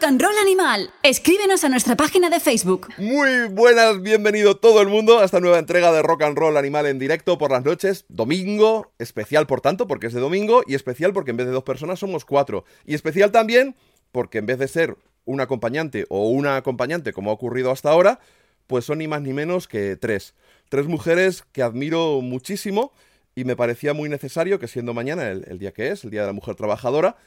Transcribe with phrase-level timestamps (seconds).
[0.00, 0.90] Rock and Roll Animal.
[1.02, 2.88] Escríbenos a nuestra página de Facebook.
[2.96, 6.86] Muy buenas, bienvenido todo el mundo a esta nueva entrega de Rock and Roll Animal
[6.86, 8.06] en directo por las noches.
[8.08, 11.64] Domingo, especial por tanto porque es de domingo y especial porque en vez de dos
[11.64, 12.64] personas somos cuatro.
[12.86, 13.76] Y especial también
[14.10, 18.20] porque en vez de ser un acompañante o una acompañante como ha ocurrido hasta ahora,
[18.68, 20.32] pues son ni más ni menos que tres.
[20.70, 22.92] Tres mujeres que admiro muchísimo
[23.34, 26.28] y me parecía muy necesario que siendo mañana el, día que es, el Día de
[26.28, 27.18] la Mujer Trabajadora,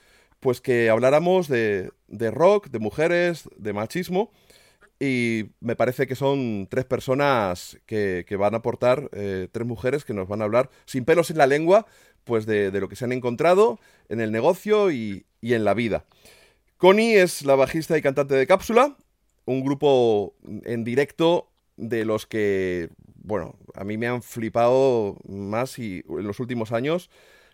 [0.44, 4.30] pues que habláramos de, rock, de mujeres, de machismo.
[5.00, 10.14] Y me parece que son tres personas que, van a aportar, eh, tres mujeres que
[10.14, 11.86] nos van a hablar sin pelos en la lengua,
[12.26, 16.06] pues de, lo que se han encontrado en el negocio y, y en la vida.
[16.76, 18.98] Connie es la bajista y cantante de Cápsula,
[19.46, 20.36] un grupo
[20.66, 26.42] en directo de los que, bueno, a mí me han flipado más y en los
[26.42, 27.10] últimos años.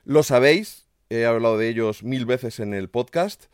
[0.06, 3.45] Lo sabéis, he hablado de ellos mil veces en el podcast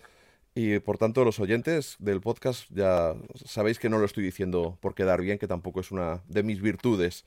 [0.54, 3.14] y por tanto los oyentes del podcast ya
[3.46, 6.62] sabéis que no lo estoy diciendo por quedar bien, que tampoco es una de mis
[6.62, 7.26] virtudes,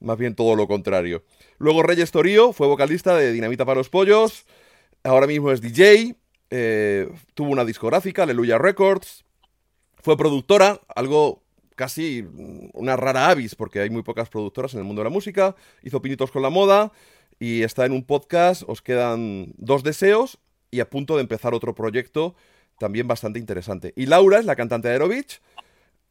[0.00, 1.22] más bien todo lo contrario.
[1.58, 4.46] Luego Reyes Torío fue vocalista de Dinamita para los Pollos,
[5.04, 6.16] ahora mismo es DJ,
[6.50, 9.24] eh, tuvo una discográfica, Aleluya Records,
[10.02, 11.42] fue productora, algo
[11.76, 12.26] casi
[12.74, 16.02] una rara avis, porque hay muy pocas productoras en el mundo de la música, hizo
[16.02, 16.92] pinitos con la moda
[17.42, 20.38] y está en un podcast, os quedan dos deseos
[20.70, 22.36] y a punto de empezar otro proyecto
[22.78, 23.92] también bastante interesante.
[23.96, 25.40] Y Laura es la cantante de Aerovich,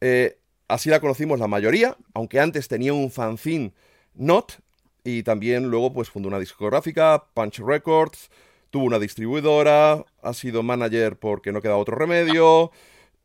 [0.02, 0.38] eh,
[0.68, 3.72] así la conocimos la mayoría, aunque antes tenía un fanzine
[4.12, 4.58] Not
[5.04, 8.28] y también luego pues fundó una discográfica, Punch Records,
[8.68, 12.72] tuvo una distribuidora, ha sido manager porque no queda otro remedio.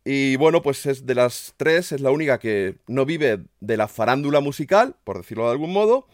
[0.05, 3.89] Y bueno, pues es de las tres, es la única que no vive de la
[3.89, 6.07] farándula musical, por decirlo de algún modo,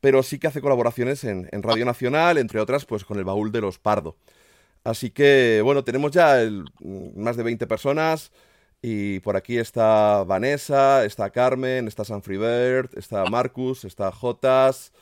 [0.00, 3.60] pero sí que hace colaboraciones en, Radio Nacional, entre otras, pues con el baúl de
[3.60, 4.16] los Pardo.
[4.84, 6.38] Así que, bueno, tenemos ya
[7.16, 8.32] más de 20 personas.
[8.80, 14.92] Y por aquí está Vanessa, está Carmen, está Sanfribert, está Marcus, está Jotas,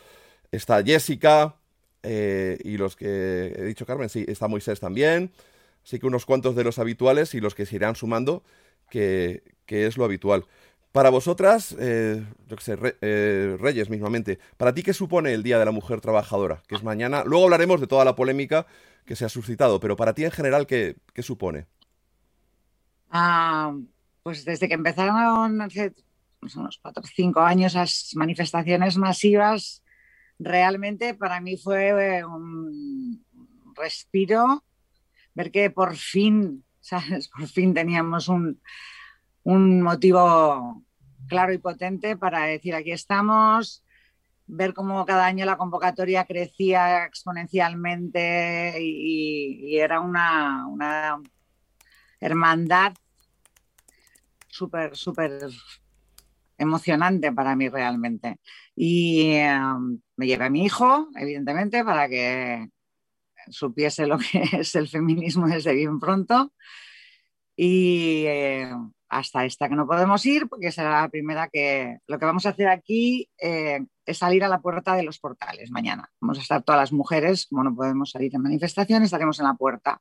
[0.51, 1.57] está Jessica.
[2.03, 5.33] Eh, y los que he dicho Carmen, sí, está Moisés también.
[5.85, 8.43] Así que unos cuantos de los habituales y los que se irán sumando,
[8.91, 10.45] que, es lo habitual.
[10.97, 15.59] Para vosotras, eh, yo qué sé, eh, Reyes mismamente, ¿para ti qué supone el Día
[15.59, 16.63] de la Mujer Trabajadora?
[16.67, 17.23] Que es mañana.
[17.23, 18.67] Luego hablaremos de toda la polémica
[19.05, 21.67] que se ha suscitado, pero para ti en general, ¿qué, supone?
[23.11, 23.77] Ah,
[24.23, 25.93] pues desde que empezaron hace
[26.41, 29.83] pues, unos cuatro o cinco años las manifestaciones masivas
[30.39, 31.89] realmente para mí fue
[32.21, 33.23] eh, un
[33.75, 34.65] respiro
[35.35, 36.65] ver que por fin.
[37.37, 38.61] Por fin teníamos un,
[39.43, 40.86] un motivo
[41.29, 43.85] claro y potente para decir aquí estamos,
[44.47, 51.21] ver cómo cada año la convocatoria crecía exponencialmente y, era una, una
[52.21, 52.95] hermandad
[54.49, 55.49] súper, súper
[56.59, 58.41] emocionante para mí realmente.
[58.75, 62.69] Y em, me llevé a mi hijo, evidentemente, para que
[63.49, 66.53] supiese lo que es el feminismo desde bien pronto.
[67.57, 68.71] Y eh,
[69.09, 72.51] hasta esta que no podemos ir, porque será la primera que lo que vamos a
[72.51, 76.11] hacer aquí eh, es salir a la puerta de los portales mañana.
[76.21, 79.55] Vamos a estar todas las mujeres, como no podemos salir en manifestaciones, estaremos en la
[79.55, 80.01] puerta.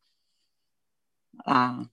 [1.46, 1.86] Ah,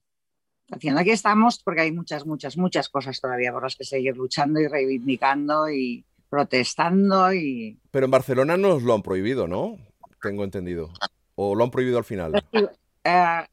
[0.71, 4.59] haciendo aquí estamos porque hay muchas, muchas, muchas cosas todavía por las que seguir luchando
[4.59, 7.79] y reivindicando y protestando y...
[7.91, 9.77] Pero en Barcelona nos lo han prohibido, ¿no?
[10.21, 10.89] Tengo entendido.
[11.35, 12.43] ¿O lo han prohibido al final?
[13.03, 13.47] Eh,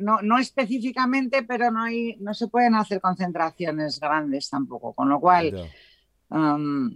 [0.00, 5.70] no, específicamente, pero no, hay, no se pueden hacer concentraciones grandes tampoco, con lo cual
[6.30, 6.90] um,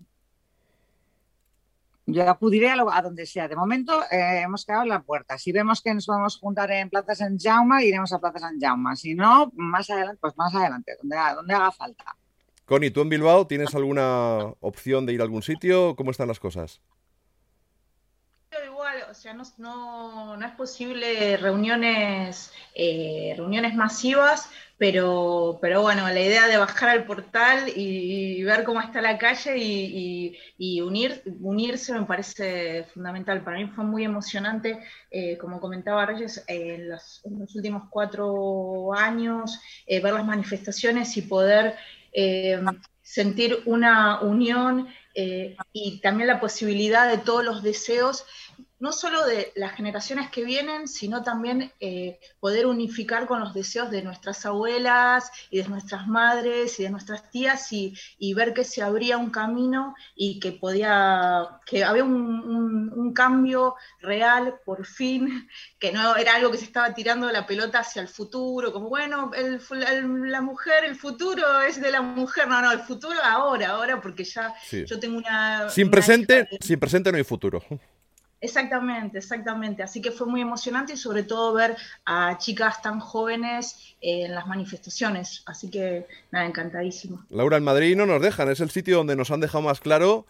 [2.06, 3.47] yo acudiré a, donde sea.
[3.47, 5.36] De momento eh, hemos quedado en la puerta.
[5.36, 8.97] Si vemos que nos podemos juntar en Plaza San Jaume, iremos a Plaza San Jaume.
[8.97, 12.16] Si no, más adelante, pues más adelante, donde, donde haga falta.
[12.64, 15.94] Connie, ¿tú en Bilbao tienes alguna opción de ir a algún sitio?
[15.97, 16.80] ¿Cómo están las cosas?
[19.10, 19.44] O sea, no,
[20.36, 27.04] no, es posible reuniones, eh, reuniones masivas, pero, pero bueno, la idea de bajar al
[27.04, 33.42] portal y, ver cómo está la calle y, unir, unirse me parece fundamental.
[33.42, 34.78] Para mí fue muy emocionante,
[35.10, 37.22] eh, como comentaba Reyes, en, los,
[37.54, 41.77] últimos cuatro años, eh, ver las manifestaciones y poder
[43.03, 44.88] sentir una unión
[45.72, 48.24] y también la posibilidad de todos los deseos
[48.80, 53.91] no solo de las generaciones que vienen, sino también eh, poder unificar con los deseos
[53.91, 57.95] de nuestras abuelas y de nuestras madres y de nuestras tías y,
[58.39, 64.84] ver que se abría un camino y que podía, que había un, cambio real por
[64.86, 65.48] fin,
[65.81, 69.33] que no era algo que se estaba tirando la pelota hacia el futuro, como bueno,
[69.33, 74.22] la mujer, el futuro es de la mujer, no, no, el futuro ahora, ahora, porque
[74.22, 74.54] ya
[74.86, 75.69] yo tengo una...
[75.71, 77.60] Sin presente, sin presente no hay futuro.
[78.40, 79.82] Exactamente, exactamente.
[79.82, 84.46] Así que fue muy emocionante y sobre todo ver a chicas tan jóvenes en las
[84.46, 85.42] manifestaciones.
[85.46, 87.24] Así que nada, encantadísimo.
[87.30, 90.26] Laura, en Madrid no nos dejan, es el sitio donde nos han dejado más claro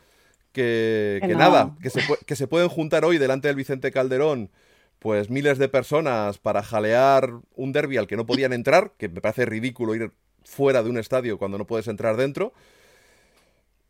[0.52, 4.50] que, nada, que se, que se pueden juntar hoy delante del Vicente Calderón
[4.98, 9.20] pues miles de personas para jalear un derby al que no podían entrar, que me
[9.20, 10.12] parece ridículo ir
[10.44, 12.52] fuera de un estadio cuando no puedes entrar dentro.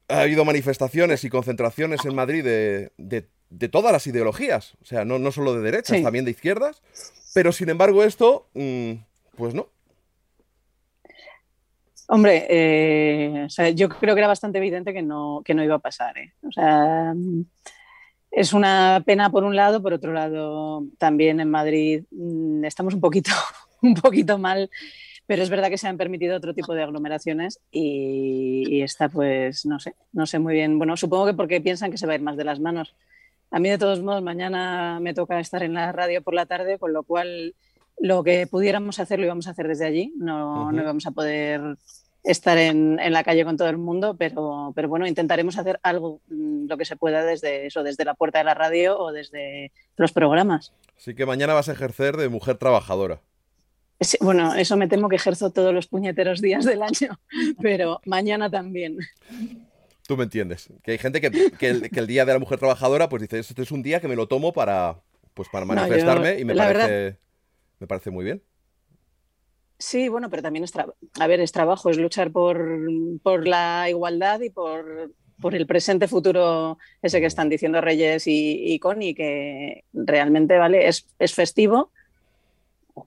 [0.09, 5.05] Ha habido manifestaciones y concentraciones en Madrid de, de de todas las ideologías, o sea,
[5.05, 6.83] no, no solo de derechas, también de izquierdas,
[7.35, 8.93] pero sin embargo esto, mm,
[9.37, 9.69] pues no.
[12.11, 16.17] Hombre, eh, yo creo que era bastante evidente que no, que no iba a pasar.
[16.17, 16.33] ¿eh?
[16.43, 17.15] O sea,
[18.31, 23.01] es una pena por un lado, por otro lado, también en Madrid mm, estamos un
[23.01, 23.31] poquito,
[23.83, 24.71] un poquito mal,
[25.27, 29.67] pero es verdad que se han permitido otro tipo de aglomeraciones y, y esta, pues,
[29.67, 30.79] no sé, no sé muy bien.
[30.79, 32.95] Bueno, supongo que porque piensan que se va a ir más de las manos.
[33.51, 36.79] A mí, de todos modos, mañana me toca estar en la radio por la tarde,
[36.79, 37.55] con lo cual
[37.99, 40.13] lo que pudiéramos hacer lo íbamos a hacer desde allí.
[40.17, 41.77] No, no íbamos a poder
[42.25, 46.67] estar en, la calle con todo el mundo, pero, pero bueno, intentaremos hacer algo, mm,
[46.67, 50.13] lo que se pueda desde eso, desde la puerta de la radio o desde los
[50.13, 50.73] programas.
[50.97, 53.21] Así que mañana vas a ejercer de mujer trabajadora.
[54.21, 57.19] bueno, eso me temo que ejerzo todos los puñeteros días del año,
[57.63, 58.99] pero mañana también.
[60.09, 60.73] Tú me entiendes.
[60.83, 61.27] Que hay gente que,
[61.69, 64.27] el, Día de la Mujer Trabajadora, pues dice, este es un día que me lo
[64.27, 65.03] tomo para,
[65.35, 67.19] pues para manifestarme y me parece,
[67.79, 68.43] me parece muy bien.
[69.79, 72.59] Sí, bueno, pero también es, a ver, es trabajo, es luchar por,
[73.47, 75.13] la igualdad y por,
[75.53, 80.89] el presente futuro ese que están diciendo Reyes y, y Connie, que realmente, ¿vale?
[80.89, 81.93] Es, es festivo,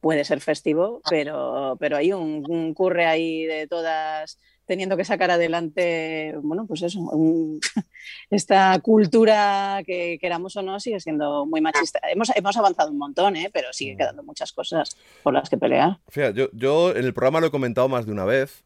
[0.01, 4.37] puede ser festivo, pero, pero hay un, un curre ahí de todas
[4.71, 7.11] teniendo que sacar adelante, bueno, pues eso,
[8.29, 11.99] esta cultura que queramos o no sigue siendo muy machista.
[12.09, 13.49] Hemos, hemos avanzado un montón, ¿eh?
[13.53, 13.97] pero sigue mm.
[13.97, 15.99] quedando muchas cosas por las que pelear.
[16.07, 18.63] Fíjate, yo, yo en el programa lo he comentado más de una vez.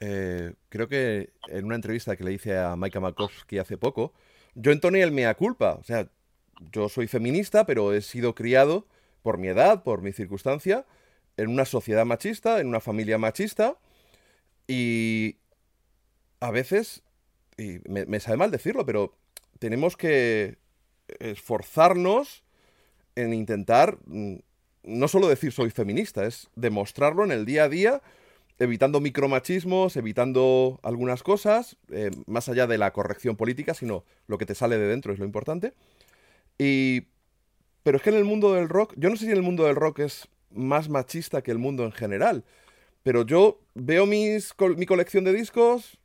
[0.00, 4.14] Eh, creo que en una entrevista que le hice a Maika Makowski hace poco,
[4.54, 5.74] yo entoné el mea culpa.
[5.74, 6.08] O sea,
[6.72, 8.86] yo soy feminista, pero he sido criado
[9.20, 10.86] por mi edad, por mi circunstancia,
[11.36, 13.76] en una sociedad machista, en una familia machista.
[14.66, 15.36] Y,
[16.42, 17.02] a veces,
[17.56, 19.14] y me, sabe mal decirlo, pero
[19.60, 20.58] tenemos que
[21.20, 22.42] esforzarnos
[23.14, 24.38] en intentar mm,
[24.82, 28.02] no solo decir soy feminista, es demostrarlo en el día a día,
[28.58, 34.46] evitando micromachismos, evitando algunas cosas, eh, más allá de la corrección política, sino lo que
[34.46, 35.74] te sale de dentro es lo importante.
[36.58, 37.06] Y...
[37.84, 39.64] Pero es que en el mundo del rock, yo no sé si en el mundo
[39.64, 42.44] del rock es más machista que el mundo en general,
[43.02, 45.98] pero yo veo mis, mi colección de discos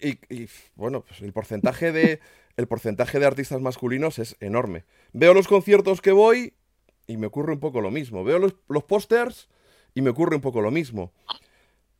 [0.00, 2.20] y, bueno, pues el porcentaje de
[2.56, 4.84] el porcentaje de artistas masculinos es enorme.
[5.12, 6.54] Veo los conciertos que voy
[7.08, 8.22] y me ocurre un poco lo mismo.
[8.22, 9.48] Veo los, los pósters
[9.94, 11.12] y me ocurre un poco lo mismo.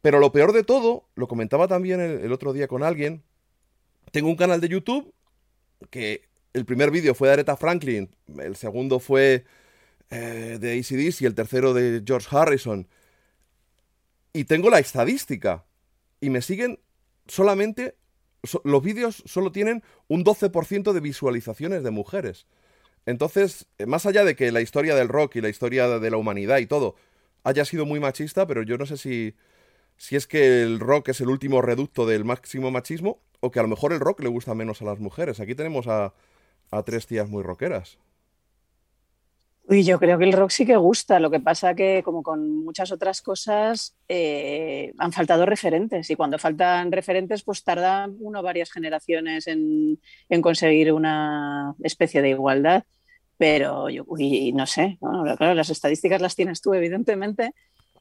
[0.04, 3.22] Pero lo peor de todo, lo comentaba también el, otro día con alguien,
[4.12, 5.14] tengo un canal de YouTube
[5.88, 9.44] que el primer vídeo fue de Aretha Franklin, el segundo fue
[10.10, 12.86] eh, de ACDC y el tercero de George Harrison.
[14.34, 15.64] Y tengo la estadística.
[16.20, 16.80] Y me siguen
[17.26, 17.96] solamente,
[18.64, 22.46] los vídeos solo tienen un 12% de visualizaciones de mujeres.
[23.06, 26.16] Entonces, eh, más allá de que la historia del rock y la historia de la
[26.16, 26.94] humanidad y todo
[27.42, 29.34] haya sido muy machista, pero yo no sé si,
[29.96, 33.62] si es que el rock es el último reducto del máximo machismo o que a
[33.62, 35.40] lo mejor el rock le gusta menos a las mujeres.
[35.40, 36.14] Aquí tenemos a,
[36.70, 37.98] a tres tías muy rockeras.
[39.66, 41.18] Uy, yo creo que el rock sí que gusta.
[41.18, 46.10] Lo que pasa que, como con muchas otras cosas, eh, han faltado referentes.
[46.10, 49.98] Y cuando faltan referentes, pues tarda uno varias generaciones en,
[50.42, 52.84] conseguir una especie de igualdad.
[53.38, 54.04] Pero yo,
[54.52, 57.52] no sé, claro, las estadísticas las tienes tú, evidentemente.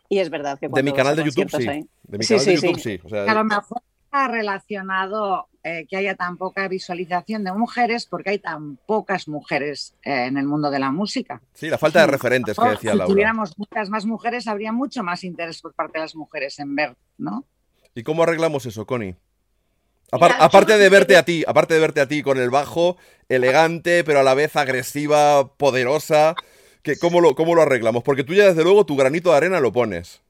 [0.10, 0.67] Y es verdad que.
[0.67, 1.65] De mi canal de YouTube, sí.
[2.03, 3.00] De mi canal de YouTube, sí.
[3.15, 3.82] a lo mejor
[4.13, 9.96] está relacionado eh, que haya tan poca visualización de mujeres porque hay tan pocas mujeres
[10.03, 11.41] eh, en el mundo de la música.
[11.53, 13.08] Sí, la falta de referentes que decía Laura.
[13.08, 16.75] Si tuviéramos muchas más mujeres, habría mucho más interés por parte de las mujeres en
[16.75, 17.43] ver, ¿no?
[17.96, 19.15] ¿Y cómo arreglamos eso, Connie?
[20.12, 22.98] aparte de verte a ti, aparte de verte a ti con el bajo,
[23.29, 26.36] elegante, pero a la vez agresiva, poderosa,
[26.84, 28.03] que, ¿cómo, lo, ¿cómo lo arreglamos?
[28.03, 30.22] Porque tú ya desde luego tu granito de arena lo pones.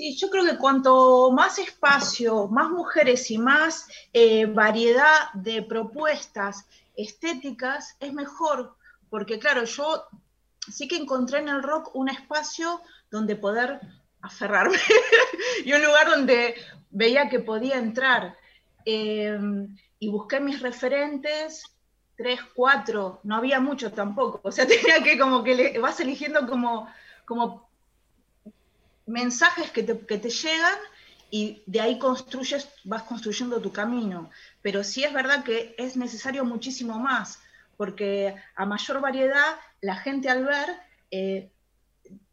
[0.00, 6.64] Sí, yo creo que cuanto más espacio, más mujeres y más eh, variedad de propuestas
[6.96, 8.76] estéticas, es mejor,
[9.10, 10.04] porque claro, yo
[10.72, 12.80] sí que encontré en el rock un espacio
[13.10, 13.78] donde poder
[14.22, 14.78] aferrarme
[15.66, 16.54] y un lugar donde
[16.88, 18.38] veía que podía entrar.
[18.86, 21.62] Em, y busqué mis referentes,
[22.16, 26.46] tres, cuatro, no había mucho tampoco, o sea, tenía que como que le, vas eligiendo
[26.46, 26.88] como,
[27.26, 27.69] como
[29.10, 30.78] mensajes que te, que te llegan
[31.30, 34.30] y de ahí construyes, vas construyendo tu camino.
[34.62, 37.40] Pero sí es verdad que es necesario muchísimo más,
[37.76, 40.68] porque a mayor variedad, la gente al ver,
[41.10, 41.50] eh,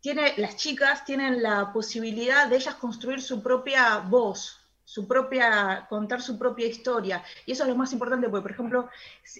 [0.02, 6.22] tiene, las chicas tienen la posibilidad de ellas construir su propia voz, su propia, contar
[6.22, 7.24] su propia historia.
[7.46, 8.90] Y eso es lo más importante, porque, por ejemplo,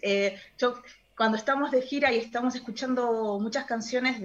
[0.02, 0.82] eh, yo
[1.18, 4.22] cuando estamos de gira y estamos escuchando muchas canciones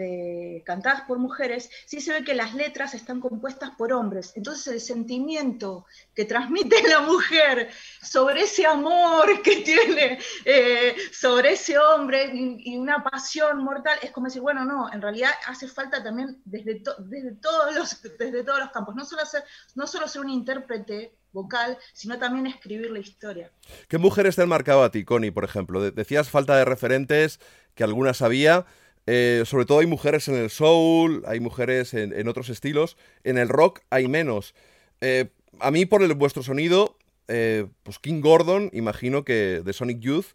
[0.63, 4.35] cantadas por mujeres, sí se ve que las letras están compuestas por hombres.
[4.37, 7.71] Entonces el sentimiento que transmite la mujer
[8.03, 14.27] sobre ese amor que tiene, eh, sobre ese hombre y, una pasión mortal, es como
[14.27, 18.95] decir, bueno, no, en realidad hace falta también desde, todos, los, desde todos los campos,
[18.95, 19.45] no solo, ser,
[19.77, 23.51] no solo ser un intérprete vocal, sino también escribir la historia.
[23.89, 25.91] ¿Qué mujeres te han marcado a ti, Connie, por ejemplo?
[25.91, 27.41] Decías falta de referentes,
[27.75, 28.67] que algunas había.
[29.07, 32.97] Eh, sobre todo hay mujeres en el soul, hay mujeres en, otros estilos.
[33.25, 34.55] En el rock hay menos.
[35.01, 36.97] Eh, a mí, por el, vuestro sonido,
[37.29, 40.27] eh, pues King Gordon, imagino que de Sonic Youth,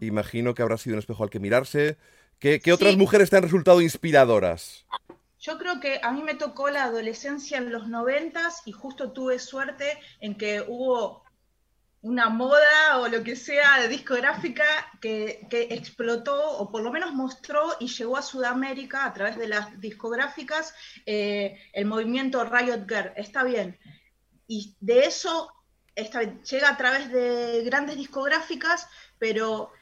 [0.00, 1.96] imagino que habrá sido un espejo al que mirarse.
[2.38, 4.86] ¿Qué, otras mujeres te han resultado inspiradoras?
[5.40, 9.38] Yo creo que a mí me tocó la adolescencia en los noventas y justo tuve
[9.38, 11.24] suerte en que hubo
[12.02, 14.64] una moda o lo que sea de discográfica
[15.00, 19.80] que, explotó o por lo menos mostró y llegó a Sudamérica a través de las
[19.80, 20.74] discográficas
[21.06, 23.12] eh, el movimiento Riot Girl.
[23.16, 23.78] Está bien.
[24.46, 25.52] Y de eso
[26.50, 29.72] llega a través de grandes discográficas, pero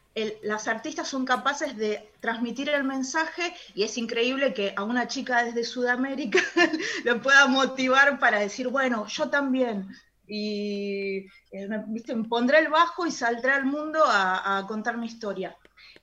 [0.42, 5.44] las artistas son capaces de transmitir el mensaje y es increíble que a una chica
[5.44, 6.40] desde Sudamérica
[7.04, 9.88] le pueda motivar para decir, bueno, yo también.
[10.26, 12.14] Y eh, ¿viste?
[12.28, 15.56] pondré el bajo y saldré al mundo a, contar mi historia.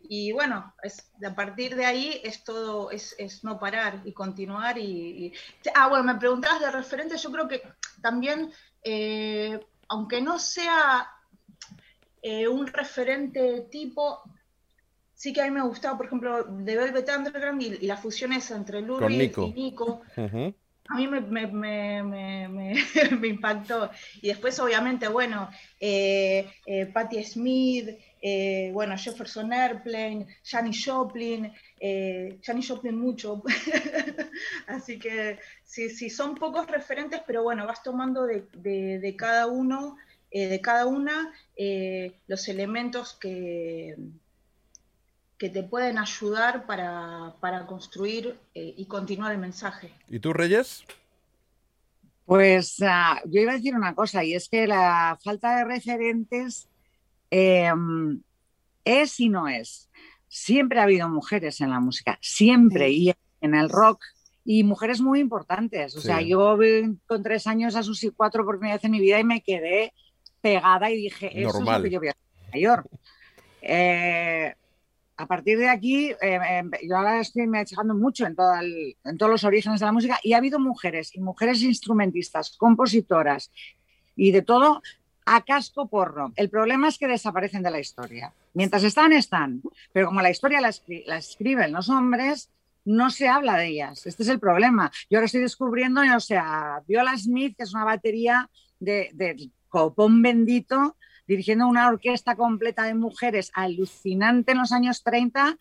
[0.08, 4.78] Y bueno, es, a partir de ahí es todo, es, no parar y continuar.
[4.78, 5.34] Y,
[5.76, 7.62] Ah, bueno, me preguntabas de referente, yo creo que
[8.02, 8.52] también,
[8.84, 9.60] eh,
[9.90, 11.15] aunque no sea
[12.28, 14.24] eh, un referente tipo,
[15.14, 18.34] sí que a mí me gustaba, por ejemplo, de Velvet Underground y, y la fusión
[18.34, 20.02] esa entre Lulu y Nico.
[20.18, 21.22] A mí me,
[23.22, 23.92] me, impactó.
[24.24, 27.90] Y después, obviamente, bueno, eh, eh, Patti Smith,
[28.74, 31.54] bueno, Jefferson Airplane, Janis Joplin,
[32.42, 33.44] Janis Joplin mucho.
[34.66, 39.98] Así que sí, sí, son pocos referentes, pero bueno, vas tomando de, de cada uno
[40.38, 43.96] eh, de cada una eh, los elementos que,
[45.38, 49.92] que te pueden ayudar para, construir eh, y continuar el mensaje.
[50.10, 50.84] ¿Y tú, Reyes?
[52.26, 56.68] Pues ah, yo iba a decir una cosa, y es que la falta de referentes
[57.32, 58.22] em,
[58.84, 59.90] es y no es.
[60.28, 64.04] Siempre ha habido mujeres en la música, siempre, y en el rock,
[64.44, 65.96] y mujeres muy importantes.
[65.96, 66.58] O sea, yo
[67.06, 69.94] con tres años a Susi cuatro por primera vez en mi vida y me quedé
[70.46, 72.88] pegada y dije, eso es lo que yo voy a hacer mayor.
[73.64, 74.54] Eh,
[75.18, 79.18] a partir de aquí, eh, em, yo ahora estoy me echando mucho en, todo en
[79.18, 83.52] todos los orígenes de la música y ha habido mujeres y mujeres instrumentistas, compositoras
[84.16, 84.84] y de todo
[85.26, 86.32] a casco porro.
[86.36, 88.32] El problema es que desaparecen de la historia.
[88.54, 89.64] Mientras están, están.
[89.94, 90.70] Pero como la historia la,
[91.18, 92.52] escriben los hombres,
[92.84, 94.06] no se habla de ellas.
[94.06, 94.92] Este es el problema.
[95.10, 98.48] Yo ahora estoy descubriendo, o sea, Viola Smith, que es una batería
[98.80, 100.96] de, de copón bendito,
[101.28, 105.58] dirigiendo una orquesta completa de mujeres alucinante en los años 30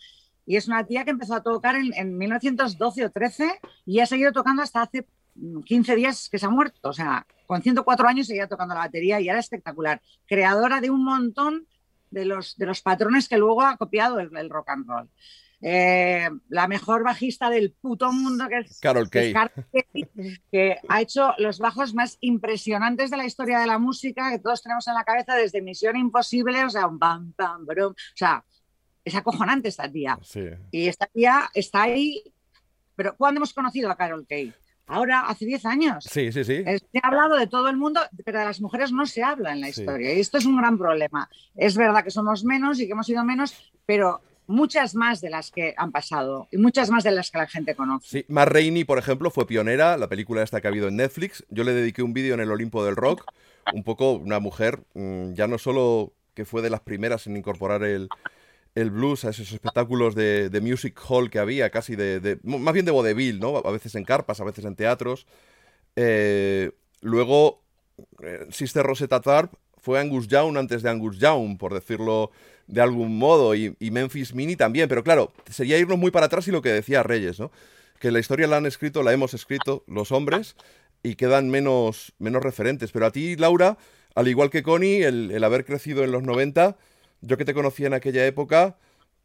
[0.46, 4.30] y es una tía que empezó a tocar en, 1912 o 13 y ha seguido
[4.30, 5.08] tocando hasta hace
[5.64, 6.90] 15 días que se ha muerto.
[6.90, 10.00] O sea, con 104 años seguía tocando la batería y era espectacular.
[10.28, 11.66] Creadora de un montón
[12.12, 15.08] de los, de los patrones que luego ha copiado el rock and roll.
[15.66, 19.34] Eh, la mejor bajista del puto mundo, que es Carol Kay.
[20.52, 24.62] que ha hecho los bajos más impresionantes de la historia de la música que todos
[24.62, 28.44] tenemos en la cabeza desde Misión Imposible, o sea, un brum, o sea,
[29.02, 30.18] es acojonante esta tía.
[30.70, 32.22] Y esta tía está ahí,
[32.94, 34.52] pero ¿cuándo hemos conocido a Carol Kay?
[34.86, 36.04] Ahora, hace 10 años.
[36.04, 36.62] Sí, sí, sí.
[36.62, 39.62] Se ha hablado de todo el mundo, pero de las mujeres no se habla en
[39.62, 40.12] la historia.
[40.12, 41.30] Y esto es un gran problema.
[41.56, 45.50] Es verdad que somos menos y que hemos sido menos, pero muchas más de las
[45.50, 48.08] que han pasado y muchas más de las que la gente conoce.
[48.08, 51.44] Sí, Mar Rainey, por ejemplo, fue pionera, la película esta que ha habido en Netflix.
[51.50, 53.24] Yo le dediqué un vídeo en el Olimpo del Rock,
[53.72, 57.84] un poco una mujer, mm, ya no solo que fue de las primeras en incorporar
[57.84, 58.08] el,
[58.74, 63.38] blues a esos espectáculos de, music hall que había, casi de, más bien de vodevil,
[63.38, 63.58] ¿no?
[63.58, 65.26] A veces en carpas, a veces en teatros.
[65.94, 67.62] Eh, luego,
[68.22, 72.32] eh, Sister Rosetta Tharp fue Angus Young antes de Angus Young, por decirlo
[72.66, 76.50] de algún modo, y, Memphis Mini también, pero claro, sería irnos muy para atrás y
[76.50, 77.50] lo que decía Reyes, ¿no?
[78.00, 80.56] Que la historia la han escrito, la hemos escrito los hombres
[81.02, 82.92] y quedan menos, menos referentes.
[82.92, 83.78] Pero a ti, Laura,
[84.14, 86.76] al igual que Connie, el, el haber crecido en los 90
[87.26, 88.76] yo que te conocía en aquella época,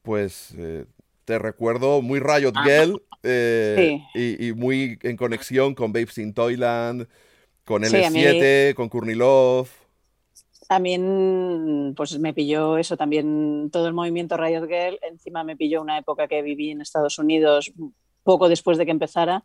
[0.02, 0.86] pues eh,
[1.26, 2.64] te recuerdo muy Riot ah.
[2.64, 7.08] Girl eh, y, muy en conexión con Babes in Toyland,
[7.66, 9.70] con L7, con Courtney Love.
[10.70, 15.00] También, pues me pilló eso también, todo el movimiento Riot Girl.
[15.02, 17.74] Encima me pilló una época que viví en Estados Unidos
[18.22, 19.44] poco después de que empezara.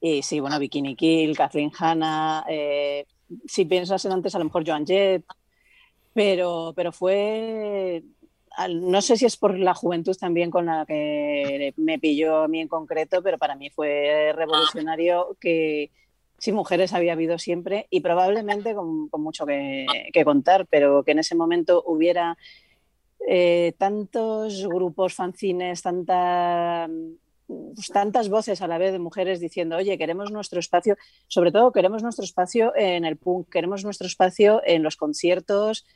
[0.00, 2.46] Y sí, bueno, Bikini Kill, Kathleen Hanna.
[2.48, 3.04] Eh,
[3.46, 5.26] si piensas en antes, a lo mejor Joan Jett,
[6.14, 8.02] pero, pero fue,
[8.70, 12.60] no sé si es por la juventud también con la que me pilló a mí
[12.60, 15.90] en concreto, pero para mí fue revolucionario que
[16.38, 19.86] sí, mujeres había habido siempre y probablemente con, mucho que,
[20.24, 22.36] contar, pero que en ese momento hubiera
[23.26, 25.82] eh, tantos grupos, fanzines,
[27.46, 30.96] pues, tantas voces a la vez de mujeres diciendo, oye, queremos nuestro espacio,
[31.28, 35.86] sobre todo queremos nuestro espacio en el punk, queremos nuestro espacio en los conciertos,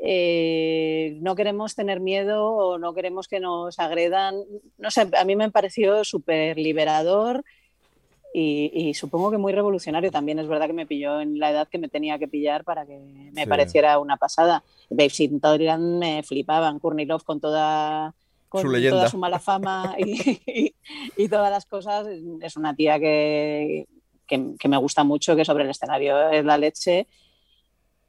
[0.00, 4.36] eh, no queremos tener miedo o no queremos que nos agredan.
[4.76, 7.44] No sé, a mí me pareció súper liberador
[8.32, 10.10] y, supongo que muy revolucionario.
[10.10, 12.86] También es verdad que me pilló en la edad que me tenía que pillar para
[12.86, 12.98] que
[13.32, 14.62] me pareciera una pasada.
[14.90, 18.14] Dave Sintorian me flipaban, Courtney Love con toda
[18.48, 22.06] con su toda su mala fama y, todas las cosas.
[22.40, 23.86] Es una tía que,
[24.26, 27.06] que, me gusta mucho, que sobre el escenario es la leche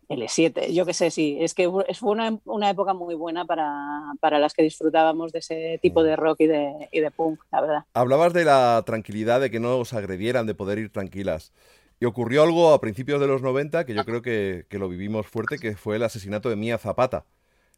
[0.10, 2.12] L7, yo qué sé, sí, es que fue
[2.44, 6.90] una, época muy buena para, las que disfrutábamos de ese tipo de rock y de,
[6.92, 7.86] y de punk, la verdad.
[7.94, 11.54] Hablabas de la tranquilidad, de que no os agredieran, de poder ir tranquilas.
[12.00, 15.60] Y ocurrió algo a principios de los 90 que yo creo que, lo vivimos fuerte,
[15.60, 17.26] que fue el asesinato de Mia Zapata.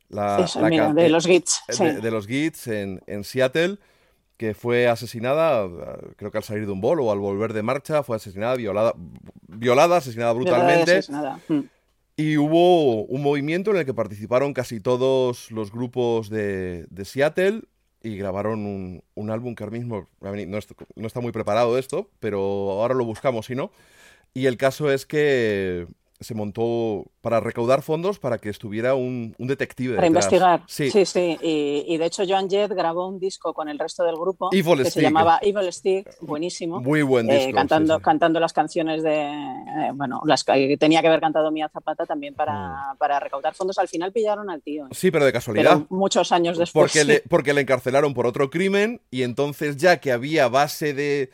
[0.07, 0.37] La,
[0.93, 1.63] de los Gits.
[1.79, 3.77] De, los Gits en, Seattle,
[4.37, 5.67] que fue asesinada,
[6.15, 8.93] creo que al salir de un bolo o al volver de marcha, fue asesinada, violada,
[9.47, 10.91] violada asesinada brutalmente.
[10.91, 11.39] asesinada.
[11.49, 11.61] Mm.
[12.21, 17.63] Y hubo un movimiento en el que participaron casi todos los grupos de, Seattle
[18.03, 23.05] y grabaron un, álbum que ahora mismo no, está muy preparado esto, pero ahora lo
[23.05, 23.71] buscamos si no.
[24.35, 25.87] Y el caso es que
[26.21, 29.95] se montó para recaudar fondos para que estuviera un, detective.
[29.95, 30.63] Para investigar.
[30.67, 31.05] Sí, sí.
[31.05, 31.37] sí.
[31.41, 35.01] Y, de hecho, Joan Jett grabó un disco con el resto del grupo que se
[35.01, 36.79] llamaba Evil Stick, buenísimo.
[36.79, 37.53] Muy buen eh, disco.
[37.53, 39.21] cantando, cantando las canciones de.
[39.21, 42.97] Eh, bueno, las que tenía que haber cantado Mía Zapata también para, mm.
[42.97, 43.77] para, recaudar fondos.
[43.79, 44.87] Al final pillaron al tío.
[44.91, 45.81] Sí, pero de casualidad.
[45.89, 46.91] muchos años después.
[46.91, 51.31] Porque, le, porque le encarcelaron por otro crimen y entonces, ya que había base de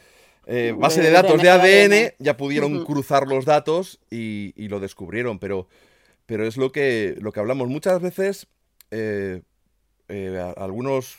[0.50, 5.68] eh, base de, datos de, ADN, ya pudieron cruzar los datos y, lo descubrieron, pero,
[6.26, 7.68] pero es lo que, lo que hablamos.
[7.68, 8.48] Muchas veces
[8.92, 9.42] eh,
[10.08, 11.18] eh, algunos,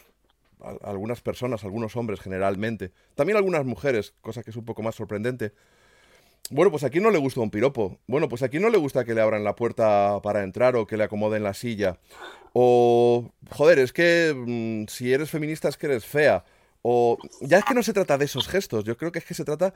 [0.83, 5.53] algunas personas, algunos hombres generalmente, también algunas mujeres, cosa que es un poco más sorprendente,
[6.51, 7.99] bueno, pues aquí no le gusta un piropo.
[8.07, 10.97] Bueno, pues aquí no le gusta que le abran la puerta para entrar o que
[10.97, 11.99] le acomoden la silla.
[12.55, 16.45] O, joder, es que mm, si eres feminista es que eres fea.
[16.83, 19.35] O ya es que no se trata de esos gestos, yo creo que es que
[19.35, 19.75] se trata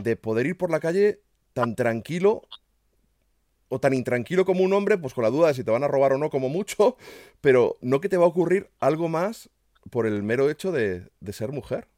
[0.00, 1.20] de poder ir por la calle
[1.52, 2.42] tan tranquilo
[3.68, 5.88] o tan intranquilo como un hombre, pues con la duda de si te van a
[5.88, 6.96] robar o no como mucho,
[7.40, 9.48] pero no que te va a ocurrir algo más
[9.90, 11.88] por el mero hecho de, ser mujer.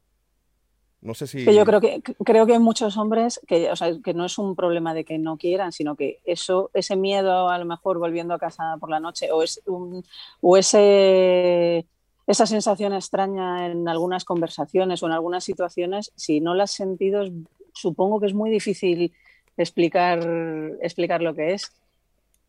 [1.01, 1.43] No sé si...
[1.43, 4.55] yo creo que, creo que hay muchos hombres que, o sea, que no es un
[4.55, 8.39] problema de que no quieran, sino que eso, ese miedo a lo mejor volviendo a
[8.39, 10.05] casa por la noche o, es un,
[10.39, 11.85] o ese
[12.25, 17.25] esa sensación extraña en algunas conversaciones o en algunas situaciones, si no la has sentido,
[17.73, 19.13] supongo que es muy difícil
[19.57, 20.19] explicar,
[20.81, 21.71] explicar lo que es.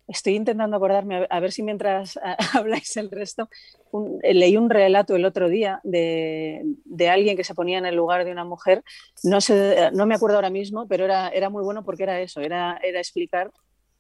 [0.06, 2.20] Estoy intentando acordarme, a ver si mientras
[2.54, 3.48] habláis el resto,
[4.22, 8.24] leí un relato el otro día de, de, alguien que se ponía en el lugar
[8.24, 8.84] de una mujer,
[9.22, 12.40] no, sé, no me acuerdo ahora mismo, pero era, era muy bueno porque era eso,
[12.42, 13.50] era, era explicar,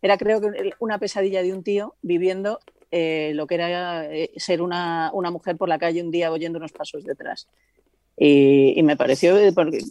[0.02, 2.60] era creo que una pesadilla de un tío viviendo
[2.96, 6.70] eh, lo que era eh, ser una, mujer por la calle un día oyendo unos
[6.70, 7.48] pasos detrás.
[8.16, 9.34] Y, me pareció,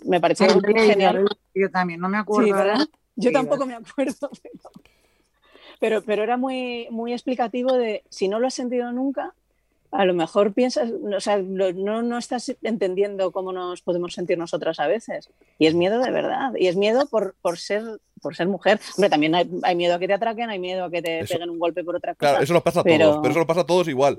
[0.06, 1.26] me pareció genial.
[1.54, 2.88] Yo también, no me acuerdo.
[3.18, 4.30] Yo tampoco me acuerdo,
[5.82, 9.34] pero, pero, era muy, muy explicativo de si no lo has sentido nunca,
[9.94, 14.80] a lo mejor piensas, o sea, no, no, estás entendiendo cómo nos podemos sentir nosotras
[14.80, 15.30] a veces.
[15.60, 16.52] Y es miedo de verdad.
[16.58, 17.84] Y es miedo por, por ser
[18.22, 18.80] por ser mujer.
[18.96, 21.60] Hombre, también hay, miedo a que te atraquen, hay miedo a que te peguen un
[21.60, 22.32] golpe por otra cosa.
[22.32, 24.18] Claro, eso nos pasa a todos, pero eso nos pasa a todos igual.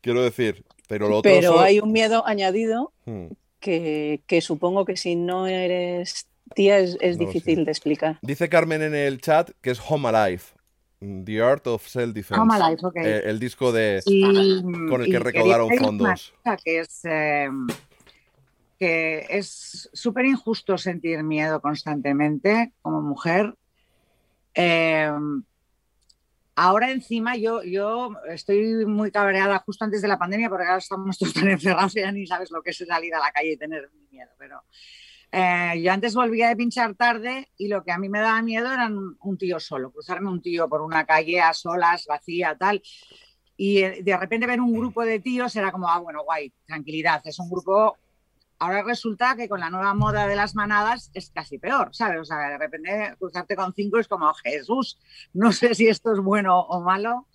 [0.00, 3.26] Quiero decir, pero lo otro Pero hay un miedo añadido hmm.
[3.60, 8.18] que, que, supongo que si no eres tía es, es difícil de explicar.
[8.22, 10.42] Dice Carmen en el chat que es Home Alive.
[11.24, 12.40] The Art of Self Defense.
[12.50, 13.04] Alive, okay.
[13.04, 14.02] Eh, el disco de
[14.88, 16.34] con el que recaudaron fondos.
[16.64, 17.48] Que es, eh,
[18.78, 23.54] que es súper injusto sentir miedo constantemente como mujer.
[24.54, 25.10] Eh,
[26.56, 31.18] ahora encima yo, yo estoy muy cabreada justo antes de la pandemia porque ahora estamos
[31.18, 33.56] todos tan encerrados y ya ni sabes lo que es salir a la calle y
[33.56, 34.30] tener miedo.
[34.38, 34.62] Pero
[35.34, 38.72] eh, yo antes volvía de pinchar tarde y lo que a mí me daba miedo
[38.72, 42.80] era un, tío solo, cruzarme un tío por una calle a solas, vacía, tal.
[43.56, 47.20] Y eh, de repente ver un grupo de tíos era como, ah, bueno, guay, tranquilidad,
[47.24, 47.96] es un grupo
[48.60, 52.20] ahora resulta que con la nueva moda de las manadas es casi peor, ¿sabes?
[52.20, 54.98] O sea, de repente cruzarte con cinco es como Jesús,
[55.32, 57.26] no sé si esto es bueno o malo.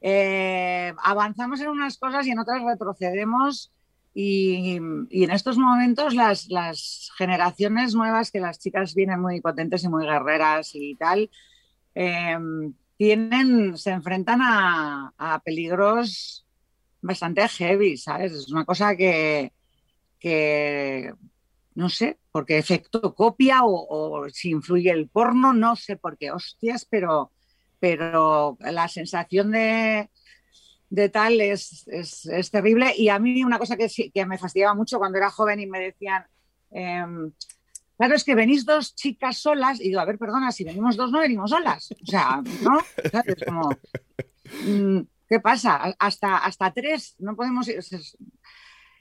[0.00, 3.72] Eh, avanzamos en unas cosas y en otras retrocedemos
[4.18, 9.90] y, en estos momentos las, las, generaciones nuevas, que las chicas vienen muy potentes y
[9.90, 11.30] muy guerreras y tal,
[11.94, 16.46] em, tienen, se enfrentan a, a, peligros
[17.02, 18.32] bastante heavy, ¿sabes?
[18.32, 19.52] Es una cosa que,
[20.18, 21.12] que
[21.74, 26.86] no sé, porque efecto copia o, si influye el porno, no sé por qué, hostias,
[26.88, 27.32] pero,
[27.80, 30.08] pero la sensación de,
[30.88, 32.92] de tal es, es, terrible.
[32.96, 35.80] Y a mí una cosa que, que, me fastidiaba mucho cuando era joven y me
[35.80, 36.24] decían,
[36.70, 37.32] em,
[37.96, 41.10] claro, es que venís dos chicas solas, y digo, a ver, perdona, si venimos dos
[41.10, 41.92] no venimos solas.
[42.02, 42.78] O sea, ¿no?
[43.46, 43.70] Como,
[44.64, 45.94] mm, ¿Qué pasa?
[45.98, 47.80] Hasta, hasta tres, no podemos ir.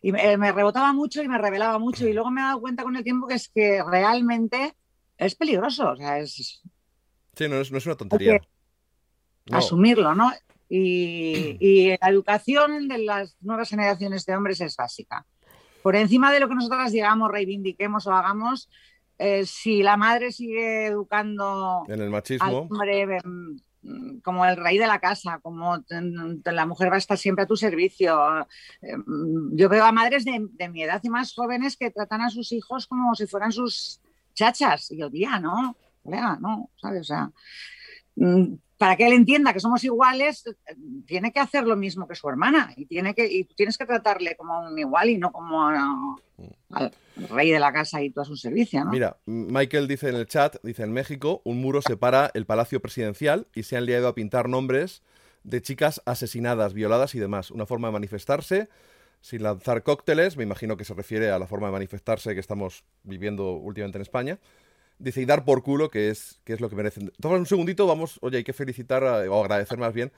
[0.01, 2.07] Y me, rebotaba mucho y me revelaba mucho.
[2.07, 4.75] Y luego me he dado cuenta con el tiempo que es que realmente
[5.17, 5.91] es peligroso.
[5.91, 6.61] O sea, es.
[7.35, 8.39] Sí, no es, una tontería.
[9.51, 10.31] Asumirlo, ¿no?
[10.69, 15.25] Y, la educación de las nuevas generaciones de hombres es básica.
[15.83, 18.69] Por encima de lo que nosotras digamos, reivindiquemos o hagamos,
[19.17, 23.59] eh, si la madre sigue educando en el machismo, hombre, em,
[24.23, 25.77] como el rey de la casa, como
[26.43, 28.17] la mujer va a estar siempre a tu servicio.
[28.81, 32.51] Mm, yo veo a madres de, mi edad y más jóvenes que tratan a sus
[32.51, 34.01] hijos como si fueran sus
[34.33, 34.91] chachas.
[34.91, 37.01] Y yo, tía, no, no, ¿sabes?
[37.01, 37.31] O sea,
[38.15, 40.43] mm, para que él entienda que somos iguales,
[41.05, 44.35] tiene que hacer lo mismo que su hermana y, tiene que, y tienes que tratarle
[44.35, 46.91] como un igual y no como al
[47.29, 48.83] rey de la casa y todo a su servicio.
[48.83, 48.91] ¿no?
[48.91, 53.47] Mira, Michael dice en el chat, dice en México, un muro separa el palacio presidencial
[53.55, 55.03] y se han liado a pintar nombres
[55.43, 57.51] de chicas asesinadas, violadas y demás.
[57.51, 58.67] Una forma de manifestarse
[59.21, 62.83] sin lanzar cócteles, me imagino que se refiere a la forma de manifestarse que estamos
[63.03, 64.39] viviendo últimamente en España.
[64.97, 67.11] Dice, y dar por culo, que es, que es lo que merecen.
[67.19, 70.11] Toma un segundito, vamos, oye, hay que felicitar, o agradecer más bien,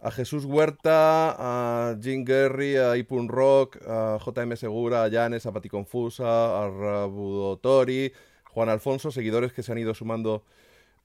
[0.00, 5.52] a Jesús Huerta, a Jim Gurry, a Ipun Rock, a JM Segura, a Janes, a
[5.52, 8.12] Pati Confusa, a Rabudotori,
[8.50, 10.44] Juan Alfonso, seguidores que se han ido sumando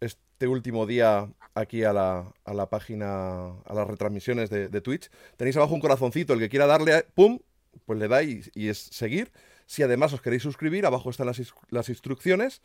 [0.01, 5.09] este último día aquí a la, a la página, a las retransmisiones de, Twitch.
[5.37, 7.39] Tenéis abajo un corazoncito, el que quiera darle, ¡pum!
[7.85, 9.31] Pues le dais y, es seguir.
[9.65, 12.61] Si además os queréis suscribir, abajo están las, las instrucciones.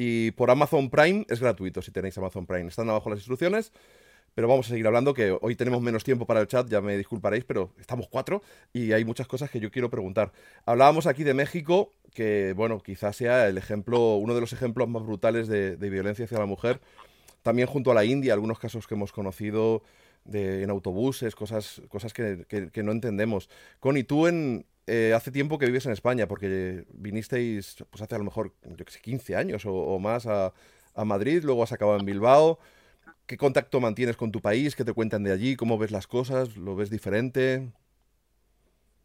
[0.00, 2.68] Y por Amazon Prime es gratuito si tenéis Amazon Prime.
[2.68, 3.72] Están abajo las instrucciones.
[4.34, 6.96] Pero vamos a seguir hablando, que hoy tenemos menos tiempo para el chat, ya me
[6.96, 8.40] disculparéis, pero estamos cuatro
[8.72, 10.30] y hay muchas cosas que yo quiero preguntar.
[10.64, 15.02] Hablábamos aquí de México, que bueno, quizás sea el ejemplo, uno de los ejemplos más
[15.02, 16.80] brutales de, violencia hacia la mujer.
[17.42, 19.82] También junto a la India, algunos casos que hemos conocido
[20.32, 23.50] en autobuses, cosas, cosas que, que no entendemos.
[23.80, 28.18] Connie, tú en, eh, hace tiempo que vives en España, porque vinisteis, pues hace a
[28.18, 30.52] lo mejor, yo que sé, 15 años o, más a,
[31.04, 32.58] Madrid, luego has acabado en Bilbao.
[33.26, 34.74] ¿Qué contacto mantienes con tu país?
[34.74, 35.54] ¿Qué te cuentan de allí?
[35.54, 36.56] ¿Cómo ves las cosas?
[36.56, 37.70] ¿Lo ves diferente?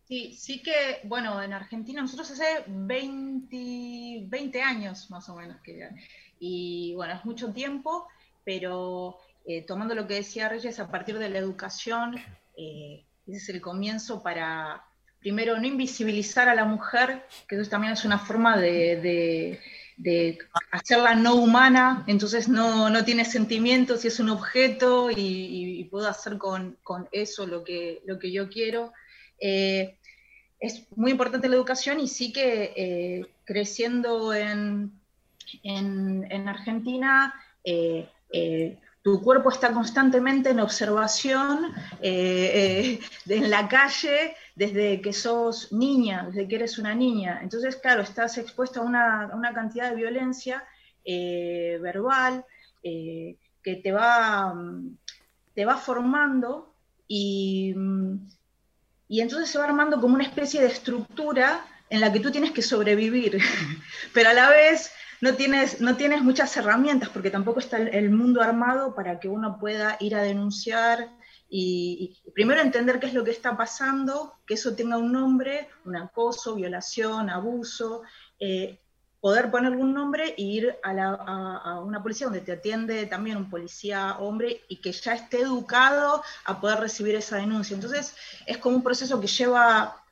[0.07, 5.87] Sí, sí que, bueno, en Argentina nosotros hace 20, 20 años más o menos que
[6.39, 8.07] y bueno, es mucho tiempo,
[8.43, 12.15] pero eh, tomando lo que decía Reyes, a partir de la educación,
[12.57, 14.83] eh, ese es el comienzo para,
[15.23, 19.57] primero, no invisibilizar a la mujer, que eso también es una forma de,
[20.69, 26.77] hacerla no humana, entonces no, tiene sentimientos y es un objeto y, puedo hacer con,
[27.11, 28.91] eso lo que, lo que yo quiero.
[29.39, 29.97] Eh,
[30.59, 34.91] es muy importante la educación y sí que eh, creciendo en,
[35.63, 37.33] en, Argentina,
[37.63, 38.09] eh,
[39.01, 46.55] tu cuerpo está constantemente en observación en la calle desde que sos niña, desde que
[46.55, 47.39] eres una niña.
[47.41, 50.63] Entonces, claro, estás expuesto a una, cantidad de violencia
[51.05, 52.45] verbal
[52.81, 54.53] que te va,
[55.53, 56.73] te va formando
[57.07, 57.75] y
[59.13, 62.49] y entonces se va armando como una especie de estructura en la que tú tienes
[62.49, 63.37] que sobrevivir,
[64.13, 68.41] pero a la vez no tienes, no tienes muchas herramientas porque tampoco está el, mundo
[68.41, 71.09] armado para que uno pueda ir a denunciar
[71.55, 75.95] y, primero entender qué es lo que está pasando, que eso tenga un nombre, un
[75.95, 78.01] acoso, violación, abuso,
[78.39, 78.79] eh,
[79.21, 84.17] poder ponerle un nombre e ir a, una policía donde te atiende también un policía
[84.17, 87.75] hombre y que ya esté educado a poder recibir esa denuncia.
[87.75, 88.15] Entonces
[88.47, 90.03] es como un proceso que lleva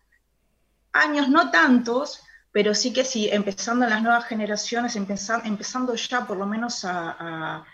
[0.94, 6.38] años, no tantos, pero sí que sí, empezando en las nuevas generaciones, empezando ya por
[6.38, 7.66] lo menos a,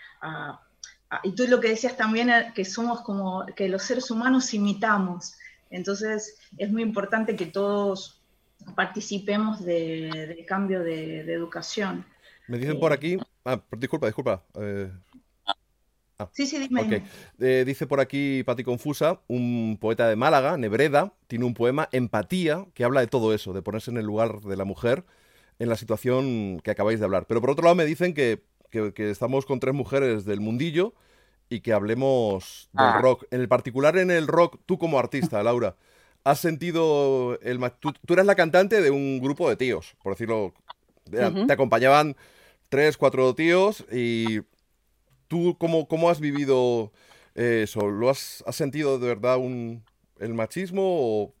[1.22, 5.34] y tú lo que decías también, eh, que somos como, que los seres humanos imitamos.
[5.70, 8.22] Entonces es muy importante que todos
[8.74, 12.04] participemos del cambio de, educación.
[12.46, 14.44] Me dicen por aquí, ah, disculpa, disculpa.
[14.54, 14.90] Eh,
[16.18, 17.04] ah, sí, sí, dime.
[17.38, 22.66] Eh, dice por aquí Pati Confusa, un poeta de Málaga, Nebreda, tiene un poema, Empatía,
[22.74, 25.04] que habla de todo eso, de ponerse en el lugar de la mujer
[25.58, 27.26] en la situación que acabáis de hablar.
[27.26, 30.94] Pero por otro lado me dicen que, estamos con tres mujeres del mundillo
[31.48, 33.00] y que hablemos del ah.
[33.00, 33.24] rock.
[33.30, 35.76] En el particular en el rock, tú como artista, Laura,
[36.24, 40.54] has sentido el tú, tú, eras la cantante de un grupo de tíos, por decirlo.
[41.10, 42.16] Te acompañaban
[42.68, 44.40] tres, cuatro tíos y
[45.26, 46.92] tú cómo, cómo has vivido
[47.34, 47.88] eso.
[47.88, 49.84] ¿Lo has, sentido de verdad un,
[50.18, 51.34] el machismo o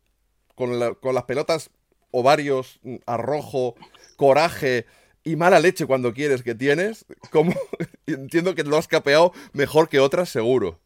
[0.54, 1.70] con, con las pelotas
[2.10, 3.74] ovarios, arrojo,
[4.16, 4.86] coraje
[5.24, 7.04] y mala leche cuando quieres que tienes?
[7.30, 7.52] Como
[8.06, 10.78] entiendo que lo has capeado mejor que otras, seguro.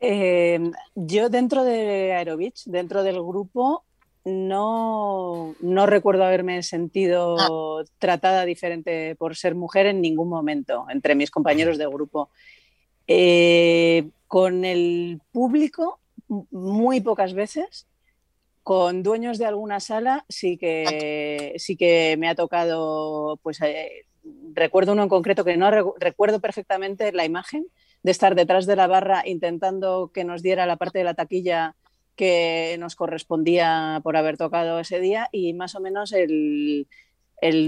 [0.00, 3.84] Em, yo dentro de Aerobeach, dentro del grupo,
[4.24, 11.30] no, no, recuerdo haberme sentido tratada diferente por ser mujer en ningún momento entre mis
[11.30, 12.30] compañeros de grupo.
[13.06, 17.87] Eh, con el público, muy pocas veces.
[18.68, 24.04] Con dueños de alguna sala sí que, sí que me ha tocado, pues eh,
[24.52, 27.64] recuerdo uno en concreto que no recuerdo perfectamente la imagen,
[28.02, 31.76] de estar detrás de la barra intentando que nos diera la parte de la taquilla
[32.14, 36.86] que nos correspondía por haber tocado ese día y más o menos el,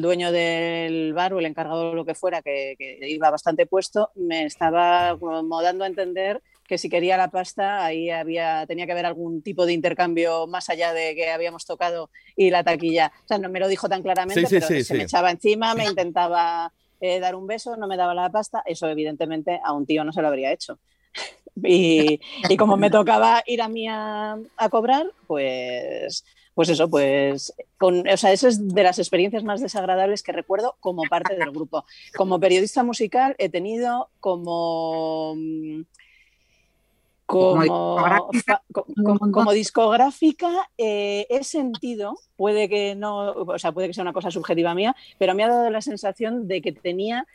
[0.02, 2.76] dueño del bar o el encargado de lo que fuera, que,
[3.08, 8.10] iba bastante puesto, me estaba como dando a entender que si quería la pasta, ahí
[8.10, 12.50] había, tenía que haber algún tipo de intercambio más allá de que habíamos tocado y
[12.50, 13.10] la taquilla.
[13.24, 16.72] O sea, no me lo dijo tan claramente, pero se me echaba encima, me intentaba
[17.00, 20.12] eh, dar un beso, no me daba la pasta, eso evidentemente a un tío no
[20.12, 20.78] se lo habría hecho.
[21.56, 22.20] y,
[22.56, 24.38] como me tocaba ir a mí a,
[24.70, 30.22] cobrar, pues, pues eso, pues, con, o sea, eso es de las experiencias más desagradables
[30.22, 31.84] que recuerdo como parte del grupo.
[32.16, 35.34] Como periodista musical he tenido como
[37.30, 44.30] como, discográfica, eh, he sentido, puede que no, o sea, puede que sea una cosa
[44.30, 47.26] subjetiva mía, pero me ha dado la sensación de que tenía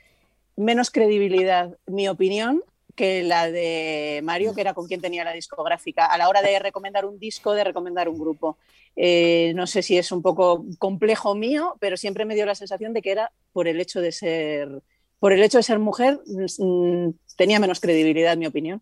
[0.58, 2.62] menos credibilidad mi opinión
[2.96, 6.60] que la de Mario, que era con quien tenía la discográfica, a la hora de
[6.60, 8.58] recomendar un disco, de recomendar un grupo.
[8.96, 12.94] Eh, no sé si es un poco complejo mío, pero siempre me dio la sensación
[12.94, 14.82] de que era por el hecho de ser,
[15.20, 18.82] por el hecho de ser mujer, mm, tenía menos credibilidad, mi opinión.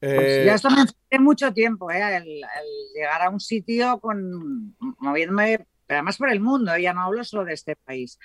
[0.00, 2.16] Pues ya esto me enfrenté mucho tiempo, ¿eh?
[2.16, 2.42] el,
[2.94, 6.82] llegar a un sitio con moviéndome, pero además por el mundo, ¿eh?
[6.82, 8.18] ya no hablo solo de este país,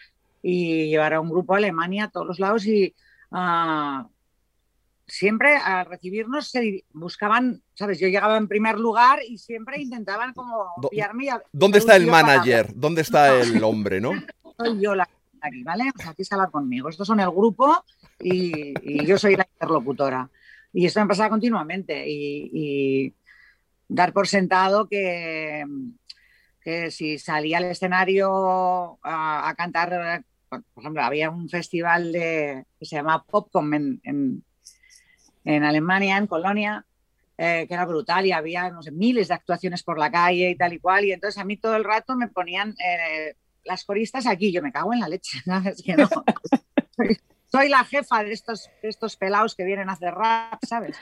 [0.44, 2.94] y llevar a un grupo a Alemania a todos los lados y
[3.32, 4.08] uh,
[5.08, 8.00] siempre al recibirnos se buscaban, ¿sabes?
[8.00, 11.30] Yo llegaba en primer lugar y siempre intentaban como pillarme.
[11.52, 12.72] ¿Dónde está el manager?
[12.76, 14.12] ¿Dónde está el hombre, no?
[14.58, 15.10] Soy yo la
[15.42, 15.86] aquí, ¿vale?
[15.96, 16.90] O sea, aquí se habla conmigo.
[16.90, 17.84] Estos son el grupo
[18.20, 20.30] y, y yo soy la interlocutora.
[20.74, 22.06] Y esto me pasa continuamente.
[22.08, 23.14] Y,
[23.88, 25.64] dar por sentado que,
[26.62, 32.96] que, si salía al escenario a, cantar, por ejemplo, había un festival de, que se
[32.96, 34.44] llama Popcom en,
[35.46, 36.86] en, Alemania, en Colonia,
[37.38, 40.74] eh, que era brutal y había no miles de actuaciones por la calle y tal
[40.74, 41.06] y cual.
[41.06, 44.52] Y entonces a mí todo el rato me ponían eh, las coristas aquí.
[44.52, 45.84] Yo me cago en la leche, ¿sabes?
[47.54, 50.98] soy la jefa de estos, estos pelados que vienen a hacer rap, ¿sabes?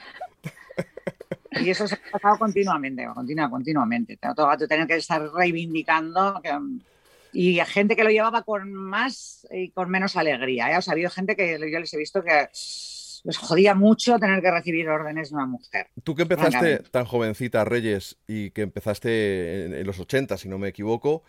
[1.52, 4.18] Y eso se ha pasado continuamente, continua, continuamente.
[4.36, 6.42] Todo gato tener que estar reivindicando
[7.32, 10.70] y gente que lo llevaba con más y con menos alegría.
[10.72, 10.76] ¿eh?
[10.76, 12.48] O sea, ha habido gente que yo les he visto que
[13.24, 15.86] les jodía mucho tener que recibir órdenes de una mujer.
[16.04, 20.68] Tú que empezaste tan jovencita, Reyes, y que empezaste en, los 80, si no me
[20.68, 21.22] equivoco,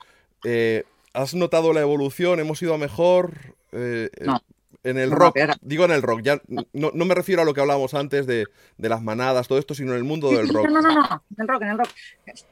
[0.43, 0.83] eh,
[1.13, 2.41] ¿has notado la evolución?
[2.41, 3.55] ¿Hemos ido a mejor?
[3.71, 4.41] Eh, no.
[4.83, 6.41] En el rock, digo en el rock, ya
[6.73, 9.97] no, me refiero a lo que hablábamos antes de, las manadas, todo esto, sino en
[9.97, 10.67] el mundo del rock.
[10.67, 11.89] No, no, no, no, en el rock, en el rock.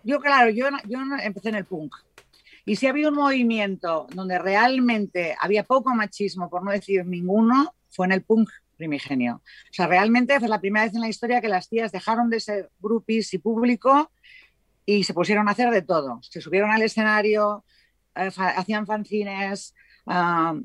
[0.03, 1.93] Yo, claro, yo, yo empecé en el punk.
[2.65, 8.05] Y si había un movimiento donde realmente había poco machismo, por no decir ninguno, fue
[8.05, 9.41] en el punk primigenio.
[9.43, 12.39] O sea, realmente fue la primera vez en la historia que las tías dejaron de
[12.39, 14.11] ser groupies y público
[14.85, 16.19] y se pusieron a hacer de todo.
[16.23, 17.63] Se subieron al escenario,
[18.15, 19.75] eh, hacían fanzines,
[20.07, 20.55] ah,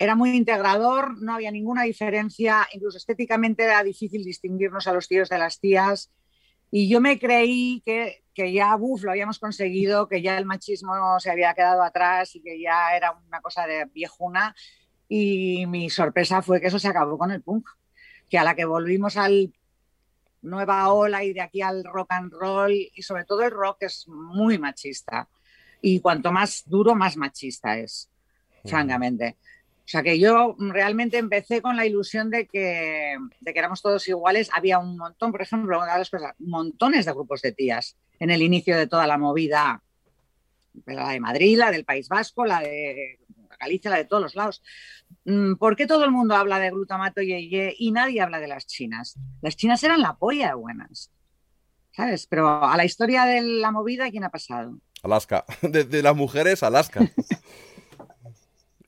[0.00, 5.28] era muy integrador, no había ninguna diferencia, incluso estéticamente era difícil distinguirnos a los tíos
[5.28, 6.10] de las tías.
[6.70, 11.20] Y yo me creí que, que ya, buf, lo habíamos conseguido, que ya el machismo
[11.20, 14.54] se había quedado atrás y que ya era una cosa de viejuna.
[15.06, 17.68] Y mi sorpresa fue que eso se acabó con el punk,
[18.30, 19.52] que a la que volvimos al
[20.40, 24.08] nueva ola y de aquí al rock and roll y sobre todo el rock es
[24.08, 25.28] muy machista.
[25.82, 28.10] Y cuanto más duro, más machista es,
[28.64, 29.36] francamente.
[29.90, 34.06] O sea que yo realmente empecé con la ilusión de que, de que éramos todos
[34.06, 34.48] iguales.
[34.52, 38.30] Había un montón, por ejemplo, una de las cosas, montones de grupos de tías en
[38.30, 39.82] el inicio de toda la movida,
[40.86, 43.18] la de Madrid, la del País Vasco, la de
[43.58, 44.62] Galicia, la de todos los lados.
[45.24, 48.68] Mm, ¿Por qué todo el mundo habla de glutamato y, y nadie habla de las
[48.68, 49.18] chinas?
[49.42, 51.10] Las chinas eran la polla de buenas,
[51.90, 52.28] ¿sabes?
[52.28, 54.78] Pero a la historia de la movida, ¿quién ha pasado?
[55.02, 57.00] Alaska, de, de las mujeres, Alaska.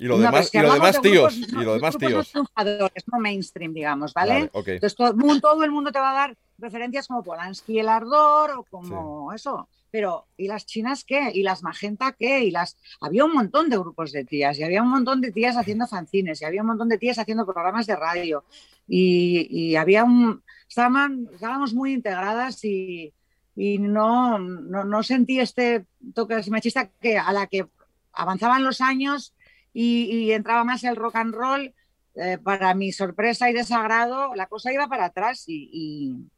[0.03, 1.37] Y lo demás, y lo demás tíos.
[1.37, 2.33] y lo demás tíos.
[2.35, 4.51] No mainstream, digamos, ¿vale?
[4.53, 8.65] Entonces todo, todo, el mundo te va a dar referencias como Polanski el Ardor o
[8.65, 9.69] como eso.
[9.93, 11.31] Pero, ¿y las chinas qué?
[11.33, 12.41] ¿Y las magenta qué?
[12.41, 12.77] Y las...
[13.01, 16.43] Había un montón de grupos de tías, y había un montón de tías haciendo fanzines,
[16.43, 18.43] y había un montón de tías haciendo programas de radio.
[18.89, 20.43] Y, y había un...
[20.69, 23.13] Estaban, estábamos muy integradas y,
[23.55, 27.67] y no, no, no, sentí este toque machista que a la que
[28.15, 29.35] avanzaban los años
[29.73, 31.75] y, entraba más el rock and roll,
[32.15, 36.29] eh, para mi sorpresa y desagrado, la cosa iba para atrás y,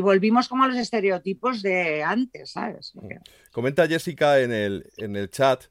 [0.00, 2.92] volvimos como a los estereotipos de antes, ¿sabes?
[3.52, 5.64] Comenta Jessica en el, en el chat,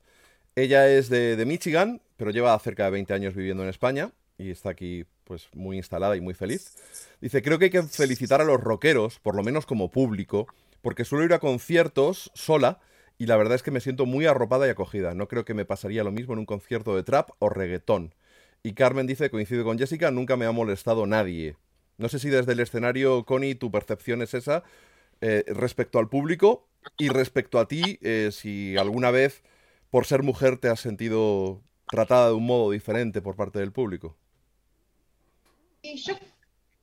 [0.55, 4.51] ella es de, de, Michigan, pero lleva cerca de 20 años viviendo en España y
[4.51, 6.75] está aquí pues muy instalada y muy feliz.
[7.21, 10.47] Dice, creo que hay que felicitar a los rockeros, por lo menos como público,
[10.81, 12.79] porque suelo ir a conciertos sola
[13.23, 15.13] y la verdad es que me siento muy arropada y acogida.
[15.13, 18.13] No creo que me pasaría lo mismo en un concierto de trap o reggaetón.
[18.63, 21.55] Y Carmen dice, coincide con Jessica, nunca me ha molestado nadie.
[21.97, 24.63] No sé si desde el escenario, Connie, tu percepción es esa
[25.21, 29.41] eh, respecto al público y respecto a ti, eh, si alguna vez,
[29.89, 34.17] por ser mujer, te has sentido tratada de un modo diferente por parte del público.
[35.81, 36.13] Y yo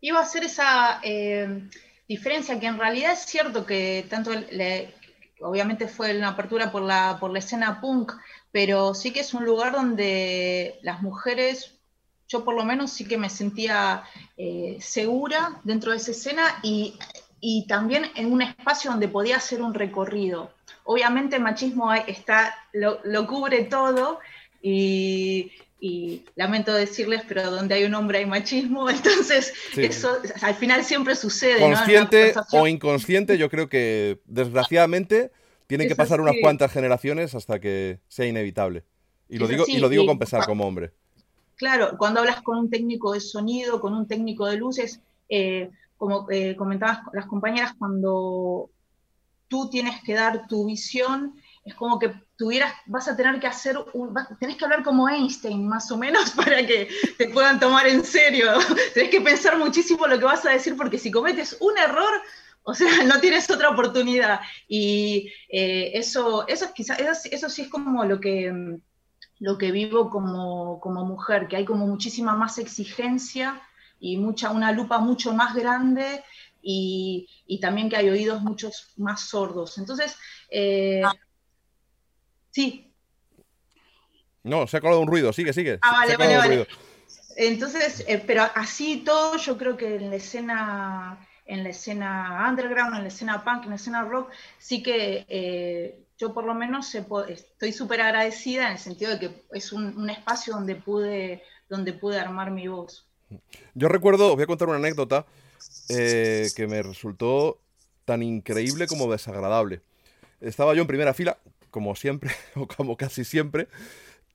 [0.00, 1.68] iba a hacer esa eh,
[2.08, 4.32] diferencia, que en realidad es cierto que tanto
[5.40, 8.12] obviamente fue una apertura por la, por la escena punk,
[8.52, 11.78] pero sí que es un lugar donde las mujeres,
[12.28, 14.04] yo por lo menos sí que me sentía
[14.36, 16.98] eh, segura dentro de esa escena y,
[17.68, 20.52] también en un espacio donde podía hacer un recorrido.
[20.84, 24.18] Obviamente el machismo está, lo, cubre todo
[24.60, 25.52] y,
[26.34, 31.60] lamento decirles, pero donde hay un hombre hay machismo, entonces eso al final siempre sucede.
[31.60, 35.32] Consciente o inconsciente, yo creo que desgraciadamente
[35.66, 38.84] tienen que pasar unas cuantas generaciones hasta que sea inevitable.
[39.28, 40.92] Y lo digo, y lo digo con pesar como hombre.
[41.54, 46.26] Claro, cuando hablas con un técnico de sonido, con un técnico de luces, eh, como
[46.30, 48.70] eh, comentaban las compañeras, cuando
[49.46, 53.76] tú tienes que dar tu visión, es como que tuvieras, vas a tener que hacer,
[53.92, 58.02] un, tenés que hablar como Einstein, más o menos, para que te puedan tomar en
[58.02, 58.46] serio.
[58.94, 62.10] tenés que pensar muchísimo lo que vas a decir, porque si cometes un error,
[62.62, 64.40] o sea, no tienes otra oportunidad.
[64.66, 68.78] Y eh, eso, eso, quizás, eso, sí es como lo que,
[69.38, 73.60] lo que vivo como, mujer, que hay como muchísima más exigencia
[74.00, 76.24] y mucha, una lupa mucho más grande
[76.62, 77.28] y,
[77.60, 79.76] también que hay oídos muchos más sordos.
[79.76, 80.16] Entonces,
[80.50, 81.12] eh, ah.
[82.50, 82.92] Sí.
[84.42, 85.78] No, se ha colado un ruido, sigue, sigue.
[85.82, 86.66] Ah, vale, vale, vale.
[87.36, 92.96] Entonces, eh, pero así todo, yo creo que en la escena en la escena underground,
[92.96, 96.94] en la escena punk, en la escena rock, sí que eh, yo por lo menos
[96.94, 102.20] estoy súper agradecida en el sentido de que es un, espacio donde pude, donde pude
[102.20, 103.04] armar mi voz.
[103.74, 105.26] Yo recuerdo, voy a contar una anécdota
[105.88, 107.58] eh, que me resultó
[108.04, 109.80] tan increíble como desagradable.
[110.40, 111.36] Estaba yo en primera fila,
[111.70, 113.68] como siempre, o como casi siempre,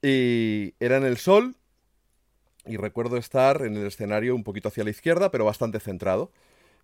[0.01, 1.55] y era en el sol,
[2.65, 6.31] y recuerdo estar en el escenario un poquito hacia la izquierda, pero bastante centrado.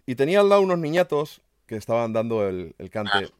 [0.06, 3.32] Y tenía al lado unos niñatos que estaban dando el, cante.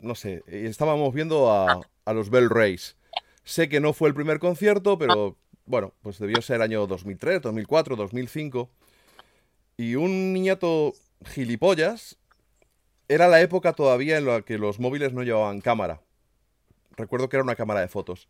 [0.00, 2.96] no sé, estábamos viendo a, a los Bell Rays.
[3.44, 7.96] Sé que no fue el primer concierto, pero bueno, pues debió ser año 2003, 2004,
[7.96, 8.70] 2005.
[9.76, 10.94] Y un niñato
[11.26, 12.16] gilipollas
[13.08, 16.00] era la época todavía en la que los móviles no llevaban cámara.
[16.96, 18.28] Recuerdo que era una cámara de fotos.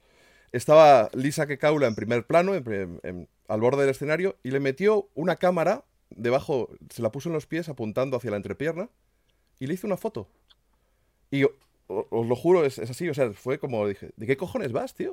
[0.53, 5.85] Estaba Lisa Kekaula en primer plano, al borde del escenario, y le metió una cámara
[6.11, 8.89] debajo, se la puso en los pies apuntando hacia la entrepierna
[9.59, 10.29] y le hizo una foto.
[11.31, 11.45] Y
[11.89, 15.13] os lo juro, es, así, o sea, fue como dije, ¿de qué cojones vas, tío?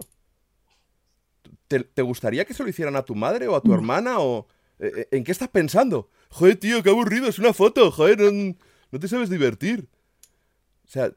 [1.68, 3.74] ¿Te, gustaría que se lo hicieran a tu madre o a tu mm.
[3.74, 4.48] hermana o...
[4.80, 6.10] Eh, eh, ¿En qué estás pensando?
[6.30, 9.88] Joder, tío, qué aburrido, es una foto, joder, no, te sabes divertir.
[10.86, 11.12] O sea,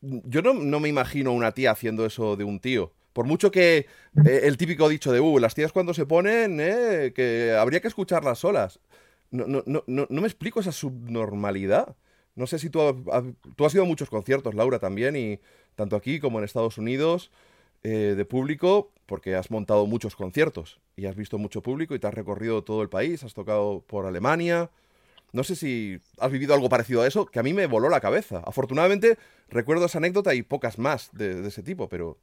[0.00, 2.92] yo no, me imagino una tía haciendo eso de un tío.
[3.12, 3.86] Por mucho que
[4.24, 7.88] eh, el típico dicho de, uh, las tías cuando se ponen, eh, que habría que
[7.88, 8.80] escucharlas solas.
[9.30, 11.96] No, no, no, no, me explico esa subnormalidad.
[12.34, 12.94] No sé si tú has,
[13.56, 15.40] tú has ido a muchos conciertos, Laura, también, y
[15.74, 17.30] tanto aquí como en Estados Unidos,
[17.82, 22.06] eh, de público, porque has montado muchos conciertos y has visto mucho público y te
[22.06, 24.70] has recorrido todo el país, has tocado por Alemania.
[25.32, 28.00] No sé si has vivido algo parecido a eso, que a mí me voló la
[28.00, 28.42] cabeza.
[28.44, 29.18] Afortunadamente,
[29.48, 32.18] recuerdo esa anécdota y pocas más de ese tipo, pero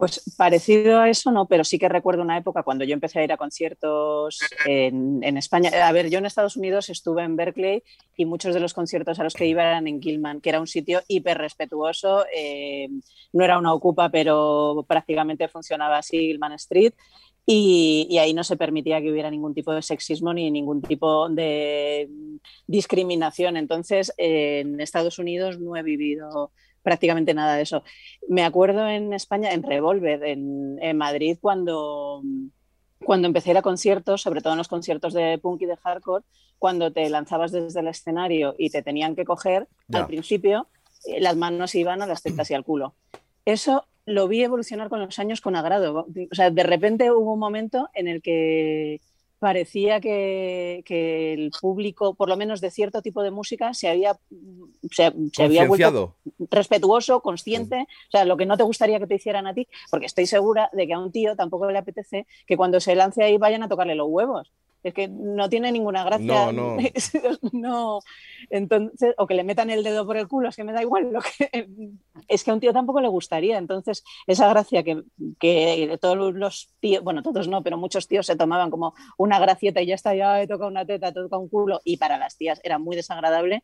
[0.00, 3.24] pues parecido a eso no, pero sí que recuerdo una época cuando yo empecé a
[3.24, 5.70] ir a conciertos en, España.
[5.86, 7.82] A ver, yo en Estados Unidos estuve en Berkeley
[8.16, 10.66] y muchos de los conciertos a los que iba eran en Gilman, que era un
[10.66, 12.24] sitio hiper respetuoso.
[12.34, 12.88] Eh,
[13.34, 16.94] no era una ocupa, pero prácticamente funcionaba así Gilman Street.
[17.46, 22.08] Y, ahí no se permitía que hubiera ningún tipo de sexismo ni ningún tipo de
[22.66, 23.56] discriminación.
[23.56, 27.82] Entonces, en Estados Unidos no he vivido prácticamente nada de eso.
[28.28, 32.22] Me acuerdo en España, en Revolver, en, Madrid, cuando,
[33.04, 35.76] cuando empecé a ir a conciertos, sobre todo en los conciertos de punk y de
[35.76, 36.24] hardcore,
[36.58, 40.68] cuando te lanzabas desde el escenario y te tenían que coger, al principio
[41.06, 42.94] eh, las manos iban a las tetas y al culo.
[43.44, 46.06] Eso lo vi evolucionar con los años con agrado.
[46.30, 49.00] O sea, de repente hubo un momento en el que
[49.38, 50.84] parecía que,
[51.32, 54.18] el público, por lo menos de cierto tipo de música, se había,
[54.90, 56.16] se, había vuelto
[56.50, 60.06] respetuoso, consciente, o sea, lo que no te gustaría que te hicieran a ti, porque
[60.06, 63.38] estoy segura de que a un tío tampoco le apetece que cuando se lance ahí
[63.38, 64.52] vayan a tocarle los huevos.
[64.82, 66.52] Es que no tiene ninguna gracia.
[66.52, 66.76] No,
[67.52, 68.00] no.
[68.48, 71.12] Entonces, o que le metan el dedo por el culo, es que me da igual.
[71.12, 71.68] Lo que,
[72.28, 73.58] es que a un tío tampoco le gustaría.
[73.58, 75.02] Entonces, esa gracia que,
[75.38, 79.82] que todos los tíos, bueno, todos no, pero muchos tíos se tomaban como una gracieta
[79.82, 82.36] y ya está, ya he tocado una teta, he tocado un culo, y para las
[82.36, 83.62] tías era muy desagradable.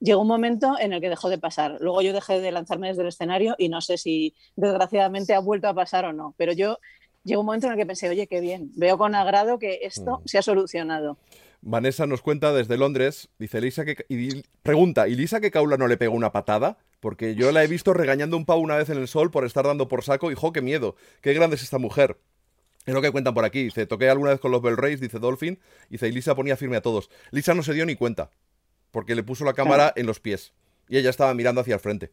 [0.00, 1.78] Llegó un momento en el que dejó de pasar.
[1.80, 5.68] Luego yo dejé de lanzarme desde el escenario y no sé si desgraciadamente ha vuelto
[5.68, 6.78] a pasar o no, pero yo
[7.24, 10.18] llegó un momento en el que pensé, oye, qué bien, veo con agrado que esto
[10.18, 10.28] mm.
[10.28, 11.18] se ha solucionado.
[11.66, 15.88] Vanessa nos cuenta desde Londres, dice Elisa que y pregunta, ¿y Lisa que Caula no
[15.88, 16.76] le pegó una patada?
[17.00, 19.64] Porque yo la he visto regañando un pavo una vez en el sol por estar
[19.64, 22.18] dando por saco y jo, qué miedo, qué grande es esta mujer.
[22.84, 23.64] Es lo que cuentan por aquí.
[23.64, 25.58] Dice, toqué alguna vez con los Bell Rays, dice Dolphin.
[25.88, 27.08] Dice, y Lisa ponía firme a todos.
[27.30, 28.30] Lisa no se dio ni cuenta,
[28.90, 30.52] porque le puso la cámara en los pies.
[30.86, 32.12] Y ella estaba mirando hacia el frente.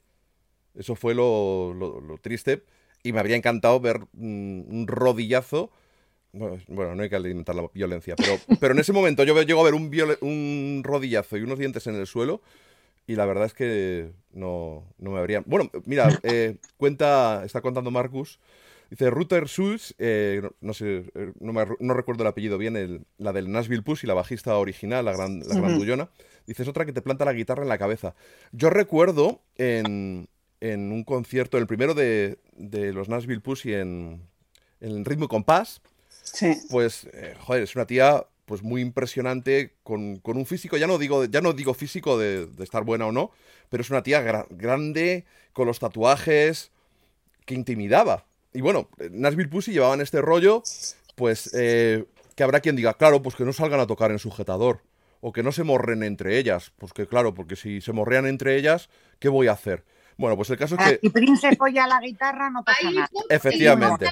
[0.75, 2.63] Eso fue lo, lo triste
[3.03, 5.71] y me habría encantado ver mm, un rodillazo.
[6.33, 9.65] Bueno, no hay que alimentar la violencia, pero, pero en ese momento yo llego a
[9.65, 9.91] ver un,
[10.21, 12.41] un rodillazo y unos dientes en el suelo
[13.07, 15.43] y la verdad es que no, no me habría...
[15.45, 18.39] Bueno, mira, eh, cuenta, está contando Marcus,
[18.89, 23.83] dice Ruther Schulz, eh, no, sé, eh, no, recuerdo el apellido bien, la del Nashville
[23.83, 26.09] Push y la bajista original, la gran, la gran
[26.47, 28.15] dice, es otra que te planta la guitarra en la cabeza.
[28.51, 30.27] Yo recuerdo en,
[30.61, 34.21] en un concierto, el primero de, los Nashville Pussy en,
[34.79, 35.81] en Ritmo Compás.
[36.23, 36.55] Sí.
[36.69, 41.23] Pues, eh, joder, es una tía pues muy impresionante, con, un físico, ya no digo,
[41.25, 43.31] ya no digo físico de, estar buena o no,
[43.69, 46.71] pero es una tía grande, con los tatuajes,
[47.45, 48.25] que intimidaba.
[48.53, 50.63] Y bueno, Nashville Pussy llevaban este rollo,
[51.15, 52.05] pues eh,
[52.35, 54.81] que habrá quien diga, claro, pues que no salgan a tocar en sujetador,
[55.21, 58.57] o que no se morren entre ellas, pues que claro, porque si se morrean entre
[58.57, 58.89] ellas,
[59.19, 59.85] ¿qué voy a hacer?
[60.21, 60.99] Bueno, pues el caso es que.
[61.01, 63.09] Si Prince folla la guitarra, no pasa nada.
[63.27, 64.07] Efectivamente.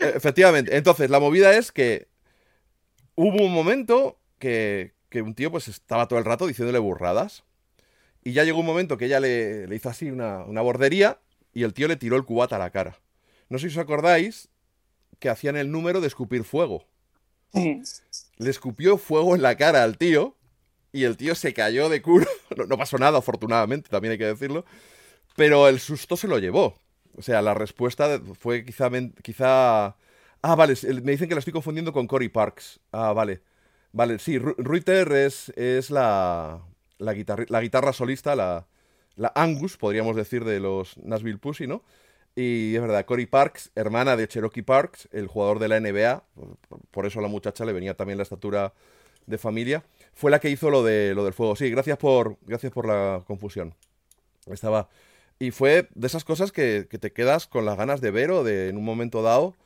[0.00, 0.74] Efectivamente.
[0.74, 2.08] Entonces, la movida es que
[3.14, 7.44] hubo un momento que, un tío pues estaba todo el rato diciéndole burradas.
[8.24, 11.20] Y ya llegó un momento que ella le, hizo así una, una, bordería
[11.52, 12.98] y el tío le tiró el cubata a la cara.
[13.50, 14.48] No sé si os acordáis
[15.18, 16.86] que hacían el número de escupir fuego.
[17.52, 17.82] Sí.
[18.38, 20.38] Le escupió fuego en la cara al tío
[20.92, 22.26] y el tío se cayó de culo.
[22.68, 24.64] No, pasó nada, afortunadamente, también hay que decirlo.
[25.36, 26.76] Pero el susto se lo llevó.
[27.16, 28.90] O sea, la respuesta fue quizá...
[29.22, 29.96] quizá...
[30.42, 32.80] Ah, vale, me dicen que la estoy confundiendo con Cory Parks.
[32.92, 33.42] Ah, vale.
[33.92, 36.62] Vale, sí, Ruiter es, es la,
[36.98, 37.14] la,
[37.48, 38.66] la guitarra solista, la,
[39.16, 41.82] la Angus, podríamos decir, de los Nashville Pussy, ¿no?
[42.36, 46.24] Y es verdad, Cory Parks, hermana de Cherokee Parks, el jugador de la NBA,
[46.90, 48.72] por eso a la muchacha le venía también la estatura
[49.26, 49.84] de familia,
[50.20, 51.56] fue la que hizo lo, de, lo del fuego.
[51.56, 53.74] Sí, gracias por, gracias por la confusión.
[54.46, 54.90] Estaba...
[55.38, 58.68] Y fue de esas cosas que, te quedas con las ganas de ver o de
[58.68, 59.56] en un momento dado,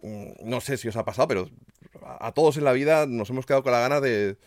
[0.00, 1.50] mm, no sé si os ha pasado, pero
[2.02, 4.38] a todos en la vida nos hemos quedado con la ganas de,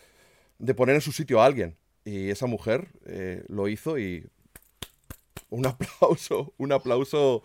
[0.58, 1.76] de poner en su sitio a alguien.
[2.04, 4.26] Y esa mujer eh, lo hizo y
[5.50, 7.44] un aplauso, un aplauso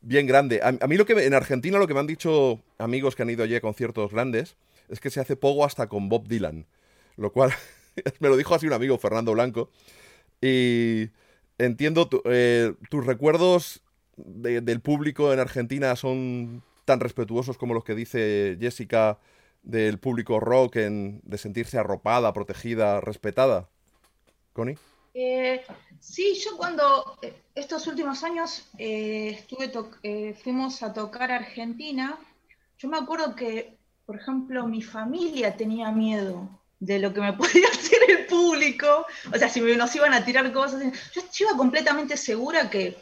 [0.00, 0.60] bien grande.
[0.62, 3.42] A, mí lo que en Argentina lo que me han dicho amigos que han ido
[3.42, 4.56] allí a conciertos grandes
[4.88, 6.66] es que se hace poco hasta con Bob Dylan,
[7.16, 7.52] lo cual
[8.20, 9.70] me lo dijo así un amigo, Fernando Blanco.
[10.40, 11.10] Y
[11.58, 13.82] entiendo, eh, tus recuerdos
[14.16, 19.18] del público en Argentina son tan respetuosos como los que dice Jessica
[19.62, 23.68] del público rock, en, de sentirse arropada, protegida, respetada.
[24.52, 24.76] Connie.
[25.14, 25.64] Eh,
[26.00, 29.72] sí, yo cuando eh, estos últimos años estuve
[30.34, 32.18] fuimos a tocar Argentina,
[32.78, 36.48] yo me acuerdo que, por ejemplo, mi familia tenía miedo
[36.84, 40.52] de lo que me podía hacer el público, o sea, si nos iban a tirar
[40.52, 40.82] cosas,
[41.14, 42.96] yo iba completamente segura que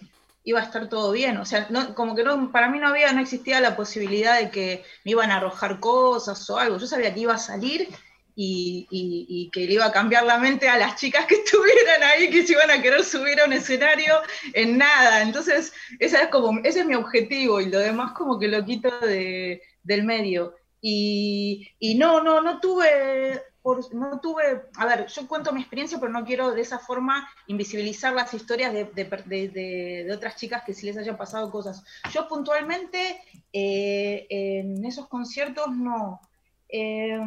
[0.44, 3.20] iba a estar todo bien, o sea, como que no, para mí no había, no
[3.20, 7.20] existía la posibilidad de que me iban a arrojar cosas o algo, yo sabía que
[7.20, 7.88] iba a salir
[8.34, 12.46] y, que le iba a cambiar la mente a las chicas que estuvieran ahí, que
[12.46, 14.14] se iban a querer subir a un escenario
[14.52, 15.22] en nada.
[15.22, 18.90] Entonces, esa es como, ese es mi objetivo y lo demás como que lo quito
[19.00, 20.54] de, del medio.
[20.80, 23.40] Y, y, no, no, no tuve,
[23.92, 28.12] no tuve, a ver, yo cuento mi experiencia, pero no quiero de esa forma invisibilizar
[28.12, 31.84] las historias de, de, de otras chicas que sí les hayan pasado cosas.
[32.12, 36.20] Yo puntualmente eh, en esos conciertos no.
[36.68, 37.20] Eh,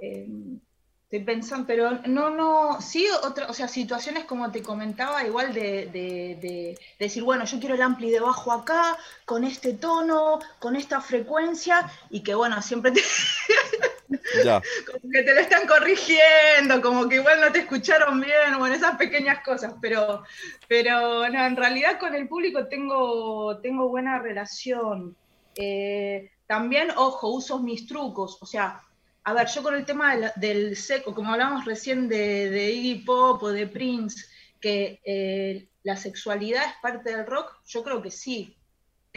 [0.00, 0.60] Em,
[1.04, 6.76] estoy pensando, pero no, no, sí, otra, o sea, situaciones como te comentaba, igual de,
[6.98, 11.90] decir, bueno, yo quiero el ampli de bajo acá, con este tono, con esta frecuencia,
[12.10, 13.00] y que bueno, siempre te...
[14.08, 18.96] como que te lo están corrigiendo, como que igual no te escucharon bien, bueno, esas
[18.96, 20.22] pequeñas cosas, pero,
[20.66, 25.16] pero no, en realidad con el público tengo, tengo buena relación.
[25.54, 28.82] Eh, también, ojo, uso mis trucos, o sea,
[29.24, 33.48] a ver, yo con el tema del, seco, como hablamos recién de, Iggy Pop o
[33.50, 34.24] de Prince,
[34.58, 38.57] que eh, la sexualidad es parte del rock, yo creo que sí.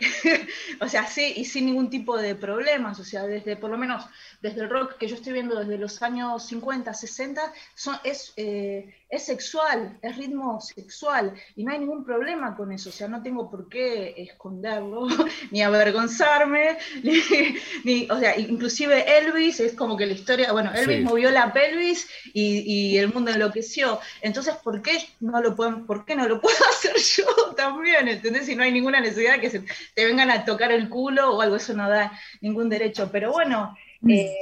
[0.82, 4.06] o sea, sí, y sin ningún tipo de problemas, o sea, desde por lo menos
[4.42, 8.94] desde el rock que yo estoy viendo desde los años 50, 60, son, es, eh,
[9.12, 13.22] es sexual, es ritmo sexual, y no hay ningún problema con eso, o sea, no
[13.22, 15.06] tengo por qué esconderlo,
[15.52, 16.78] ni avergonzarme,
[17.84, 22.08] ni, o sea, inclusive Elvis, es como que la historia, bueno, Elvis movió la pelvis
[22.34, 26.56] y, el mundo enloqueció, entonces, ¿por qué no lo pueden, por qué no lo puedo
[26.70, 28.08] hacer yo también?
[28.08, 28.46] ¿Entendés?
[28.46, 31.42] Si no hay ninguna necesidad de que se, te vengan a tocar el culo o
[31.42, 33.76] algo, eso no da ningún derecho, pero bueno,
[34.08, 34.34] eh,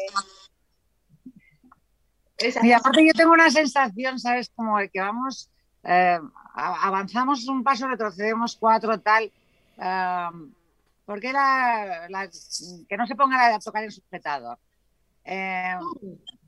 [2.64, 4.50] y aparte yo tengo una sensación, ¿sabes?
[4.56, 5.50] Como de que vamos,
[5.84, 6.20] eh,
[6.54, 9.32] avanzamos un paso, retrocedemos cuatro, tal.
[9.78, 10.30] Eh,
[11.06, 12.30] ¿Por qué la,
[12.88, 14.58] que no se ponga a tocar en sujetador?
[15.26, 15.76] Eh,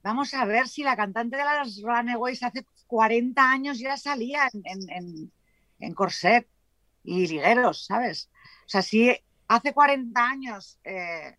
[0.04, 4.90] vamos a ver si la cantante de las Runaways hace 40 años ya salía en,
[4.90, 5.32] en,
[5.80, 6.48] en corset
[7.04, 8.30] y ligueros, ¿sabes?
[8.66, 9.16] O sea, si
[9.48, 11.36] hace 40 años eh,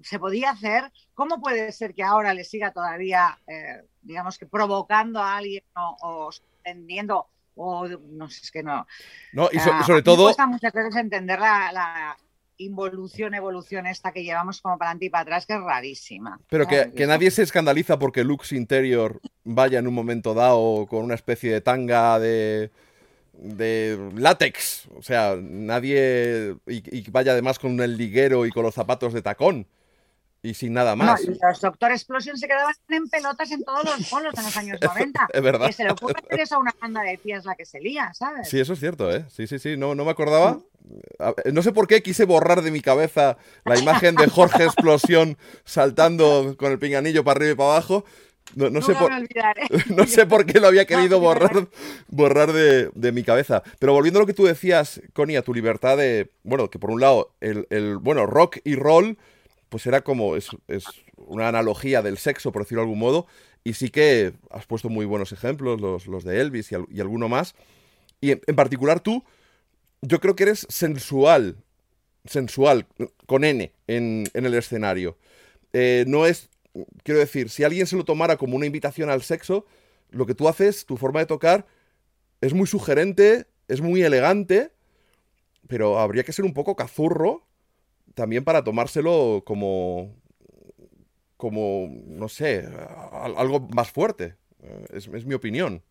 [0.00, 5.20] se podía hacer, ¿cómo puede ser que ahora le siga todavía, eh, digamos que provocando
[5.20, 6.30] a alguien o,
[6.64, 7.26] entendiendo
[7.56, 8.86] o no sé, es que no.
[9.32, 10.18] No, y sobre todo.
[10.18, 12.16] Me cuesta muchas veces entender la,
[12.56, 16.38] involución, evolución esta que llevamos como para adelante y para atrás, que es rarísima.
[16.50, 21.02] Pero que, que, nadie se escandaliza porque Lux Interior vaya en un momento dado con
[21.02, 22.70] una especie de tanga de
[23.40, 24.86] de látex.
[24.96, 26.56] O sea, nadie.
[26.66, 29.66] Y, vaya además con el liguero y con los zapatos de tacón.
[30.42, 31.20] Y sin nada más.
[31.26, 35.28] los Doctor Explosion se quedaban en pelotas en todos los polos en los años 90.
[35.32, 35.66] es verdad.
[35.66, 38.12] Que se le ocurre hacer eso a una banda de pies la que se lía,
[38.14, 38.48] ¿sabes?
[38.48, 39.26] Sí, eso es cierto, ¿eh?
[39.28, 39.76] Sí, sí, sí.
[39.76, 40.58] No, no me acordaba.
[41.52, 46.56] No sé por qué quise borrar de mi cabeza la imagen de Jorge Explosión saltando
[46.56, 48.04] con el pinganillo para arriba y para abajo.
[48.54, 49.10] No, sé por,
[49.96, 51.68] no sé por qué lo había querido borrar,
[52.08, 53.62] borrar de, mi cabeza.
[53.78, 56.30] Pero volviendo a lo que tú decías, Connie, a tu libertad de.
[56.42, 59.18] Bueno, que por un lado, el, bueno, rock y roll,
[59.68, 60.36] pues era como.
[60.36, 60.50] Es,
[61.16, 63.26] una analogía del sexo, por decirlo de algún modo.
[63.62, 67.54] Y sí que has puesto muy buenos ejemplos, los, de Elvis y, alguno más.
[68.20, 69.22] Y en, particular tú,
[70.02, 71.56] yo creo que eres sensual,
[72.24, 72.86] sensual,
[73.26, 75.18] con N, en, el escenario.
[75.72, 76.48] Eh, no es,
[77.02, 79.66] quiero decir, si alguien se lo tomara como una invitación al sexo,
[80.10, 81.66] lo que tú haces, tu forma de tocar,
[82.40, 84.72] es muy sugerente, es muy elegante,
[85.68, 87.46] pero habría que ser un poco cazurro
[88.14, 90.16] también para tomárselo como,
[91.36, 92.68] como, no sé,
[93.36, 94.36] algo más fuerte.
[94.62, 95.82] Eh, es, mi opinión.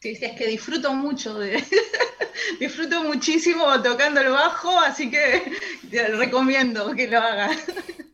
[0.00, 1.38] Sí, es que disfruto mucho
[2.60, 5.42] disfruto muchísimo tocando el bajo, así que
[6.18, 7.56] recomiendo que lo hagas.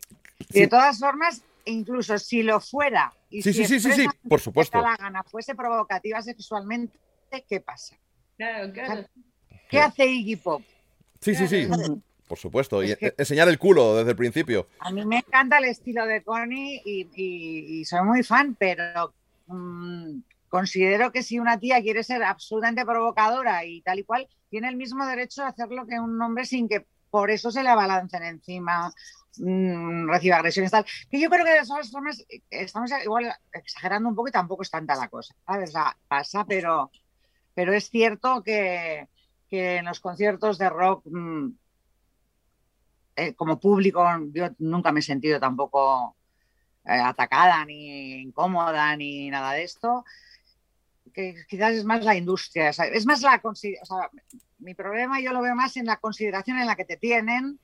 [0.51, 4.81] De todas formas, incluso si lo fuera y sí, si sí, sí, sí, por supuesto.
[4.81, 6.99] la gana fuese provocativa sexualmente,
[7.49, 7.97] ¿qué pasa?
[8.37, 9.07] Claro, claro.
[9.69, 10.63] ¿Qué hace Iggy Pop?
[11.21, 11.69] Sí, sí, sí.
[12.27, 14.69] Por supuesto, y enseñar el culo desde el principio.
[14.79, 19.15] A mí me encanta el estilo de Connie y, soy muy fan, pero
[19.47, 24.69] mm, considero que si una tía quiere ser absolutamente provocadora y tal y cual, tiene
[24.69, 28.23] el mismo derecho a hacerlo que un hombre sin que por eso se le abalancen
[28.23, 28.93] encima,
[29.39, 30.85] mmm, reciba agresiones tal.
[31.11, 34.63] Que yo creo que de todas formas eh, estamos igual exagerando un poco y tampoco
[34.63, 35.73] es tanta la cosa, ¿sabes?
[36.09, 36.91] pasa, pero,
[37.55, 39.09] pero es cierto que,
[39.51, 41.49] en los conciertos de rock, mm,
[43.17, 46.17] eh, como público, yo nunca me he sentido tampoco
[46.85, 50.05] eh, atacada, ni incómoda, ni nada de esto
[51.13, 54.11] que quizás es más la industria, es más la o sea,
[54.59, 57.59] mi problema yo lo veo más en la consideración en la que te tienen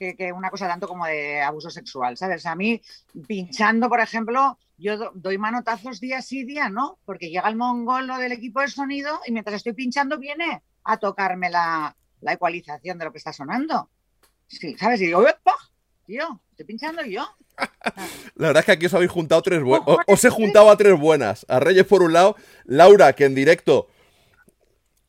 [0.00, 2.46] que, una cosa tanto como de abuso sexual, ¿sabes?
[2.46, 2.80] A mí,
[3.26, 8.32] pinchando, por ejemplo, yo doy manotazos día sí, día no, porque llega el mongolo del
[8.32, 13.12] equipo de sonido y mientras estoy pinchando viene a tocarme la, la ecualización de lo
[13.12, 13.90] que está sonando.
[14.46, 15.00] Sí, ¿sabes?
[15.02, 15.24] Y digo,
[16.06, 17.24] Tío, estoy pinchando yo.
[18.34, 19.86] La verdad es que aquí os habéis juntado tres buenas.
[20.06, 21.46] Os he juntado a tres buenas.
[21.48, 23.88] A Reyes por un lado, Laura, que en directo.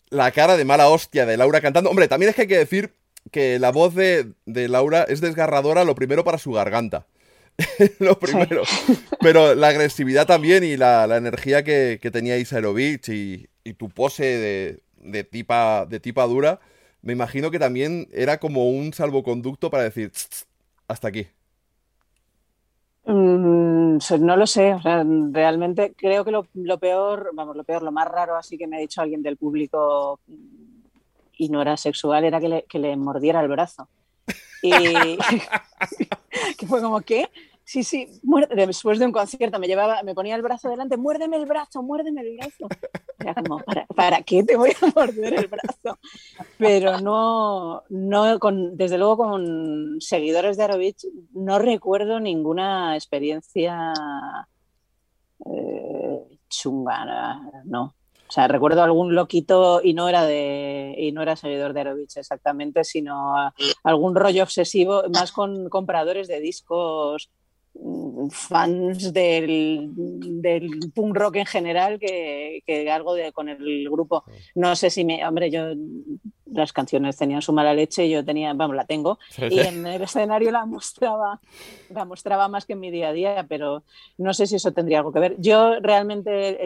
[0.10, 1.90] La cara de mala hostia de Laura cantando.
[1.90, 2.94] Hombre, también es que hay que decir
[3.32, 7.06] que la voz de, Laura es desgarradora, lo primero para su garganta.
[8.00, 8.64] lo primero.
[9.20, 15.24] Pero la agresividad también y la, energía que, tenía Isairovich y, y tu pose de,
[15.24, 16.60] tipa, de tipa dura,
[17.02, 20.12] me imagino que también era como un salvoconducto para decir,
[20.88, 21.28] hasta aquí.
[23.06, 28.36] Mm, no lo sé, realmente creo que lo, peor, vamos, lo peor, lo más raro
[28.36, 30.20] así que me ha dicho alguien del público
[31.38, 33.88] y no era sexual era que le, que le mordiera el brazo.
[34.62, 34.72] Y
[36.58, 37.30] que fue como, ¿qué?
[37.64, 38.06] Sí, sí,
[38.54, 42.22] después de un concierto me llevaba, me ponía el brazo delante, muérdeme el brazo, muérdeme
[42.22, 42.68] el brazo.
[43.20, 43.64] Era como,
[43.96, 45.98] ¿para, qué te voy a morder el brazo?
[46.58, 53.94] Pero no, no con, desde luego con seguidores de Arovich no recuerdo ninguna experiencia
[55.46, 57.96] eh, chunga, no.
[58.32, 62.16] O sea, recuerdo algún loquito y no era de y no era seguidor de Arovich
[62.16, 63.34] exactamente, sino
[63.84, 67.30] algún rollo obsesivo más con compradores de discos
[68.30, 69.90] fans del,
[70.42, 74.24] del, punk rock en general que, que, algo de, con el grupo.
[74.56, 75.28] No sé si me.
[75.28, 75.74] Hombre, yo.
[76.52, 80.52] Las canciones tenían su mala leche, yo tenía, vamos, la tengo, y en el escenario
[80.52, 81.40] la mostraba,
[81.90, 83.84] la mostraba más que en mi día a día, pero
[84.18, 85.36] no sé si eso tendría algo que ver.
[85.40, 86.60] Yo realmente,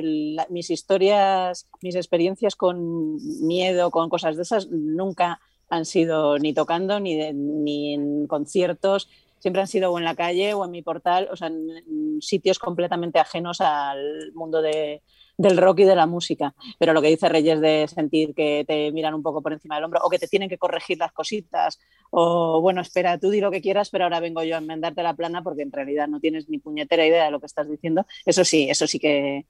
[0.50, 3.16] mis historias, mis experiencias con
[3.46, 9.10] miedo, con cosas de esas, nunca han sido ni tocando, ni, ni en conciertos,
[9.46, 12.58] siempre han sido o en la calle o en mi portal, o sea, en, sitios
[12.58, 15.04] completamente ajenos al mundo de,
[15.38, 16.54] del rock y de la música.
[16.80, 19.86] Pero lo que dice Reyes de sentir que te miran un poco por encima del
[19.86, 21.80] hombro o que te tienen que corregir las cositas
[22.12, 25.16] o bueno, espera, tú di lo que quieras, pero ahora vengo yo a enmendarte la
[25.16, 28.06] plana porque en realidad no tienes ni puñetera idea de lo que estás diciendo.
[28.26, 29.46] Eso sí, eso sí que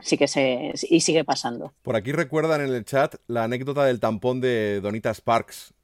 [0.00, 1.74] sí que se y sigue pasando.
[1.82, 5.74] Por aquí recuerdan en el chat la anécdota del tampón de Donita Sparks,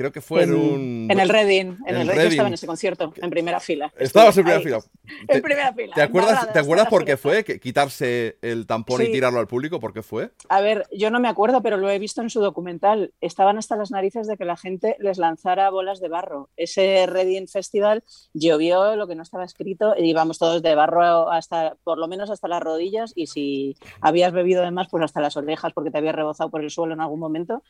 [0.00, 1.08] Creo que fue en, un...
[1.10, 1.76] En el Reading.
[1.84, 2.22] En, el Reading.
[2.22, 3.92] Yo estaba en ese concierto, en primera fila.
[3.98, 4.80] Estabas en primera fila.
[5.28, 5.94] en primera fila.
[5.94, 7.44] ¿Te acuerdas, ¿te acuerdas por qué fue?
[7.44, 10.30] quitarse el tampón y tirarlo al público, ¿por qué fue?
[10.48, 13.12] A ver, yo no me acuerdo, pero lo he visto en su documental.
[13.20, 16.48] Estaban hasta las narices de que la gente les lanzara bolas de barro.
[16.56, 21.76] Ese Reading Festival llovió lo que no estaba escrito y íbamos todos de barro hasta,
[21.84, 25.36] por lo menos hasta las rodillas y si habías bebido de más, pues hasta las
[25.36, 27.62] orejas porque te habías rebozado por el suelo en algún momento.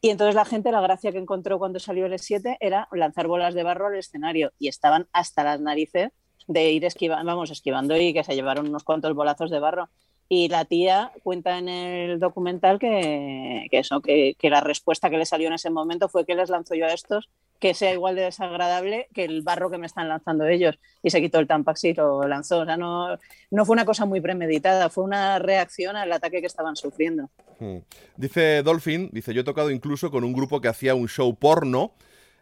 [0.00, 3.54] Y entonces la gente, la gracia que encontró cuando salió el S7 era lanzar bolas
[3.54, 6.10] de barro al escenario y estaban hasta las narices
[6.46, 9.90] de ir esquivando, vamos, esquivando y que se llevaron unos cuantos bolazos de barro.
[10.32, 15.48] Y la tía cuenta en el documental que, eso, que, la respuesta que le salió
[15.48, 17.28] en ese momento fue que les lanzó yo a estos
[17.58, 20.78] que sea igual de desagradable que el barro que me están lanzando ellos.
[21.02, 22.60] Y se quitó el Tampax y lo lanzó.
[22.60, 23.18] O sea, no,
[23.50, 27.28] no fue una cosa muy premeditada, fue una reacción al ataque que estaban sufriendo.
[27.58, 27.78] Hmm.
[28.16, 31.94] Dice Dolphin, dice, yo he tocado incluso con un grupo que hacía un show porno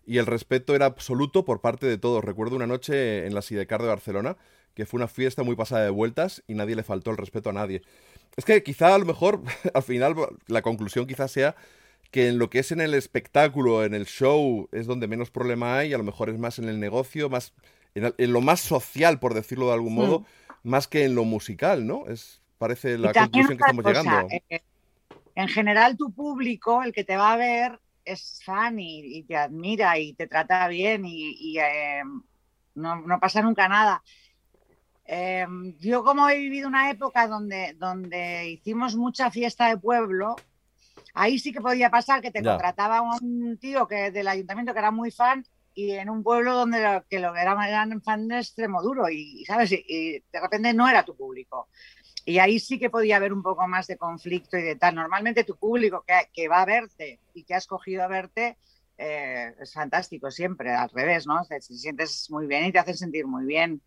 [0.05, 2.23] y el respeto era absoluto por parte de todos.
[2.23, 4.37] Recuerdo una noche en la Sidecar de Barcelona
[4.75, 7.53] que fue una fiesta muy pasada de vueltas y nadie le faltó el respeto a
[7.53, 7.83] nadie.
[8.37, 9.43] Es que quizá a lo mejor,
[9.75, 10.15] al final,
[10.47, 11.57] la conclusión quizás sea
[12.11, 15.79] que en lo que es en el espectáculo, en el show, es donde menos problema
[15.79, 17.53] hay, a lo mejor es más en el negocio, más
[17.95, 20.25] en, lo más social, por decirlo de algún modo, hmm.
[20.69, 22.07] más que en lo musical, ¿no?
[22.07, 24.29] Es parece la conclusión que estamos llegando.
[24.31, 24.63] Eh,
[25.35, 29.99] en general, tu público, el que te va a ver, es fan y, te admira
[29.99, 32.03] y te trata bien y, eh,
[32.75, 34.03] no, no, pasa nunca nada.
[35.11, 40.37] Em, yo como he vivido una época donde, donde hicimos mucha fiesta de pueblo,
[41.15, 44.91] ahí sí que podía pasar que te contrataba un tío que del ayuntamiento que era
[44.91, 48.83] muy fan y en un pueblo donde lo, que lo eran, eran fan de extremo
[48.83, 49.73] duro y, ¿sabes?
[49.73, 51.69] Y, de repente no era tu público.
[52.27, 54.95] Y ahí sí que podía haber un poco más de conflicto y de tal.
[54.95, 58.59] Normalmente tu público que, que va a verte y que ha escogido a verte
[58.99, 61.43] eh, es fantástico siempre, al revés, ¿no?
[61.47, 63.81] Te, te sientes muy bien y te hacen sentir muy bien.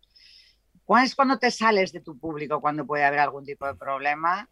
[0.84, 4.48] ¿Cuál es cuando te sales de tu público, cuando puede haber algún tipo de problema?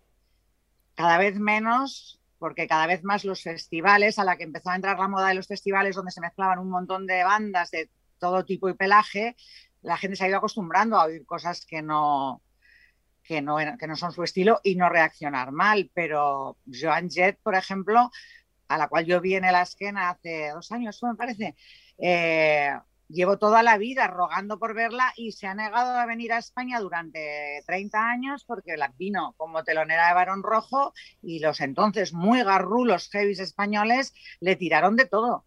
[0.95, 4.99] Cada vez menos, porque cada vez más los festivales, a la que empezó a entrar
[4.99, 8.69] la moda de los festivales, donde se mezclaban un montón de bandas de todo tipo
[8.69, 9.37] y pelaje,
[9.83, 12.43] la gente se ha ido acostumbrando a oír cosas que no,
[13.23, 15.91] que no, que no son su estilo y no reaccionar mal.
[15.95, 18.11] Pero Joan Jett, por ejemplo,
[18.69, 21.57] a la cual yo vi en el Asquena hace dos años, me parece,
[21.99, 22.73] eh,
[23.13, 26.81] llevo toda la vida rogando por verla y se ha negado a venir a España
[26.81, 30.93] durante 30 años porque la vino como telonera de Barón Rojo
[31.23, 35.45] y los entonces muy garrulos heavies españoles le tiraron de todo.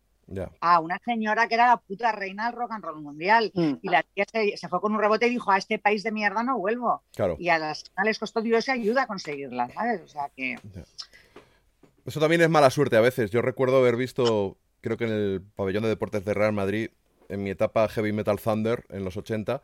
[0.61, 3.51] A una señora que era la puta reina del rock and roll mundial.
[3.53, 3.74] Mm.
[3.82, 6.43] Y la tía se, fue con un rebote y dijo: A este país de mierda
[6.43, 7.03] no vuelvo.
[7.38, 10.01] Y a las les costó Dios y ayuda a conseguirla, ¿sabes?
[10.01, 10.55] O sea que.
[12.05, 13.32] Eso también es mala suerte a veces.
[13.32, 16.89] Yo recuerdo haber visto, creo que en el pabellón de deportes de Real Madrid,
[17.34, 19.61] en mi etapa Heavy Metal Thunder en los 80,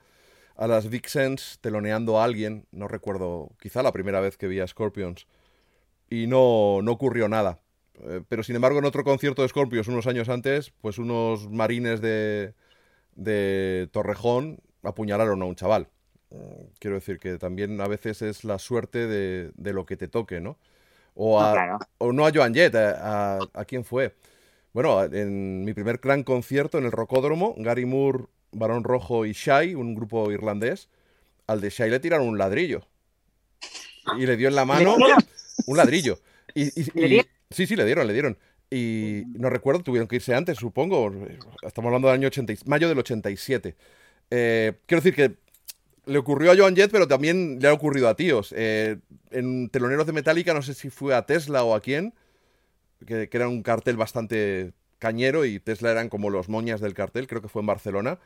[0.56, 4.68] a las Vixens teloneando a alguien, no recuerdo, quizá la primera vez que vi a
[4.68, 5.28] Scorpions,
[6.10, 7.60] y no, no ocurrió nada.
[8.02, 12.02] Eh, pero sin embargo, en otro concierto de Scorpions unos años antes, pues unos marines
[12.02, 12.54] de,
[13.16, 15.88] de Torrejón apuñalaron a un chaval.
[16.32, 20.08] Mm, quiero decir que también a veces es la suerte de, de lo que te
[20.08, 20.58] toque, ¿no?
[21.14, 24.16] O, a, o no a Joan Jett, a, a quién fue.
[24.74, 29.76] Bueno, en mi primer gran concierto en el Rocódromo, Gary Moore, Barón Rojo y Shai,
[29.76, 30.90] un grupo irlandés,
[31.48, 32.88] al de Shai le tiraron un ladrillo.
[34.18, 34.96] Y le dio en la mano
[35.66, 36.20] un ladrillo.
[36.54, 38.38] Y, sí, sí, le dieron, le dieron.
[38.72, 41.12] Y no recuerdo, tuvieron que irse antes, supongo.
[41.64, 43.76] Estamos hablando del año 80, mayo del 87.
[44.32, 45.38] Eh, quiero decir que
[46.06, 48.54] le ocurrió a Joan Jett, pero también le ha ocurrido a tíos.
[48.56, 48.98] Eh,
[49.32, 52.14] en Teloneros de Metallica, no sé si fue a Tesla o a quién,
[53.06, 57.42] que, era un cartel bastante cañero y Tesla eran como los moñas del cartel, creo
[57.42, 58.20] que fue en Barcelona,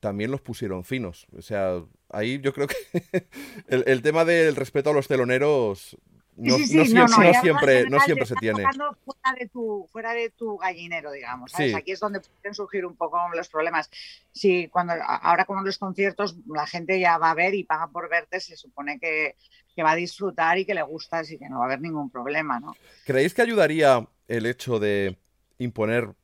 [0.00, 1.26] también los pusieron finos.
[1.36, 3.26] O sea, ahí yo creo que
[3.68, 5.96] el, tema del respeto a los teloneros
[6.36, 8.62] no, siempre, no siempre se tiene.
[8.62, 11.52] Fuera de, tu, fuera de tu gallinero, digamos.
[11.54, 13.90] Aquí es donde pueden surgir un poco los problemas.
[14.32, 17.88] Sí, cuando ahora como en los conciertos la gente ya va a ver y paga
[17.88, 19.36] por verte, se supone que,
[19.74, 22.10] que va a disfrutar y que le gusta, así que no va a haber ningún
[22.10, 22.76] problema, ¿no?
[23.04, 25.16] ¿Creéis que ayudaría el hecho de
[25.58, 26.14] imponer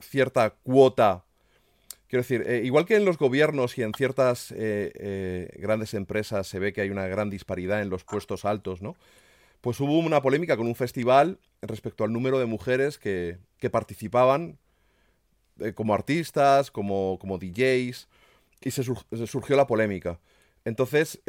[0.00, 1.24] cierta cuota.
[2.08, 6.46] Quiero decir, eh, igual que en los gobiernos y en ciertas eh, eh, grandes empresas
[6.46, 8.96] se ve que hay una gran disparidad en los puestos altos, ¿no?
[9.66, 13.40] Pues hubo una polémica con un festival respecto al número de mujeres que,
[13.72, 14.60] participaban
[15.74, 18.06] como artistas, como, como DJs,
[18.60, 20.20] y se, surgió la polémica.
[20.64, 21.20] Entonces,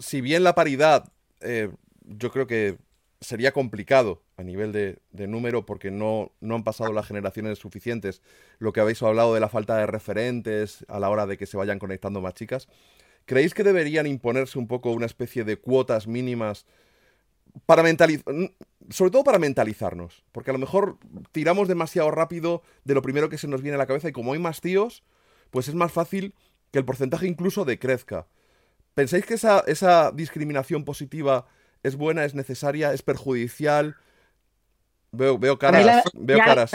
[0.00, 2.78] si bien la paridad, yo creo que
[3.20, 8.22] sería complicado a nivel de, número porque no, no, han pasado las generaciones suficientes.
[8.58, 11.56] Lo que habéis hablado de la falta de referentes a la hora de que se
[11.56, 12.66] vayan conectando más chicas.
[13.24, 16.66] ¿Creéis que deberían imponerse un poco una especie de cuotas mínimas
[17.66, 18.34] para mentalizar,
[18.90, 20.24] sobre todo para mentalizarnos?
[20.32, 20.98] Porque a lo mejor
[21.32, 24.32] tiramos demasiado rápido de lo primero que se nos viene a la cabeza y como
[24.32, 25.04] hay más tíos,
[25.50, 26.34] pues es más fácil
[26.70, 28.26] que el porcentaje incluso decrezca.
[28.94, 31.46] ¿Pensáis que esa, esa discriminación positiva
[31.82, 33.96] es buena, es necesaria, es perjudicial?
[35.10, 36.04] Veo, veo caras.
[36.12, 36.72] veo caras.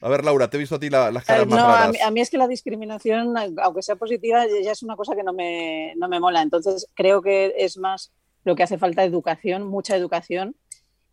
[0.00, 1.96] a ver, Laura, te he visto a ti las caras más raras.
[2.02, 5.32] A mí, es que la discriminación, aunque sea positiva, ya es una cosa que no
[5.32, 6.42] me, no me mola.
[6.42, 8.12] Entonces, creo que es más
[8.46, 10.54] lo que hace falta educación, mucha educación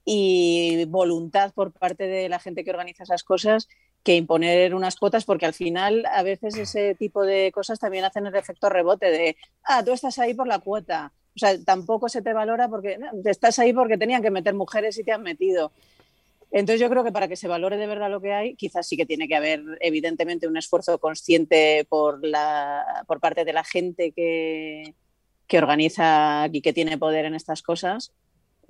[0.05, 3.67] y voluntad por parte de la gente que organiza esas cosas
[4.03, 8.27] que imponer unas cuotas, porque al final a veces ese tipo de cosas también hacen
[8.27, 11.11] el efecto rebote de, ah, tú estás ahí por la cuota.
[11.35, 15.03] O sea, tampoco se te valora porque estás ahí porque tenían que meter mujeres y
[15.03, 15.71] te han metido.
[16.51, 18.95] Entonces yo creo que para que se valore de verdad lo que hay, quizás sí
[18.95, 24.11] que tiene que haber evidentemente un esfuerzo consciente por, la, por parte de la gente
[24.11, 24.93] que,
[25.47, 28.13] que organiza y que tiene poder en estas cosas,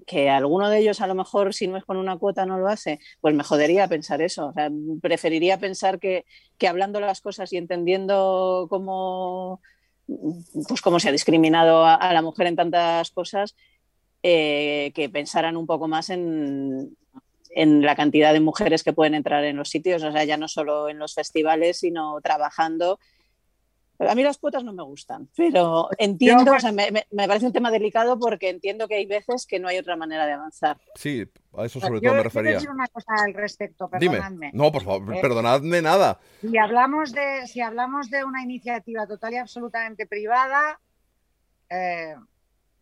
[0.06, 2.68] que alguno de ellos a lo mejor si no es con una cuota no lo
[2.68, 4.48] hace, pues me jodería pensar eso.
[4.48, 4.70] O sea,
[5.02, 6.26] preferiría pensar que,
[6.58, 9.62] que, hablando las cosas y entendiendo cómo,
[10.68, 13.56] pues cómo se ha discriminado a, la mujer en tantas cosas,
[14.24, 16.96] eh, que pensaran un poco más en,
[17.50, 20.48] en la cantidad de mujeres que pueden entrar en los sitios, o sea, ya no
[20.48, 23.00] solo en los festivales, sino trabajando
[24.00, 27.54] a mí las cuotas no me gustan, pero entiendo, o sea, me, me, parece un
[27.54, 30.78] tema delicado porque entiendo que hay veces que no hay otra manera de avanzar.
[30.96, 31.26] Sí,
[31.56, 32.58] a eso sobre todo me refería.
[32.58, 34.48] Quiero decir una cosa al respecto, perdonadme.
[34.48, 34.52] Dime.
[34.54, 36.20] No, por favor, eh, perdonadme nada.
[36.42, 40.80] Si hablamos, de, si hablamos de una iniciativa total y absolutamente privada,
[41.70, 42.16] eh,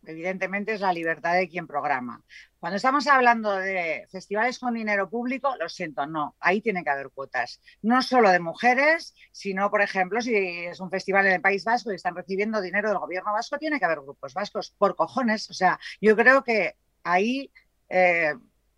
[0.04, 2.22] evidentemente es la libertad de quien programa.
[2.58, 7.10] Cuando estamos hablando de festivales con dinero público, lo siento, no, ahí tiene que haber
[7.10, 7.60] cuotas.
[7.82, 11.92] No solo de mujeres, sino, por ejemplo, si es un festival en el País Vasco
[11.92, 15.50] y están recibiendo dinero del gobierno vasco, tiene que haber grupos vascos, por cojones.
[15.50, 17.50] O sea, yo creo que ahí
[17.88, 18.34] eh,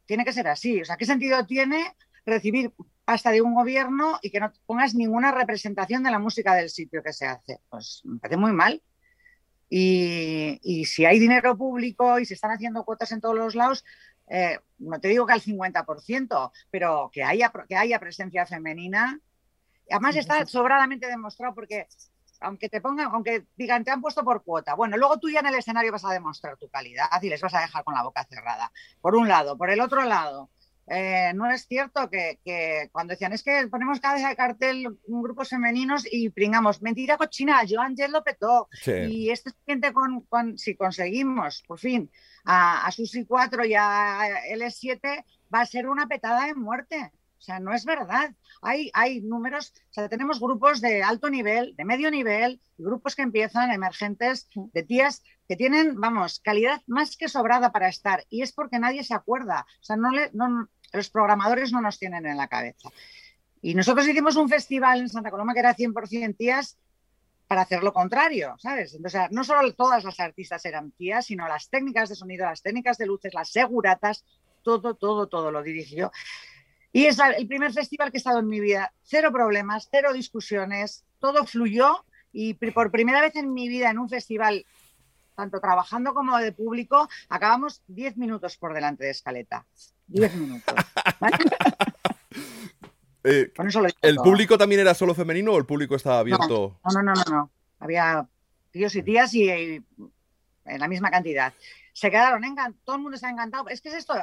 [0.06, 0.80] tiene que ser así.
[0.80, 1.96] O sea, ¿qué sentido tiene
[2.26, 2.72] recibir
[3.06, 7.02] hasta de un gobierno y que no pongas ninguna representación de la música del sitio
[7.02, 7.60] que se hace?
[7.68, 8.82] Pues me parece muy mal.
[9.68, 13.84] Y, si hay dinero público y se están haciendo cuotas en todos los lados,
[14.28, 19.18] eh, no te digo que al 50%, pero que haya, que haya presencia femenina.
[19.90, 21.88] Además está sobradamente demostrado porque
[22.40, 25.46] aunque te pongan, aunque digan, te han puesto por cuota, bueno, luego tú ya en
[25.46, 28.24] el escenario vas a demostrar tu calidad y les vas a dejar con la boca
[28.24, 28.70] cerrada.
[29.00, 29.56] Por un lado.
[29.56, 30.50] Por el otro lado,
[30.86, 35.48] eh, no es cierto que, cuando decían es que ponemos cada vez de cartel grupos
[35.48, 38.68] femeninos y pringamos, mentira cochina, yo Ángel lo petó.
[38.86, 42.10] Y este siguiente, con, si conseguimos por fin
[42.44, 45.24] a, a Susi 4 y a L7,
[45.54, 47.12] va a ser una petada de muerte.
[47.44, 48.34] O sea, no es verdad.
[48.62, 53.20] Hay, hay números, o sea, tenemos grupos de alto nivel, de medio nivel, grupos que
[53.20, 58.24] empiezan emergentes de tías que tienen, vamos, calidad más que sobrada para estar.
[58.30, 59.66] Y es porque nadie se acuerda.
[59.78, 62.88] O sea, no, le, no los programadores no nos tienen en la cabeza.
[63.60, 66.78] Y nosotros hicimos un festival en Santa Coloma que era 100% tías
[67.46, 68.94] para hacer lo contrario, ¿sabes?
[68.94, 72.96] Entonces, no solo todas las artistas eran tías, sino las técnicas de sonido, las técnicas
[72.96, 74.24] de luces, las seguratas,
[74.62, 76.10] todo, todo, todo lo dirigió.
[76.94, 78.92] Y es el primer festival que he estado en mi vida.
[79.02, 84.08] Cero problemas, cero discusiones, todo fluyó y por primera vez en mi vida en un
[84.08, 84.64] festival,
[85.34, 89.66] tanto trabajando como de público, acabamos 10 minutos por delante de escaleta.
[90.06, 90.74] 10 minutos.
[93.26, 93.50] Eh,
[94.02, 96.78] ¿El público también era solo femenino o el público estaba abierto?
[96.84, 97.50] No, no, no, no.
[97.78, 98.28] Había
[98.70, 99.82] tíos y tías y, en
[100.64, 101.54] la misma cantidad.
[101.94, 103.70] Se quedaron encantados, todo el mundo está encantado.
[103.70, 104.14] Es que es esto,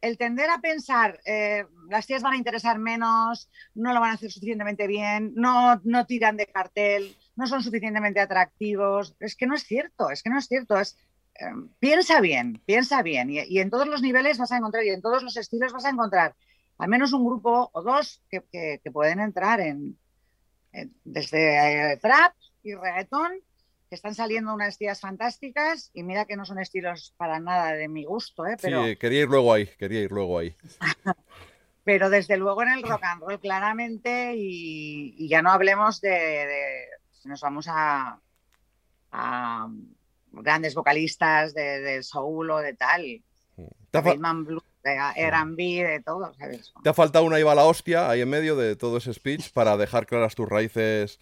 [0.00, 4.14] el tender a pensar, eh, las tías van a interesar menos, no lo van a
[4.14, 9.16] hacer suficientemente bien, no, no tiran de cartel, no son suficientemente atractivos.
[9.20, 10.78] Es que no es cierto, es que no es cierto.
[10.78, 10.96] Es,
[11.40, 13.30] Em, piensa bien, piensa bien.
[13.30, 15.90] Y, en todos los niveles vas a encontrar, y en todos los estilos vas a
[15.90, 16.36] encontrar
[16.78, 19.98] al menos un grupo o dos que, pueden entrar en,
[21.04, 23.32] desde eh, trap y reggaetón,
[23.90, 25.90] que están saliendo unas tías fantásticas.
[25.92, 28.56] Y mira que no son estilos para nada de mi gusto, ¿eh?
[28.62, 28.86] Pero...
[28.86, 30.56] Sí, quería ir luego ahí, quería ir luego ahí.
[31.84, 36.86] Pero desde luego en el rock and roll claramente y, ya no hablemos de,
[37.24, 38.20] nos vamos a
[40.32, 43.22] grandes vocalistas de, de soul o de tal.
[43.92, 46.72] De Blues, de R&B, de todo, ¿sabes?
[46.82, 49.76] Te ha faltado una iba la hostia ahí en medio de todo ese speech para
[49.76, 51.18] dejar claras tus raíces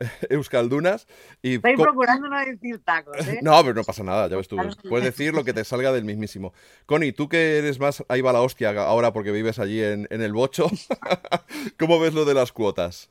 [0.30, 1.06] euskaldunas.
[1.42, 3.40] Y Estoy procurando no decir tacos, ¿eh?
[3.42, 4.56] No, pero no pasa nada, ya ves tú.
[4.88, 6.52] Puedes decir lo que te salga del mismísimo.
[6.86, 10.22] Connie, tú que eres más ahí va la hostia ahora porque vives allí en, en
[10.22, 10.70] el bocho,
[11.78, 13.10] ¿cómo ves lo de las cuotas?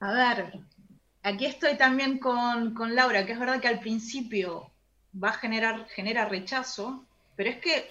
[0.00, 0.60] A ver,
[1.22, 4.70] aquí estoy también con, Laura, que es verdad que al principio
[5.12, 7.04] va a generar genera rechazo,
[7.36, 7.88] pero es que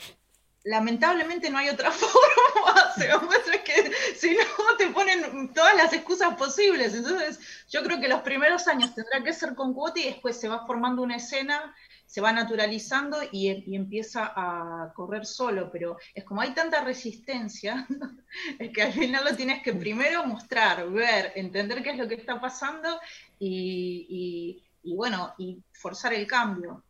[0.63, 2.91] lamentablemente no hay otra forma.
[2.95, 3.07] Se
[3.63, 6.93] que si no te ponen todas las excusas posibles.
[6.93, 7.39] Entonces,
[7.69, 10.65] yo creo que los primeros años tendrá que ser con cuota y después se va
[10.65, 11.75] formando una escena
[12.09, 17.85] se va naturalizando y, empieza a correr solo, pero es como hay tanta resistencia,
[18.57, 22.15] es que al final lo tienes que primero mostrar, ver, entender qué es lo que
[22.15, 22.99] está pasando
[23.37, 26.83] y, bueno, y forzar el cambio.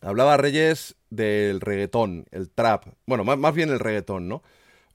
[0.00, 4.42] Hablaba Reyes del reggaetón, el trap, bueno, más, bien el reggaetón, ¿no?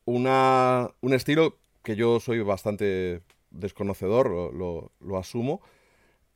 [0.05, 5.61] Una, un estilo que yo soy bastante desconocedor, lo, lo, asumo,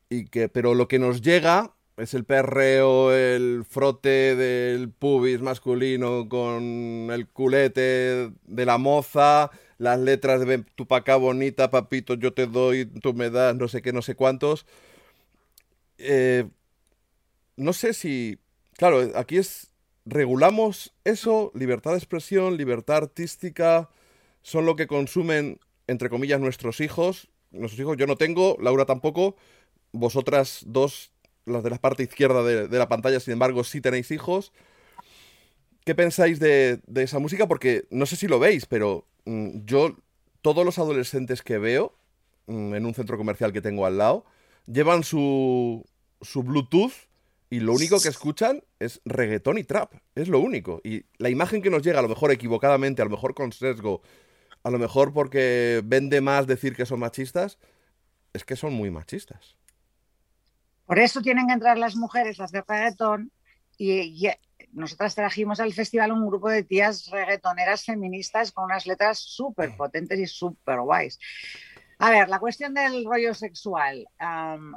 [0.10, 6.30] y que, pero lo que nos llega es el perreo, el frote del pubis masculino
[6.30, 12.48] con el culete de la moza, las letras de tu pa' bonita, papito, yo te
[12.48, 14.66] doy, tú me das, no sé qué, no sé cuántos.
[15.98, 16.46] Eh,
[17.58, 18.40] no sé si.
[18.80, 19.74] Claro, aquí es.
[20.06, 23.90] Regulamos eso, libertad de expresión, libertad artística,
[24.42, 27.28] son lo que consumen, entre comillas, nuestros hijos.
[27.52, 29.36] Nuestros hijos yo no tengo, Laura tampoco.
[29.92, 31.12] Vosotras dos,
[31.46, 34.54] las de la parte izquierda de, la pantalla, sin embargo, sí tenéis hijos.
[35.84, 37.48] ¿Qué pensáis de, esa música?
[37.48, 39.98] Porque no sé si lo veis, pero mm, yo,
[40.42, 41.94] todos los adolescentes que veo
[42.48, 44.26] mm, en un centro comercial que tengo al lado,
[44.66, 45.86] llevan su,
[46.22, 47.09] su Bluetooth
[47.50, 49.94] y lo único que escuchan es reggaetón y trap.
[50.16, 50.82] Es lo único.
[50.84, 54.02] Y la imagen que nos llega, a lo mejor equivocadamente, a lo mejor con sesgo,
[54.64, 57.58] a lo mejor porque vende más decir que son machistas,
[58.34, 59.56] es que son muy machistas.
[60.86, 63.32] Por eso tienen que entrar las mujeres, las de reggaetón,
[63.78, 64.28] y,
[64.72, 70.20] nosotras trajimos al festival un grupo de tías reggaetoneras feministas con unas letras súper potentes
[70.20, 71.20] y súper guays.
[72.02, 74.08] A ver, la cuestión del rollo sexual,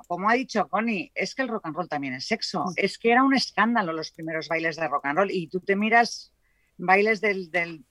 [0.08, 2.64] como ha dicho Connie, es que el rock and roll también es sexo.
[2.64, 2.72] Mm.
[2.76, 5.76] Es que era un escándalo los primeros bailes de rock and roll y tú te
[5.76, 6.32] miras
[6.76, 7.84] bailes del,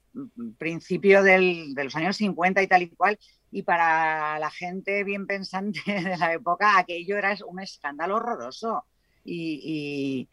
[0.58, 3.18] principio de los años 50 y tal y cual,
[3.52, 8.86] y para la gente bien pensante de la época aquello era un escándalo horroroso.
[9.24, 10.28] Y,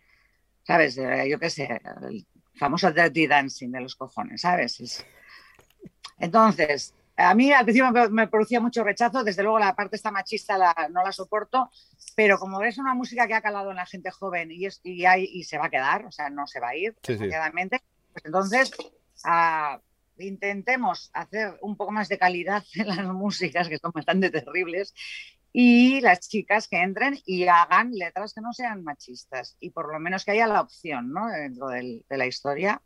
[0.65, 0.99] ¿sabes?
[0.99, 5.05] Eh, yo qué sé, el famoso dirty dancing de los cojones, ¿sabes?
[6.19, 10.57] Entonces, a mí al principio me, producía mucho rechazo, desde luego la parte esta machista
[10.91, 11.69] no la soporto,
[12.15, 15.59] pero como es una música que ha calado en la gente joven y, y, se
[15.59, 18.71] va a quedar, o sea, no se va a ir, pues entonces
[19.25, 19.81] ah,
[20.19, 24.95] intentemos hacer un poco más de calidad en las músicas, que son bastante terribles,
[25.53, 29.99] y las chicas que entren y hagan letras que no sean machistas, y por lo
[29.99, 31.27] menos que haya la opción ¿no?
[31.27, 32.81] dentro de la historia.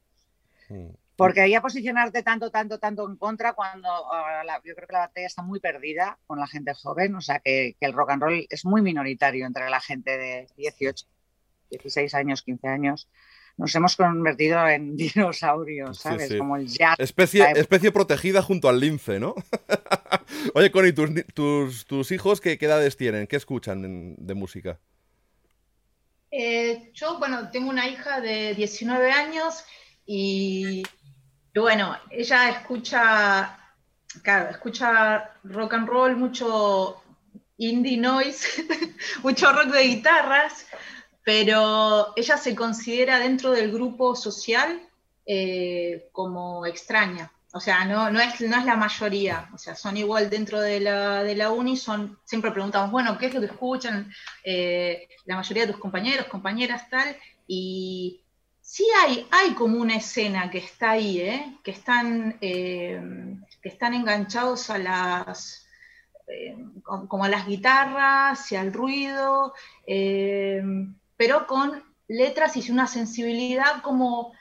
[0.70, 1.01] Mm.
[1.16, 5.00] Porque ahí a posicionarte tanto, tanto, tanto en contra cuando ah, yo creo que la
[5.00, 8.46] batalla está muy perdida con la gente joven, o sea que, el rock and roll
[8.48, 11.06] es muy minoritario entre la gente de 18,
[11.70, 13.08] 16 años, 15 años.
[13.58, 16.34] Nos hemos convertido en dinosaurios, ¿sabes?
[16.36, 16.96] Como el jazz.
[16.98, 19.34] Especie, especie protegida junto al lince, ¿no?
[20.54, 23.26] Oye, Connie, ¿tus, tus, tus hijos qué, edades tienen?
[23.26, 24.80] ¿Qué escuchan de música?
[26.30, 29.64] Eh, yo, bueno, tengo una hija de 19 años
[30.06, 30.82] y
[31.60, 33.58] bueno, ella escucha,
[34.22, 37.02] claro, escucha rock and roll, mucho
[37.58, 38.46] indie noise,
[39.22, 40.66] mucho rock de guitarras,
[41.24, 44.80] pero ella se considera dentro del grupo social
[45.26, 47.30] eh, como extraña.
[47.54, 51.50] O sea, no, es la mayoría, o sea, son igual dentro de la, de la
[51.50, 54.10] uni, son, siempre preguntamos, bueno, ¿qué es lo que escuchan
[54.42, 57.14] eh, la mayoría de tus compañeros, compañeras, tal?
[57.46, 58.22] Y
[58.72, 61.58] sí hay, hay como una escena que está ahí, ¿eh?
[61.62, 62.98] que, están, eh,
[63.60, 65.66] que están enganchados a las,
[66.26, 69.52] eh, como a las guitarras y al ruido,
[69.84, 74.32] pero con letras y una sensibilidad como,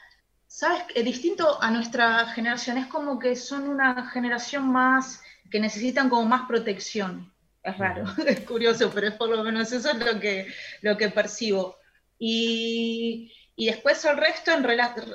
[0.48, 0.84] ¿sabes?
[1.04, 6.48] distinto a nuestra generación, es como que son una generación más que necesitan como más
[6.48, 7.34] protección.
[7.62, 10.48] Es raro, es curioso, pero es por lo menos eso es lo que,
[10.80, 11.76] lo que percibo.
[12.18, 13.30] Y,
[13.62, 14.66] y después el resto en,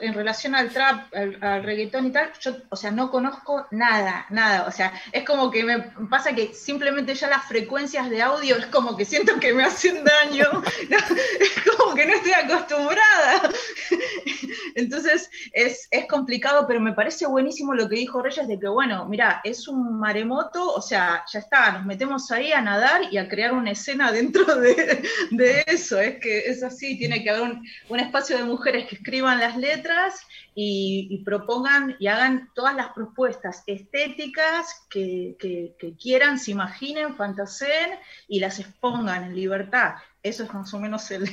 [0.02, 4.68] en relación al trap, al, reggaetón y tal, yo, o sea, no conozco nada, nada.
[4.68, 8.66] O sea, es como que me pasa que simplemente ya las frecuencias de audio es
[8.66, 10.62] como que siento que me hacen daño.
[10.90, 13.50] es como que no estoy acostumbrada.
[14.76, 19.06] Entonces es, es, complicado, pero me parece buenísimo lo que dijo Reyes de que, bueno,
[19.06, 23.28] mira, es un maremoto, o sea, ya está, nos metemos ahí a nadar y a
[23.28, 25.98] crear una escena dentro de, de eso.
[25.98, 29.56] Es que es así, tiene que haber un, un espacio de mujeres que escriban las
[29.56, 35.36] letras y, propongan y hagan todas las propuestas estéticas que,
[36.00, 37.90] quieran, se imaginen, fantaseen
[38.28, 39.94] y las expongan en libertad.
[40.22, 41.28] Eso es más o menos el,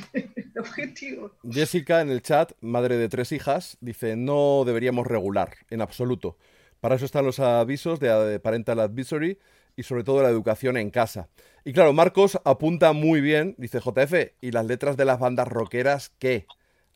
[0.59, 1.31] objetivo.
[1.49, 6.37] Jessica en el chat, madre de tres hijas, dice, no deberíamos regular en absoluto.
[6.79, 9.39] Para eso están los avisos de Parental Advisory
[9.75, 11.29] y sobre todo la educación en casa.
[11.65, 16.11] Y claro, Marcos apunta muy bien, dice JF, ¿y las letras de las bandas rockeras
[16.19, 16.45] qué?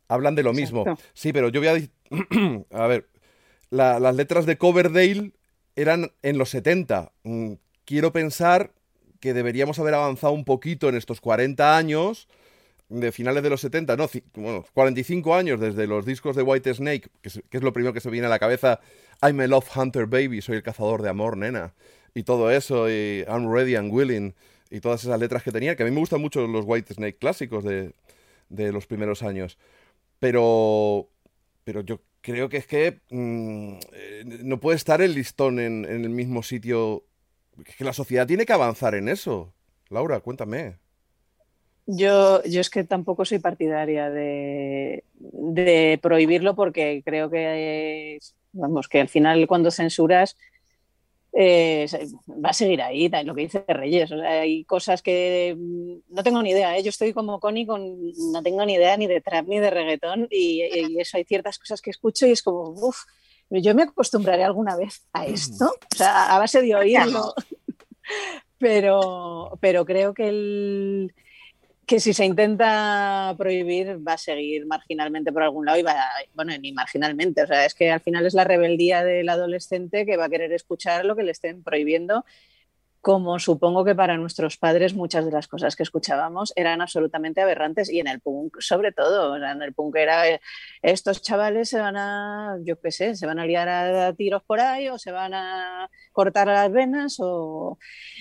[0.07, 0.85] Hablan de lo mismo.
[1.13, 2.73] Sí, pero yo voy a...
[2.83, 3.07] a ver,
[3.69, 5.33] las letras de Coverdale
[5.75, 7.11] eran en los 70.
[7.23, 7.53] Mm,
[7.85, 8.71] quiero pensar
[9.19, 12.27] que deberíamos haber avanzado un poquito en estos 40 años
[12.89, 17.09] de finales de los 70, no, bueno, 45 años desde los discos de White Snake,
[17.21, 18.79] que es, lo primero que se viene a la cabeza
[19.21, 21.73] I'm a Love Hunter Baby, soy el cazador de amor, nena.
[22.13, 24.33] Y todo eso, y I'm ready and willing,
[24.69, 27.17] y todas esas letras que tenía, que a mí me gustan mucho los White Snake
[27.17, 27.93] clásicos de,
[28.49, 29.57] de los primeros años.
[30.19, 31.09] Pero,
[31.63, 36.03] pero yo creo que es que mm, eh, no puede estar el listón en, en
[36.03, 37.05] el mismo sitio.
[37.65, 39.53] Es que la sociedad tiene que avanzar en eso.
[39.89, 40.77] Laura, cuéntame.
[41.89, 48.19] Yo, yo es que tampoco soy partidaria de, de prohibirlo porque creo que,
[48.51, 50.35] vamos, que al final cuando censuras
[51.39, 51.87] eh,
[52.43, 54.11] va a seguir ahí, lo que dice Reyes.
[54.11, 56.75] hay cosas que mm, no tengo ni idea.
[56.75, 56.81] ¿eh?
[56.81, 60.27] Yo estoy como Connie, con, no tengo ni idea ni de trap ni de reggaetón
[60.31, 63.03] y, y eso hay ciertas cosas que escucho y es como, uff,
[63.51, 67.35] yo me acostumbraré alguna vez a esto, o sea, a base de oírlo.
[68.57, 71.13] pero, pero creo que el
[71.87, 75.95] que si se intenta prohibir va a seguir marginalmente por algún lado y va,
[76.35, 80.17] bueno, ni marginalmente, o sea, es que al final es la rebeldía del adolescente que
[80.17, 82.25] va a querer escuchar lo que le estén prohibiendo
[83.07, 87.89] como supongo que para nuestros padres muchas de las cosas que escuchábamos eran absolutamente aberrantes
[87.89, 90.41] y en el punk sobre todo, en el punk era eh,
[90.81, 94.59] estos chavales se van a, yo qué sé, se van a liar a, tiros por
[94.59, 97.77] ahí o se van a cortar las venas o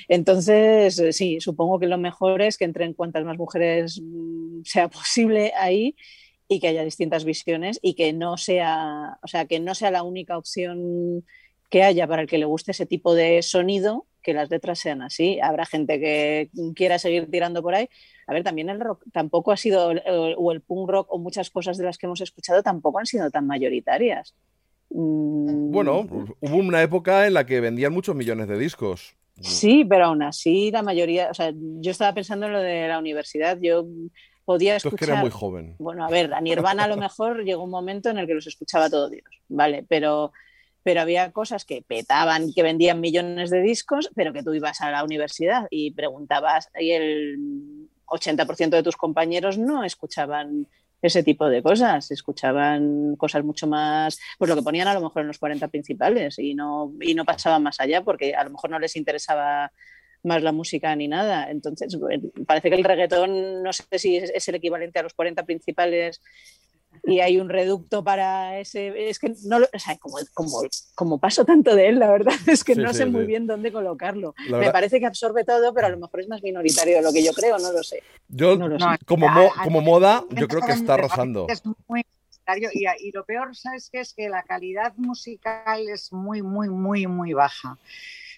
[0.07, 4.87] entonces eh, sí, supongo que lo mejor es que entren cuantas más mujeres mm, sea
[4.89, 5.97] posible ahí
[6.47, 10.05] y que haya distintas visiones y que no sea, o sea, que no sea la
[10.05, 11.25] única opción
[11.71, 15.03] que haya para el que le guste ese tipo de sonido, que las letras sean
[15.03, 15.39] así.
[15.41, 17.89] Habrá gente que quiera seguir tirando por ahí.
[18.27, 19.93] A ver, también el rock tampoco ha sido,
[20.37, 23.31] o el punk rock, o muchas cosas de las que hemos escuchado tampoco han sido
[23.31, 24.35] tan mayoritarias.
[24.91, 25.71] Mm.
[25.71, 26.09] Bueno,
[26.41, 29.15] hubo una época en la que vendían muchos millones de discos.
[29.41, 32.99] Sí, pero aún así la mayoría, o sea, yo estaba pensando en lo de la
[32.99, 33.87] universidad, yo
[34.45, 34.99] podía escuchar...
[34.99, 35.77] que era muy joven.
[35.79, 38.47] Bueno, a ver, a Nirvana a lo mejor llegó un momento en el que los
[38.47, 39.85] escuchaba todo Dios, ¿vale?
[39.89, 40.33] Pero
[40.87, 44.93] pero había cosas que petaban, que vendían millones de discos, pero que tú ibas a
[44.93, 50.69] la universidad y preguntabas y el 80% de tus compañeros no escuchaban
[51.03, 55.23] ese tipo de cosas, escuchaban cosas mucho más, pues lo que ponían a lo mejor
[55.23, 58.71] en los 40 principales y no, y no pasaban más allá porque a lo mejor
[58.71, 59.73] no les interesaba
[60.23, 61.51] más la música ni nada.
[61.51, 61.99] Entonces,
[62.47, 66.21] parece que el reggaetón, no sé si es el equivalente a los 40 principales
[67.05, 69.09] y hay un reducto para ese.
[69.09, 70.63] Es que no o sea, como, como,
[70.95, 74.35] como, paso tanto de él, la verdad es que no sé muy bien dónde colocarlo.
[74.51, 77.25] Me parece que absorbe todo, pero a lo mejor es más minoritario de lo que
[77.25, 78.03] yo creo, no lo sé.
[78.29, 78.59] Yo,
[79.07, 79.27] como,
[79.63, 81.47] como moda, yo creo que está arrasando.
[81.49, 82.03] Es muy
[82.73, 84.01] y, y, lo peor, ¿sabes qué?
[84.01, 87.77] Es que la calidad musical es muy, muy, muy, muy baja.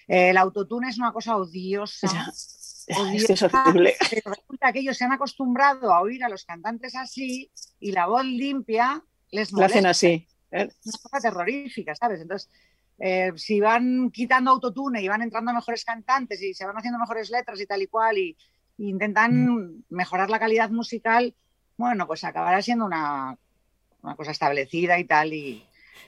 [0.07, 2.07] El autotune es una cosa odiosa.
[2.89, 3.95] Es horrible.
[4.25, 8.25] Resulta que ellos se han acostumbrado a oír a los cantantes así y la voz
[8.25, 9.77] limpia les molesta.
[9.77, 10.27] hacen así.
[10.51, 10.69] ¿eh?
[10.69, 12.21] Es una cosa terrorífica, ¿sabes?
[12.21, 12.49] Entonces,
[12.97, 17.29] eh, si van quitando autotune y van entrando mejores cantantes y se van haciendo mejores
[17.29, 18.35] letras y tal y cual y,
[18.79, 19.83] intentan mm.
[19.89, 21.35] mejorar la calidad musical,
[21.77, 23.37] bueno, pues acabará siendo una,
[24.01, 25.33] una cosa establecida y tal.
[25.33, 25.63] Y,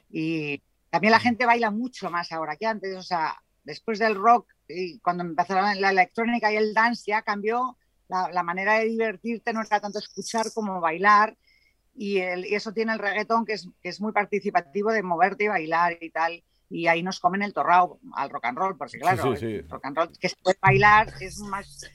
[0.09, 1.21] y también la mm.
[1.21, 2.97] gente baila mucho más ahora que antes.
[2.97, 7.77] O sea, después del rock y cuando empezó la, electrónica y el dance ya cambió
[8.07, 11.37] la, manera de divertirte, no era tanto escuchar como bailar.
[11.95, 15.97] Y, eso tiene el reggaetón, que es, que es, muy participativo de moverte y bailar
[16.01, 16.43] y tal.
[16.69, 19.97] Y ahí nos comen el torrao al rock and roll, porque claro, el rock and
[19.97, 21.89] roll que se puede bailar es más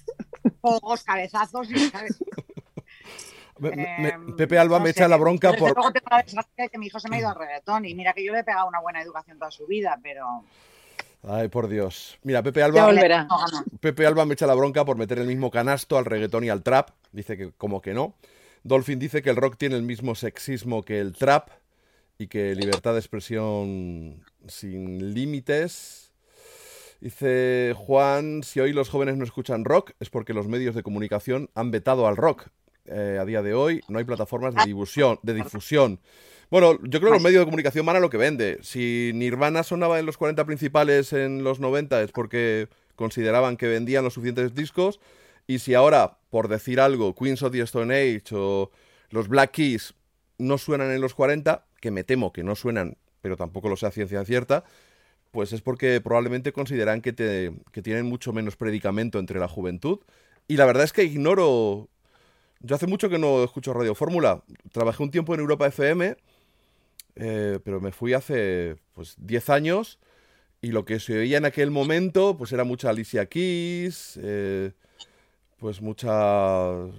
[0.61, 2.19] juegos, cabezazos y, ¿sabes?
[3.63, 5.75] Em, Pepe Alba me echa la bronca por.
[5.75, 8.13] Luego tengo la desgracia que mi hijo se me ha ido al reggaetón y mira
[8.13, 10.45] que yo le he pegado una buena educación toda su vida, pero.
[11.23, 12.19] Ay, por Dios.
[12.23, 12.89] Mira, Pepe Alba.
[13.81, 16.63] Pepe Alba me echa la bronca por meter el mismo canasto al reggaetón y al
[16.63, 16.91] trap.
[17.13, 18.15] Dice que como que no.
[18.63, 21.51] Dolphin dice que el rock tiene el mismo sexismo que el trap
[22.19, 26.13] y que libertad de expresión sin límites.
[27.01, 31.51] Dice Juan, si hoy los jóvenes no escuchan rock es porque los medios de comunicación
[31.55, 32.49] han vetado al rock.
[32.87, 35.19] Eh, a día de hoy no hay plataformas de difusión.
[35.23, 36.01] De difusión.
[36.51, 38.59] Bueno, yo creo que los medios de comunicación van a lo que vende.
[38.63, 44.05] Si Nirvana sonaba en los 40 principales en los 90 es porque consideraban que vendían
[44.05, 45.01] los suficientes discos.
[45.49, 48.71] Y si ahora, por decir algo, Queens of the Stone Age o
[49.11, 49.95] los Black Keys
[50.39, 53.91] no suenan en los 40, que me temo que no suenan, pero tampoco lo sea
[53.91, 54.65] ciencia cierta,
[55.33, 59.99] pues es porque probablemente consideran que, te, que tienen mucho menos predicamento entre la juventud.
[60.47, 61.89] Y la verdad es que ignoro.
[62.61, 64.43] Yo hace mucho que no escucho Radio Fórmula.
[64.73, 66.17] Trabajé un tiempo en Europa FM
[67.17, 69.99] eh, pero me fui hace pues 10 años
[70.61, 74.73] y lo que se oía en aquel momento pues era mucha Alicia Keys, eh,
[75.59, 76.91] pues muchas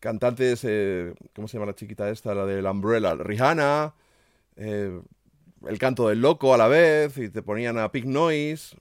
[0.00, 2.34] cantantes, eh, ¿cómo se llama la chiquita esta?
[2.34, 3.94] La del Umbrella, Rihanna,
[4.56, 8.76] el canto del loco a la vez y te ponían a Pig Noise.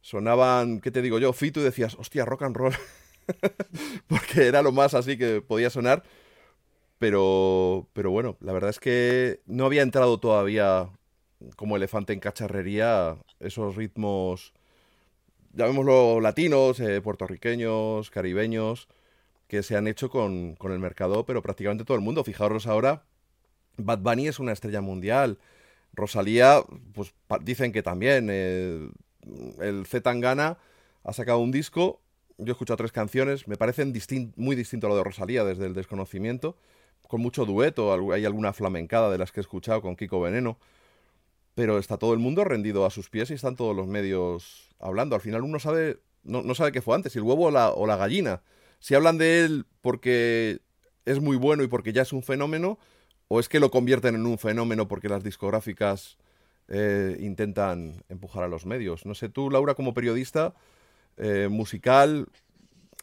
[0.00, 1.32] Sonaban, ¿qué te digo yo?
[1.32, 2.74] Fito y decías, hostia, rock and roll.
[4.08, 6.02] Porque era lo más así que podía sonar.
[7.00, 10.90] Pero, pero bueno, la verdad es que no había entrado todavía
[11.56, 14.52] como elefante en cacharrería esos ritmos,
[15.54, 18.86] llamémoslo latinos, eh, puertorriqueños, caribeños,
[19.48, 22.22] que se han hecho con, con, el mercado, pero prácticamente todo el mundo.
[22.22, 23.04] Fijaros ahora,
[23.78, 25.38] Bad Bunny es una estrella mundial.
[25.94, 26.62] Rosalía,
[26.92, 28.28] pues dicen que también.
[28.30, 28.90] Eh,
[29.60, 30.58] el Z Tangana
[31.04, 32.02] ha sacado un disco.
[32.36, 33.48] Yo he escuchado tres canciones.
[33.48, 33.94] Me parecen
[34.36, 36.56] muy distinto a lo de Rosalía desde el desconocimiento.
[37.10, 38.12] Con mucho dueto.
[38.12, 40.58] Hay alguna flamencada de las que he escuchado con Kiko Veneno.
[41.56, 45.16] Pero está todo el mundo rendido a sus pies y están todos los medios hablando.
[45.16, 47.96] Al final uno sabe, no, sabe qué fue antes, el huevo o la, o la
[47.96, 48.42] gallina.
[48.78, 50.60] Si hablan de él porque
[51.04, 52.78] es muy bueno y porque ya es un fenómeno,
[53.32, 56.18] ¿O es que lo convierten en un fenómeno porque las discográficas
[56.66, 59.06] eh, intentan empujar a los medios?
[59.06, 60.52] No sé, tú, Laura, como periodista
[61.16, 62.26] eh, musical,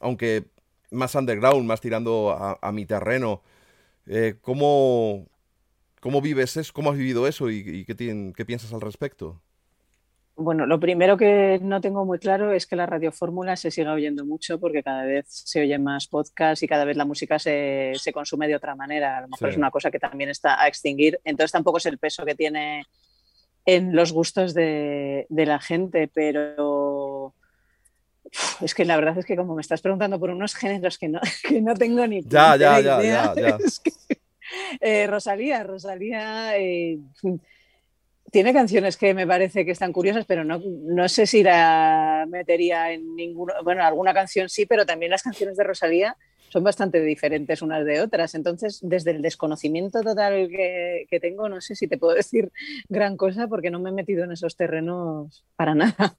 [0.01, 0.43] aunque
[0.91, 3.41] más underground, más tirando a, mi terreno,
[4.07, 5.27] eh, ¿cómo,
[5.99, 6.73] ¿cómo, vives eso?
[6.73, 7.95] ¿Cómo has vivido eso y, qué,
[8.35, 9.41] qué piensas al respecto?
[10.39, 14.23] Bueno, lo primero que no tengo muy claro es que la radiofórmula se siga oyendo
[14.23, 18.47] mucho porque cada vez se oyen más podcasts y cada vez la música se, consume
[18.47, 19.17] de otra manera.
[19.17, 21.19] A lo mejor es una cosa que también está a extinguir.
[21.23, 22.83] Entonces tampoco es el peso que tiene
[23.65, 26.86] en los gustos de, la gente, pero
[28.61, 31.19] es que la verdad es que como me estás preguntando por unos géneros que no,
[31.61, 33.57] no tengo ni ya, ya, ya, ya, ya,
[34.81, 36.57] eh, Rosalía, Rosalía...
[36.57, 36.99] Eh,
[38.31, 42.91] tiene canciones que me parece que están curiosas, pero no, no sé si la metería
[42.91, 43.53] en ninguna.
[43.63, 46.17] Bueno, alguna canción sí, pero también las canciones de Rosalía
[46.49, 48.35] son bastante diferentes unas de otras.
[48.35, 52.51] Entonces, desde el desconocimiento total que, tengo, no sé si te puedo decir
[52.89, 56.17] gran cosa porque no me he metido en esos terrenos para nada.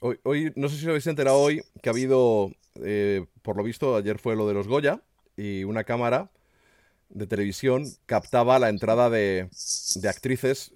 [0.00, 2.50] Hoy, no sé si lo habéis enterado hoy, que ha habido,
[2.82, 5.02] eh, por lo visto, ayer fue lo de los Goya
[5.36, 6.30] y una cámara
[7.08, 9.48] de televisión captaba la entrada de,
[9.96, 10.72] de actrices.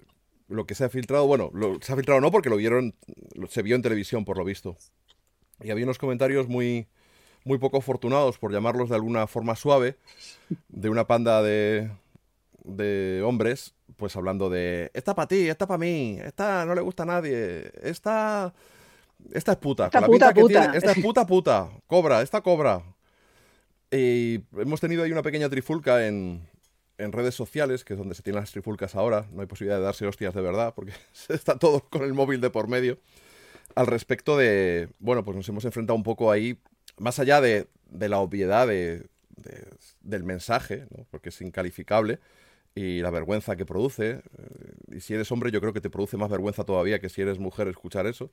[0.47, 2.95] Lo que se ha filtrado, bueno, lo, se ha filtrado no porque lo vieron,
[3.49, 4.75] se vio en televisión por lo visto.
[5.61, 6.87] Y había unos comentarios muy,
[7.45, 9.95] muy poco afortunados, por llamarlos de alguna forma suave,
[10.69, 11.91] de una panda de,
[12.63, 17.03] de hombres, pues hablando de, esta para ti, esta para mí, esta no le gusta
[17.03, 18.53] a nadie, esta,
[19.33, 20.75] esta es puta, esta puta, puta.
[20.75, 22.83] esta es puta puta, cobra, esta cobra.
[23.91, 26.49] Y hemos tenido ahí una pequeña trifulca en,
[26.97, 29.25] redes sociales, que es donde se tienen las trifulcas ahora.
[29.31, 30.93] No hay posibilidad de darse hostias de verdad, porque
[31.29, 32.99] está todo con el móvil de por medio.
[33.75, 36.57] Al respecto de, bueno, pues nos hemos enfrentado un poco ahí,
[36.97, 42.19] más allá de, la obviedad del mensaje, porque es incalificable,
[42.75, 44.21] y la vergüenza que produce.
[44.37, 47.21] Eh, y si eres hombre, yo creo que te produce más vergüenza todavía que si
[47.21, 48.29] eres mujer escuchar eso,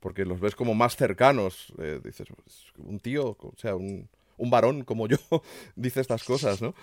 [0.00, 1.72] porque los ves como más cercanos.
[1.78, 5.18] Eh, dices, pues, un tío, o sea, un, un varón como yo
[5.76, 6.74] dice estas cosas, ¿no?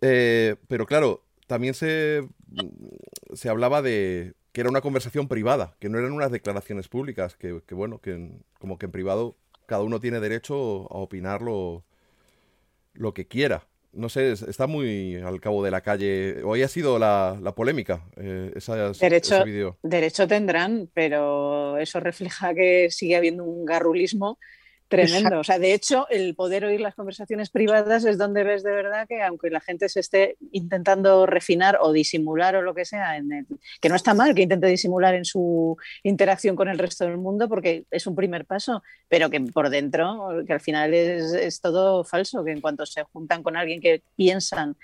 [0.00, 2.26] Eh, pero claro, también se,
[3.32, 7.60] se hablaba de que era una conversación privada, que no eran unas declaraciones públicas, que,
[7.72, 9.36] bueno, que como que en privado
[9.66, 11.84] cada uno tiene derecho a opinar lo,
[13.14, 13.66] que quiera.
[13.96, 16.42] No sé, está muy al cabo de la calle.
[16.44, 18.52] Hoy ha sido la, polémica, eh,
[19.00, 19.44] derecho,
[19.82, 24.38] Derecho tendrán, pero eso refleja que sigue habiendo un garrulismo
[24.88, 25.40] Tremendo.
[25.40, 29.08] O sea, de hecho, el poder oír las conversaciones privadas es donde ves de verdad
[29.08, 33.32] que aunque la gente se esté intentando refinar o disimular o lo que sea, en
[33.32, 33.46] el,
[33.80, 37.48] que no está mal que intente disimular en su interacción con el resto del mundo
[37.48, 42.04] porque es un primer paso, pero que por dentro, que al final es, es todo
[42.04, 44.76] falso, que en cuanto se juntan con alguien que piensan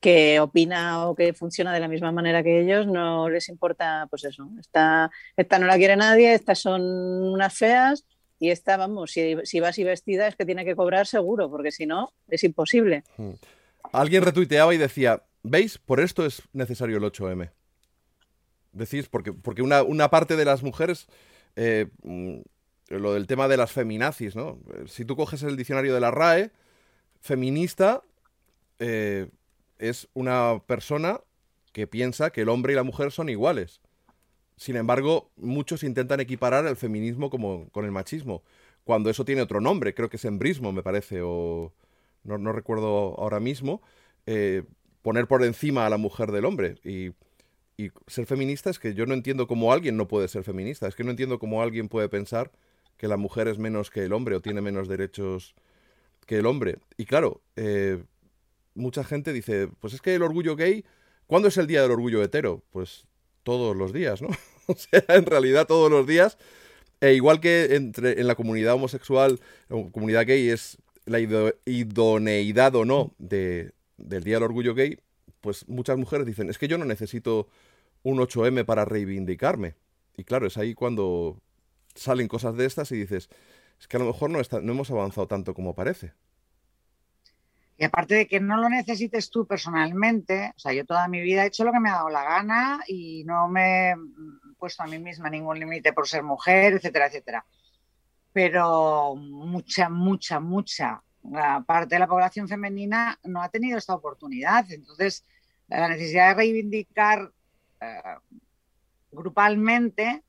[0.00, 4.24] que opina o que funciona de la misma manera que ellos, no les importa, pues
[4.24, 8.04] eso, esta, esta no la quiere nadie, estas son unas feas,
[8.38, 11.70] y esta, vamos, si, si vas y vestida es que tiene que cobrar seguro, porque
[11.70, 13.04] si no, es imposible.
[13.16, 13.32] Hmm.
[13.92, 15.78] Alguien retuiteaba y decía, ¿veis?
[15.78, 17.50] Por esto es necesario el 8M.
[18.72, 21.06] Decís, porque, porque una, parte de las mujeres,
[21.54, 22.38] eh, mm,
[22.88, 24.58] lo del tema de las feminazis, ¿no?
[24.86, 26.50] Si tú coges el diccionario de la RAE,
[27.20, 28.02] feminista
[28.78, 29.28] eh,
[29.78, 31.20] es una persona
[31.72, 33.80] que piensa que el hombre y la mujer son iguales.
[34.56, 38.42] Sin embargo, muchos intentan equiparar el feminismo como, con el machismo,
[38.84, 41.72] cuando eso tiene otro nombre, creo que es embrismo, me parece, o
[42.22, 43.82] no, recuerdo ahora mismo,
[44.26, 44.62] eh,
[45.02, 46.76] poner por encima a la mujer del hombre.
[46.84, 47.12] Y,
[47.76, 50.94] y, ser feminista es que yo no entiendo cómo alguien no puede ser feminista, es
[50.94, 52.52] que no entiendo cómo alguien puede pensar
[52.96, 55.54] que la mujer es menos que el hombre o tiene menos derechos
[56.26, 56.78] que el hombre.
[56.96, 58.02] Y claro, eh,
[58.74, 60.84] mucha gente dice, pues es que el orgullo gay,
[61.26, 62.62] ¿cuándo es el día del orgullo hetero?
[62.70, 63.06] Pues
[63.44, 64.28] todos los días, ¿no?
[64.66, 66.36] o sea, en realidad todos los días.
[67.00, 72.84] E igual que entre, en la comunidad homosexual, o comunidad gay, es la idoneidad o
[72.84, 74.98] no de, del Día del Orgullo Gay,
[75.40, 77.48] pues muchas mujeres dicen, es que yo no necesito
[78.02, 79.74] un 8M para reivindicarme.
[80.16, 81.38] Y claro, es ahí cuando
[81.94, 83.28] salen cosas de estas y dices,
[83.78, 86.12] es que a lo mejor no, está, no hemos avanzado tanto como parece.
[87.76, 91.42] Y aparte de que no lo necesites tú personalmente, o sea, yo toda mi vida
[91.42, 93.96] he hecho lo que me ha dado la gana y no me he
[94.58, 97.44] puesto a mí misma ningún límite por ser mujer, etcétera, etcétera.
[98.32, 101.02] Pero mucha, mucha, mucha
[101.66, 104.70] parte de la población femenina no ha tenido esta oportunidad.
[104.70, 105.24] Entonces,
[105.68, 107.32] la necesidad de reivindicar
[107.80, 108.02] eh,
[109.10, 110.22] grupalmente,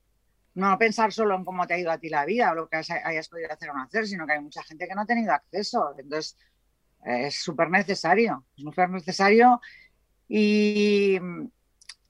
[0.55, 2.77] no pensar solo en cómo te ha ido a ti la vida o lo que
[2.77, 5.33] hayas podido hacer o no hacer, sino que hay mucha gente que no ha tenido
[5.33, 5.93] acceso.
[5.97, 6.37] Entonces,
[7.05, 9.61] es súper necesario, es súper necesario
[10.27, 11.19] y,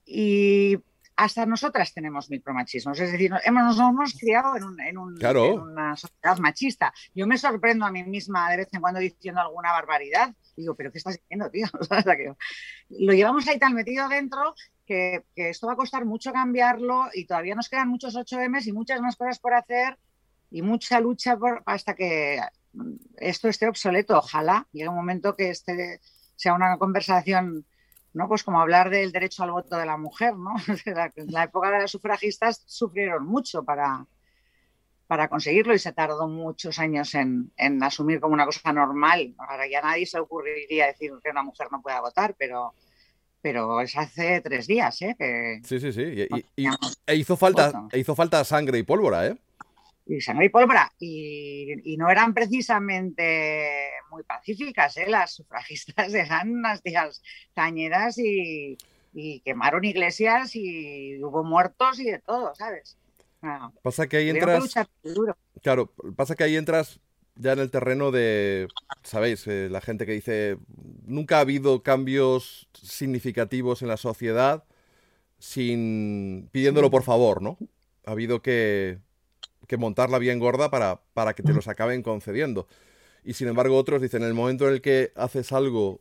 [0.06, 0.78] y,
[1.16, 5.58] hasta nosotras tenemos micromachismos, es decir, hemos, nos hemos criado en, un, en, un, en,
[5.60, 6.92] una sociedad machista.
[7.14, 10.92] Yo me sorprendo a mí misma de vez en cuando diciendo alguna barbaridad, digo, pero
[10.92, 11.66] ¿qué estás diciendo, tío?
[12.90, 14.54] lo llevamos ahí tan metido dentro
[14.84, 18.72] que, que, esto va a costar mucho cambiarlo y todavía nos quedan muchos 8M y
[18.72, 19.96] muchas más cosas por hacer
[20.50, 22.40] y mucha lucha por, hasta que
[23.16, 24.18] esto esté obsoleto.
[24.18, 26.00] Ojalá llegue un momento que este
[26.34, 27.64] sea una conversación,
[28.12, 28.28] ¿no?
[28.28, 30.54] Pues como hablar del derecho al voto de la mujer, ¿no?
[31.16, 34.06] En la época de las sufragistas sufrieron mucho para,
[35.06, 39.34] para conseguirlo y se tardó muchos años en, en, asumir como una cosa normal.
[39.38, 42.74] Ahora ya nadie se ocurriría decir que una mujer no pueda votar, pero,
[43.40, 45.14] pero es hace tres días, ¿eh?
[45.18, 46.26] Que sí, sí, sí.
[46.56, 46.66] Y,
[47.06, 49.36] e hizo falta, e hizo falta sangre y pólvora, ¿eh?
[50.06, 50.92] Y sangre y pólvora.
[50.98, 55.06] Y, no eran precisamente muy pacíficas, ¿eh?
[55.08, 57.22] las sufragistas eran unas tías
[57.54, 58.78] cañeras y,
[59.44, 62.98] quemaron iglesias y hubo muertos y de todo, ¿sabes?
[63.82, 64.74] pasa que ahí entras.
[65.62, 67.00] claro, pasa que ahí entras
[67.36, 68.68] ya en el terreno de,
[69.02, 70.58] sabéis, eh, la gente que dice
[71.06, 74.64] nunca ha habido cambios significativos en la sociedad
[75.38, 77.56] sin pidiéndolo por favor, ¿no?
[78.04, 78.98] Ha habido que
[79.66, 82.66] que montarla bien gorda para, para que te los acaben concediendo.
[83.24, 86.00] Y sin embargo otros dicen, en el momento en el que haces algo,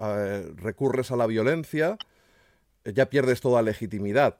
[0.00, 1.96] eh, recurres a la violencia,
[2.84, 4.38] ya pierdes toda legitimidad.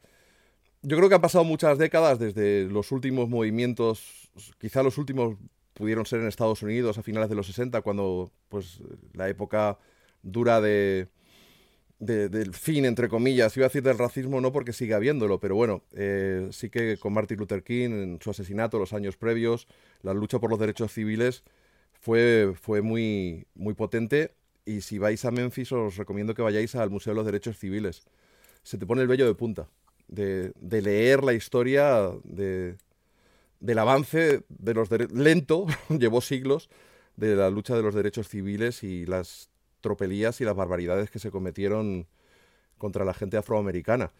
[0.83, 5.37] Yo creo que han pasado muchas décadas desde los últimos movimientos, quizá los últimos
[5.73, 8.81] pudieron ser en Estados Unidos a finales de los 60, cuando pues
[9.13, 9.79] la época
[10.23, 11.09] dura de,
[11.99, 13.57] del fin, entre comillas.
[13.57, 17.13] Iba a decir del racismo no porque sigue habiéndolo, pero bueno, eh, sí que con
[17.13, 19.67] Martin Luther King, en su asesinato, los años previos,
[20.03, 21.45] la lucha por los derechos civiles
[22.01, 24.35] fue, fue muy, muy potente.
[24.67, 28.03] Y si vais a Memphis, os recomiendo que vayáis al Museo de los Derechos Civiles.
[28.63, 29.69] Se te pone el vello de punta
[30.09, 32.77] de, leer la historia de,
[33.61, 36.69] del avance de los lento, llevó siglos,
[37.17, 39.51] de la lucha de los derechos civiles y las
[39.85, 42.07] tropelías y las barbaridades que se cometieron
[42.79, 44.13] contra la gente afroamericana.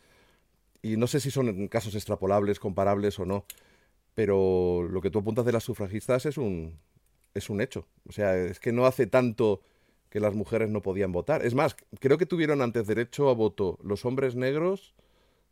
[0.83, 3.47] Y no sé si son casos extrapolables, comparables o no,
[4.15, 6.79] pero lo que tú apuntas de las sufragistas es un,
[7.33, 7.87] es un hecho.
[8.07, 9.63] O sea, es que no hace tanto
[10.11, 11.45] que las mujeres no podían votar.
[11.45, 14.95] Es más, creo que tuvieron antes derecho a voto los hombres negros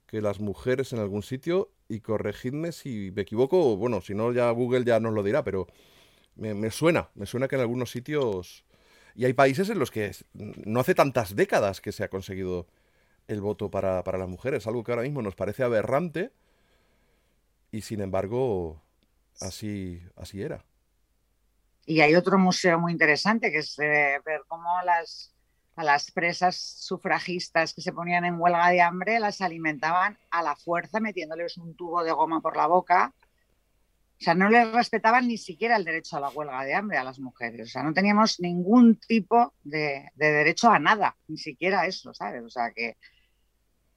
[0.06, 4.51] que las mujeres en algún sitio, y corregidme si me equivoco, bueno, si no ya
[4.51, 5.66] Google ya nos lo dirá, pero
[6.36, 8.66] me, me suena, me suena que en algunos sitios
[9.14, 12.66] y hay países en los que no hace tantas décadas que se ha conseguido
[13.28, 16.32] el voto para, las mujeres, algo que ahora mismo nos parece aberrante
[17.70, 18.82] y sin embargo
[19.40, 20.64] así, así era.
[21.84, 25.34] Y hay otro museo muy interesante que es eh, ver cómo las,
[25.76, 30.55] a las presas sufragistas que se ponían en huelga de hambre las alimentaban a la
[30.55, 33.12] fuerza metiéndoles un tubo de goma por la boca
[34.22, 37.02] o sea, no les respetaban ni siquiera el derecho a la huelga de hambre a
[37.02, 37.66] las mujeres.
[37.66, 42.44] O sea, no teníamos ningún tipo de, derecho a nada, ni siquiera eso, ¿sabes?
[42.44, 42.96] O sea, que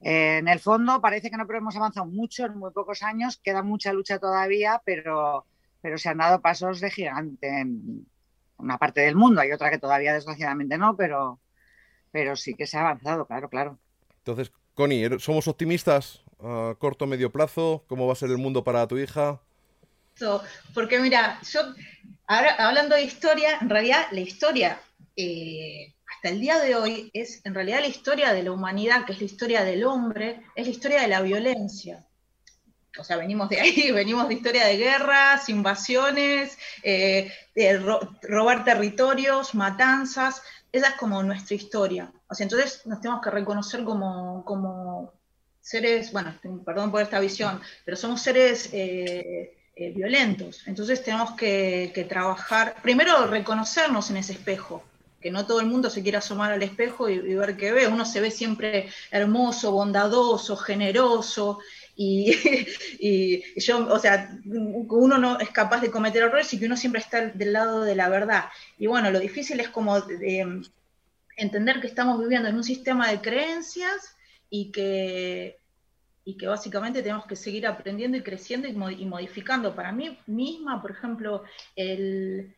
[0.00, 3.62] eh, en el fondo parece que no hemos avanzado mucho en muy pocos años, queda
[3.62, 5.46] mucha lucha todavía, pero,
[5.80, 8.04] pero se han dado pasos de gigante en
[8.56, 9.42] una parte del mundo.
[9.42, 11.38] Hay otra que todavía desgraciadamente no, pero,
[12.10, 13.78] pero sí que se ha avanzado, claro, claro.
[14.18, 17.84] Entonces, Connie, ¿somos optimistas a corto medio plazo?
[17.86, 19.40] ¿Cómo va a ser el mundo para tu hija?
[20.74, 21.60] Porque mira, yo,
[22.26, 24.80] ahora hablando de historia, en realidad la historia
[25.16, 29.12] eh, hasta el día de hoy es en realidad la historia de la humanidad, que
[29.12, 32.06] es la historia del hombre, es la historia de la violencia.
[32.98, 37.32] O sea, venimos de ahí, venimos de historia de guerras, invasiones, eh,
[38.22, 42.12] robar territorios, matanzas, esa es como nuestra historia.
[42.28, 45.12] O sea, entonces nos tenemos que reconocer como, como
[45.60, 46.34] seres, bueno,
[46.64, 50.66] perdón por esta visión, pero somos seres eh, eh, violentos.
[50.66, 54.82] Entonces tenemos que, trabajar, primero reconocernos en ese espejo,
[55.20, 57.86] que no todo el mundo se quiera asomar al espejo y, ver qué ve.
[57.86, 61.58] Uno se ve siempre hermoso, bondadoso, generoso,
[61.94, 62.32] y,
[62.98, 67.02] y, yo, o sea, uno no es capaz de cometer errores y que uno siempre
[67.02, 68.46] está del lado de la verdad.
[68.78, 70.02] Y bueno, lo difícil es como
[71.36, 74.16] entender que estamos viviendo en un sistema de creencias
[74.48, 75.58] y que,
[76.26, 78.72] y que básicamente tenemos que seguir aprendiendo y creciendo y,
[79.06, 79.76] modificando.
[79.76, 81.44] Para mí misma, por ejemplo,
[81.76, 82.52] el,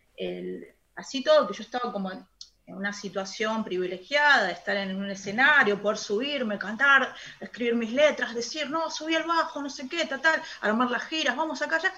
[0.96, 2.26] así todo, que yo estaba como en,
[2.66, 8.90] una situación privilegiada, estar en un escenario, poder subirme, cantar, escribir mis letras, decir, no,
[8.90, 11.92] subí al bajo, no sé qué, tal, tal, armar las giras, vamos acá allá.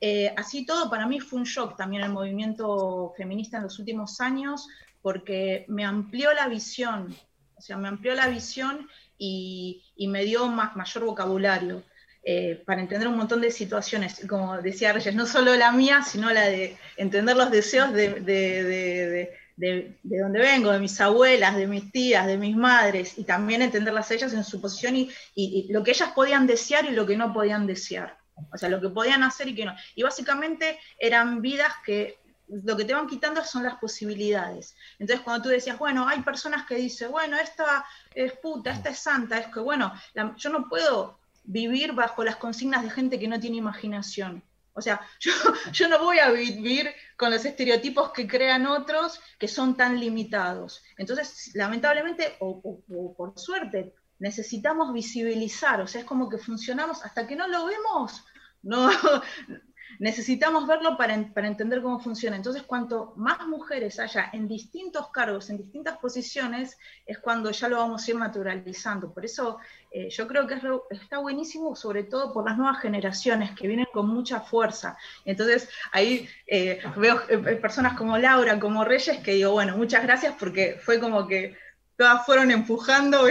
[0.00, 4.20] Eh, así todo, para mí fue un shock también el movimiento feminista en los últimos
[4.20, 4.68] años,
[5.00, 7.16] porque me amplió la visión,
[7.56, 8.88] o sea, me amplió la visión
[9.24, 11.84] y, me dio más, mayor vocabulario
[12.24, 16.32] eh, para entender un montón de situaciones, como decía Reyes, no solo la mía, sino
[16.32, 21.92] la de entender los deseos de, de, de, donde vengo, de mis abuelas, de mis
[21.92, 25.84] tías, de mis madres, y también entenderlas a ellas en su posición y, y, lo
[25.84, 28.18] que ellas podían desear y lo que no podían desear.
[28.52, 29.74] O sea, lo que podían hacer y que no.
[29.94, 32.18] Y básicamente eran vidas que
[32.64, 34.76] lo que te van quitando son las posibilidades.
[34.98, 37.84] Entonces, cuando tú decías, bueno, hay personas que dicen, bueno, esta
[38.14, 39.92] es puta, esta es santa, es que, bueno,
[40.36, 44.42] yo no puedo vivir bajo las consignas de gente que no tiene imaginación.
[44.74, 45.32] O sea, yo,
[45.72, 50.82] yo no voy a vivir con los estereotipos que crean otros que son tan limitados.
[50.98, 57.26] Entonces, lamentablemente, o, o por suerte, necesitamos visibilizar, o sea, es como que funcionamos hasta
[57.26, 58.24] que no lo vemos,
[58.62, 58.88] no,
[59.98, 62.36] necesitamos verlo para, entender cómo funciona.
[62.36, 67.78] Entonces, cuanto más mujeres haya en distintos cargos, en distintas posiciones, es cuando ya lo
[67.78, 69.12] vamos a ir naturalizando.
[69.12, 69.58] Por eso
[69.90, 70.60] eh, yo creo que
[70.90, 74.96] está buenísimo, sobre todo por las nuevas generaciones que vienen con mucha fuerza.
[75.24, 80.34] Entonces, ahí eh, veo eh, personas como Laura, como Reyes, que digo, bueno, muchas gracias
[80.38, 81.56] porque fue como que
[81.96, 83.26] todas fueron empujando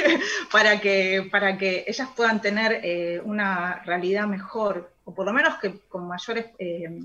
[0.52, 5.78] para, que, para que ellas puedan tener una realidad mejor o por lo menos que
[5.88, 7.00] con mayores, eh,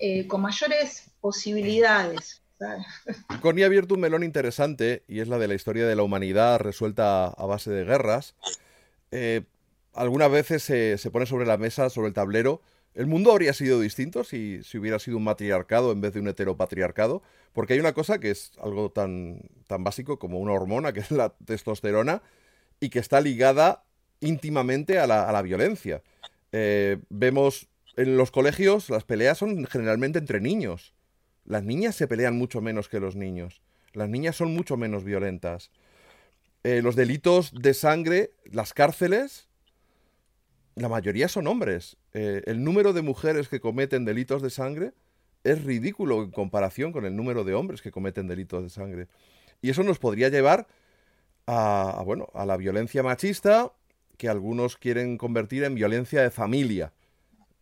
[0.00, 2.42] eh, con mayores posibilidades.
[3.42, 6.58] Connie ha abierto un melón interesante y es la de la historia de la humanidad
[6.58, 8.34] resuelta a base de guerras.
[9.12, 9.42] Eh,
[9.94, 12.62] algunas veces se, pone sobre la mesa, sobre el tablero,
[12.94, 16.28] el mundo habría sido distinto si, si, hubiera sido un matriarcado en vez de un
[16.28, 21.00] heteropatriarcado, porque hay una cosa que es algo tan, tan básico como una hormona, que
[21.00, 22.22] es la testosterona,
[22.80, 23.84] y que está ligada
[24.20, 26.02] íntimamente a la, a la violencia.
[26.52, 27.68] Eh, vemos
[27.98, 30.94] en los colegios las peleas son generalmente entre niños.
[31.44, 33.60] Las niñas se pelean mucho menos que los niños.
[33.92, 35.72] Las niñas son mucho menos violentas.
[36.62, 39.48] Eh, los delitos de sangre, las cárceles,
[40.76, 41.96] la mayoría son hombres.
[42.12, 44.92] Eh, el número de mujeres que cometen delitos de sangre
[45.44, 49.08] es ridículo en comparación con el número de hombres que cometen delitos de sangre.
[49.62, 50.66] Y eso nos podría llevar
[51.46, 53.72] a bueno, a la violencia machista,
[54.18, 56.92] que algunos quieren convertir en violencia de familia,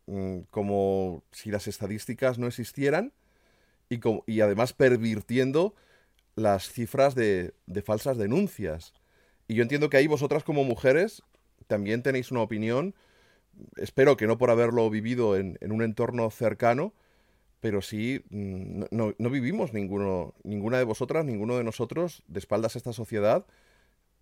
[0.07, 3.13] mm, como si las estadísticas no existieran
[3.89, 5.75] y, y además pervirtiendo
[6.37, 7.55] las cifras de,
[7.85, 8.93] falsas denuncias.
[9.49, 11.23] Y yo entiendo que ahí vosotras como mujeres
[11.67, 12.95] también tenéis una opinión,
[13.77, 16.93] espero que no por haberlo vivido en, un entorno cercano,
[17.61, 22.79] pero sí, mm, no, vivimos ninguno, ninguna de vosotras, ninguno de nosotros de espaldas a
[22.79, 23.47] esta sociedad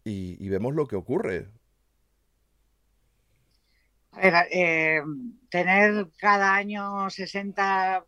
[0.05, 1.48] y vemos lo que ocurre.
[4.23, 5.02] Eh,
[5.51, 8.05] tener cada año 60,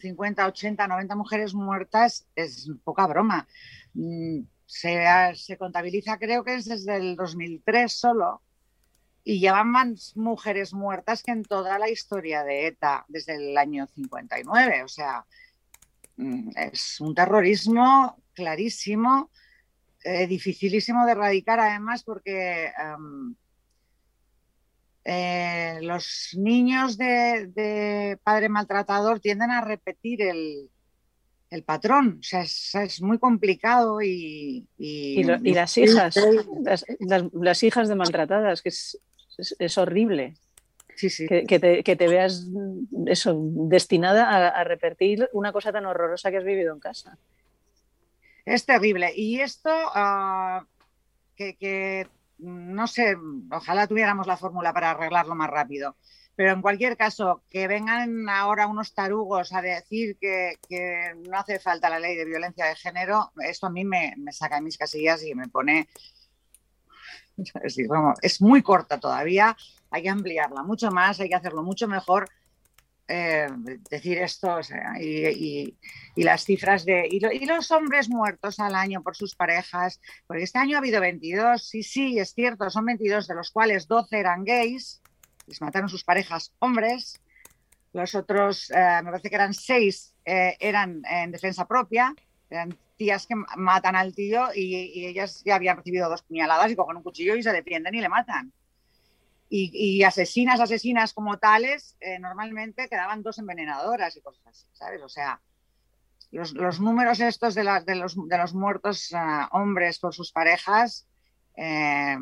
[0.00, 3.48] 50, 80, 90 mujeres muertas es poca broma.
[3.94, 8.42] Mm, se, contabiliza, creo que es desde el 2003 solo,
[9.28, 13.88] y llevan más mujeres muertas que en toda la historia de ETA desde el año
[13.88, 14.84] 59.
[14.84, 15.26] O sea,
[16.16, 19.32] mm, es un terrorismo clarísimo,
[20.04, 22.66] eh, dificilísimo de erradicar además porque...
[22.66, 23.34] Em,
[25.08, 30.70] eh, los niños de, padre maltratador tienden a repetir el,
[31.64, 32.18] patrón.
[32.20, 34.68] O sea, es, muy complicado y...
[34.76, 36.16] Y, las hijas,
[37.32, 39.00] las, hijas de maltratadas, que es,
[39.76, 40.34] horrible.
[40.96, 41.26] Sí, sí.
[41.26, 42.46] Que, te, veas
[43.06, 47.18] eso, destinada a, repetir una cosa tan horrorosa que has vivido en casa.
[48.46, 49.12] Es terrible.
[49.14, 50.64] Y esto, ah,
[51.36, 52.08] que,
[52.38, 53.16] no sé,
[53.50, 55.96] ojalá tuviéramos la fórmula para arreglarlo más rápido.
[56.36, 60.58] Pero en cualquier caso, que vengan ahora unos tarugos a decir que,
[61.28, 64.64] no hace falta la ley de violencia de género, esto a mí me, saca en
[64.64, 65.88] mis casillas y me pone
[68.22, 69.56] Es muy corta todavía,
[69.90, 72.28] hay que ampliarla mucho más, hay que hacerlo mucho mejor.
[73.08, 73.46] Eh,
[73.88, 74.58] decir esto
[75.00, 75.76] y,
[76.16, 80.76] las cifras de y, los hombres muertos al año por sus parejas, porque este año
[80.76, 85.02] ha habido 22, sí, sí, es cierto, son 22, de los cuales 12 eran gays,
[85.46, 87.20] les mataron sus parejas hombres,
[87.92, 92.12] los otros, eh, me parece que eran 6, eh, eran en defensa propia,
[92.50, 96.96] eran tías que matan al tío y, ellas ya habían recibido dos puñaladas y cogen
[96.96, 98.52] un cuchillo y se defienden y le matan.
[99.48, 105.02] Y, asesinas, asesinas como tales, eh, normalmente quedaban dos envenenadoras y cosas así, ¿sabes?
[105.02, 105.40] O sea,
[106.32, 111.06] los, números estos de, de, los, de los, muertos ah, hombres por sus parejas,
[111.56, 112.16] eh,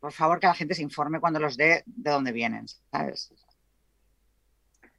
[0.00, 3.30] por favor que la gente se informe cuando los dé de dónde vienen, ¿sabes?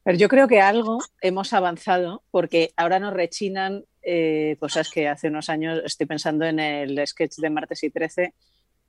[0.10, 5.28] Pero yo creo que algo hemos avanzado porque ahora nos rechinan eh, cosas que hace
[5.28, 8.34] unos años estoy pensando en el sketch de Martes y 13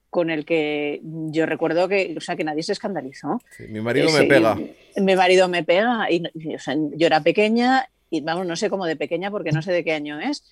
[0.09, 3.39] con el que yo recuerdo que, o sea, que nadie se escandalizó.
[3.69, 4.59] mi marido me pega.
[4.97, 9.31] mi marido me pega y, yo era pequeña y vamos, no sé cómo de pequeña
[9.31, 10.43] porque no sé de qué año es,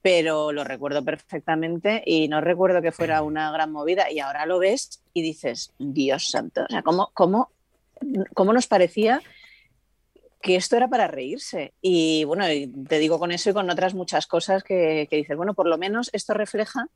[0.00, 4.58] pero lo recuerdo perfectamente y no recuerdo que fuera una gran movida y ahora lo
[4.58, 7.50] ves y dices, Dios santo, o sea, ¿cómo, cómo,
[8.32, 9.20] cómo nos parecía
[10.44, 11.72] que esto era para reírse.
[11.80, 12.44] Y bueno,
[12.86, 15.78] te digo con eso y con otras muchas cosas que, que dices, bueno, por lo
[15.78, 16.88] menos esto refleja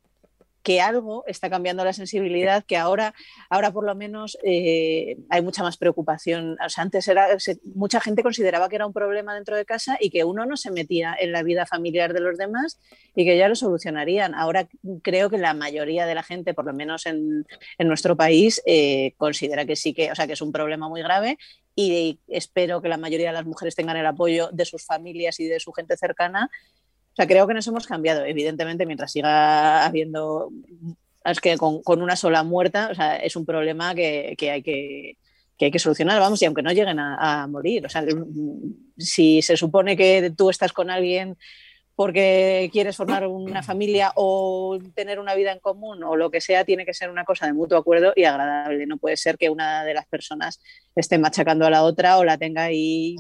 [0.69, 3.15] que algo está cambiando la sensibilidad, que ahora,
[3.49, 6.59] ahora por lo menos eh, hay mucha más preocupación.
[6.63, 7.27] O sea, antes era,
[7.75, 10.71] mucha gente consideraba que era un problema dentro de casa y que uno no se
[10.71, 12.79] metía en la vida familiar de los demás
[13.17, 14.35] y que ya lo solucionarían.
[14.35, 14.69] Ahora
[15.01, 17.47] creo que la mayoría de la gente, por lo menos en,
[17.79, 21.01] en nuestro país, eh, considera que sí que, o sea, que es un problema muy
[21.01, 21.39] grave
[21.81, 25.47] y espero que la mayoría de las mujeres tengan el apoyo de sus familias y
[25.47, 26.51] de su gente cercana
[27.19, 28.25] sea, creo que nos hemos cambiado.
[28.25, 30.51] Evidentemente, mientras siga habiendo,
[31.25, 35.17] es que con, una sola muerta, o sea, es un problema que, hay que,
[35.61, 37.85] hay que solucionar, vamos, y aunque no lleguen a, a morir.
[37.85, 38.05] O sea,
[38.97, 41.37] si se supone que tú estás con alguien
[41.99, 46.65] porque quieres formar una familia o tener una vida en común o lo que sea,
[46.65, 48.87] tiene que ser una cosa de mutuo acuerdo y agradable.
[48.87, 50.63] No puede ser que una de las personas
[50.95, 53.17] esté machacando a la otra o la tenga ahí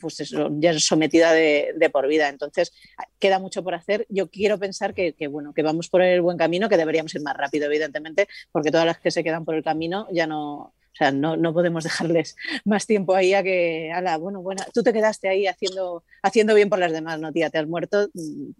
[0.00, 2.28] pues ya sometida de, por vida.
[2.28, 2.72] Entonces,
[3.20, 4.08] queda mucho por hacer.
[4.08, 7.36] Yo quiero pensar que, bueno, que vamos por el buen camino, que deberíamos ir más
[7.36, 11.12] rápido, evidentemente, porque todas las que se quedan por el camino ya no, o sea,
[11.12, 15.28] no, no, podemos dejarles más tiempo ahí a que, ala, bueno, bueno, tú te quedaste
[15.28, 17.50] ahí haciendo, haciendo bien por las demás, ¿no, tía?
[17.50, 18.08] ¿Te has muerto?
[18.14, 18.52] Mm,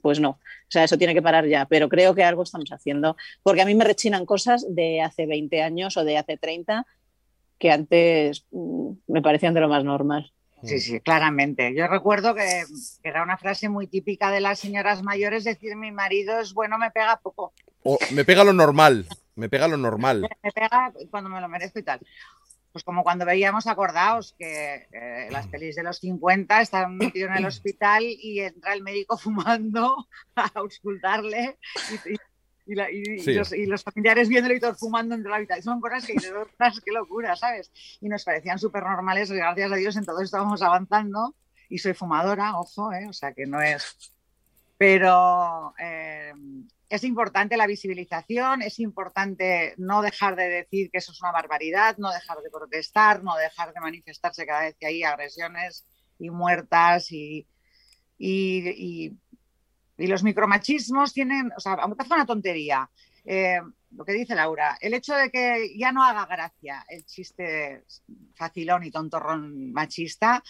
[0.00, 0.38] pues no, o
[0.68, 3.74] sea, eso tiene que parar ya, pero creo que algo estamos haciendo, porque a mí
[3.74, 6.86] me rechinan cosas de hace 20 años o de hace 30
[7.58, 10.32] que antes mm, me parecían de lo más normal.
[10.62, 11.74] Sí, sí, claramente.
[11.74, 12.62] Yo recuerdo que,
[13.02, 16.92] era una frase muy típica de las señoras mayores, decir mi marido es bueno, me
[16.92, 17.52] pega poco.
[17.82, 19.06] O me pega lo normal.
[19.34, 20.28] Me pega lo normal.
[20.42, 22.00] Me pega cuando me lo merezco y tal.
[22.72, 27.36] Pues como cuando veíamos, acordaos, que eh, las pelis de los 50 están metidos en
[27.36, 31.58] el hospital y entra el médico fumando a auscultarle
[32.64, 35.64] y, los, familiares viéndolo y todos fumando entre la habitación.
[35.64, 37.70] Son cosas que qué locura, ¿sabes?
[38.00, 41.34] Y nos parecían súper normales, gracias a Dios en todo estábamos avanzando
[41.68, 43.06] y soy fumadora, ojo, ¿eh?
[43.08, 44.12] o sea que no es...
[44.78, 46.32] Pero eh,
[46.92, 51.96] es importante la visibilización, es importante no dejar de decir que eso es una barbaridad,
[51.96, 55.86] no dejar de protestar, no dejar de manifestarse cada vez que hay agresiones
[56.18, 57.46] y muertas y,
[59.96, 62.90] los micromachismos tienen, o sea, aunque una tontería,
[63.24, 63.60] eh,
[63.92, 67.84] lo que dice Laura, el hecho de que ya no haga gracia el chiste
[68.34, 70.44] facilón y tontorrón machista,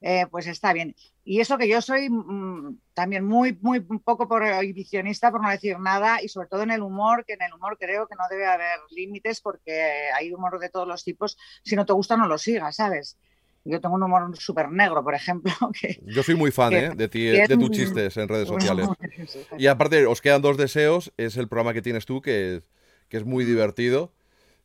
[0.00, 0.96] eh, pues está bien.
[1.26, 6.22] Y eso que yo soy mm, también muy, muy poco prohibicionista, por no decir nada,
[6.22, 8.78] y sobre todo en el humor, que en el humor creo que no debe haber
[8.90, 11.38] límites porque hay humor de todos los tipos.
[11.62, 13.16] Si no te gusta, no lo sigas, ¿sabes?
[13.64, 15.52] Yo tengo un humor súper negro, por ejemplo.
[15.80, 16.90] Que, yo soy muy fan ¿eh?
[16.94, 18.86] de ti, de tus chistes en redes sociales.
[19.58, 21.12] Y aparte, os quedan dos deseos.
[21.16, 22.62] Es el programa que tienes tú, que,
[23.08, 24.12] que es muy divertido.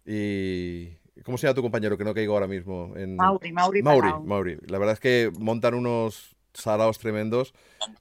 [0.05, 0.89] Y,
[1.23, 2.93] ¿Cómo se llama tu compañero que no caigo ahora mismo?
[2.97, 3.15] En...
[3.15, 3.81] Mauri, Mauri.
[3.81, 4.57] Mauri, Mauri.
[4.67, 7.53] La verdad es que montan unos salados tremendos.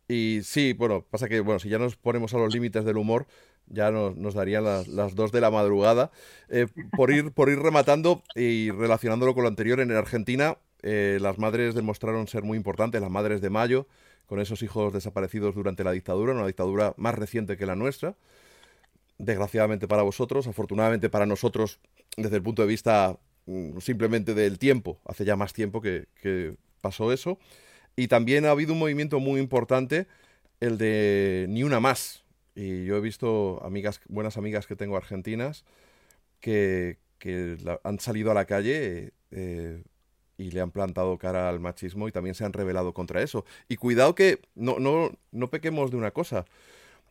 [0.09, 3.27] Y sí, bueno, pasa que, bueno, si ya nos ponemos a los límites del humor,
[3.71, 6.11] ya nos, nos darían las, las, dos de la madrugada.
[6.49, 6.67] Eh,
[6.97, 11.75] por, ir, por ir rematando y relacionándolo con lo anterior, en Argentina eh, las madres
[11.75, 13.87] demostraron ser muy importantes, las madres de Mayo,
[14.27, 18.15] con esos hijos desaparecidos durante la dictadura, una dictadura más reciente que la nuestra.
[19.19, 21.81] Desgraciadamente para vosotros, afortunadamente para nosotros,
[22.17, 26.55] desde el punto de vista mm, simplemente del tiempo, hace ya más tiempo que, que
[26.81, 27.39] pasó eso.
[27.99, 30.07] Y también ha habido un movimiento muy importante,
[30.61, 32.23] el de Ni una más.
[32.55, 35.65] Y yo he visto amigas, buenas amigas que tengo argentinas,
[36.39, 36.97] que,
[37.83, 39.83] han salido a la calle eh,
[40.37, 43.45] y le han plantado cara al machismo y también se han rebelado contra eso.
[43.69, 46.45] Y cuidado que no, no, no pequemos de una cosa.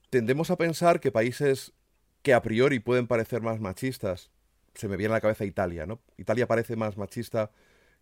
[0.09, 1.73] Tendemos a pensar que países
[2.21, 4.31] que a priori pueden parecer más machistas,
[4.73, 5.99] se me viene a la cabeza Italia, ¿no?
[6.15, 7.51] Italia parece más machista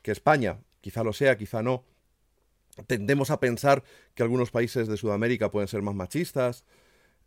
[0.04, 1.84] que España, quizá lo sea, quizá no.
[2.88, 3.84] Tendemos a pensar
[4.14, 6.66] que algunos países de Sudamérica pueden ser más machistas.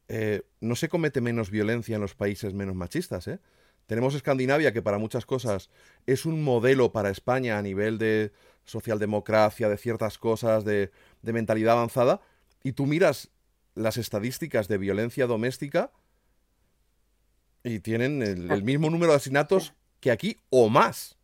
[0.08, 3.40] Eh, no se comete menos violencia en los países menos machistas, ¿eh?
[3.88, 5.70] Tenemos Escandinavia, que para muchas cosas
[6.06, 8.32] es un modelo para España a nivel de
[8.66, 10.90] socialdemocracia, de ciertas cosas, de,
[11.22, 12.20] mentalidad avanzada,
[12.62, 13.30] y tú miras
[13.74, 15.90] las estadísticas de violencia doméstica
[17.64, 21.16] y tienen el, mismo número de asesinatos que aquí o más.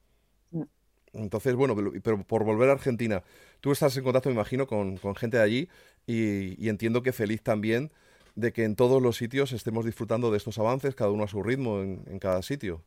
[1.13, 3.23] Entonces, bueno, pero por volver a Argentina,
[3.65, 5.69] tú estás en contacto, me imagino, con, gente de allí
[6.07, 7.91] y, entiendo que feliz también
[8.35, 11.43] de que en todos los sitios estemos disfrutando de estos avances, cada uno a su
[11.43, 12.85] ritmo en, cada sitio.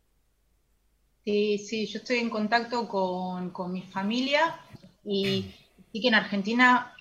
[1.26, 4.60] Sí, sí, yo estoy en contacto con, mi familia
[5.04, 5.52] y
[5.91, 6.94] sí que en Argentina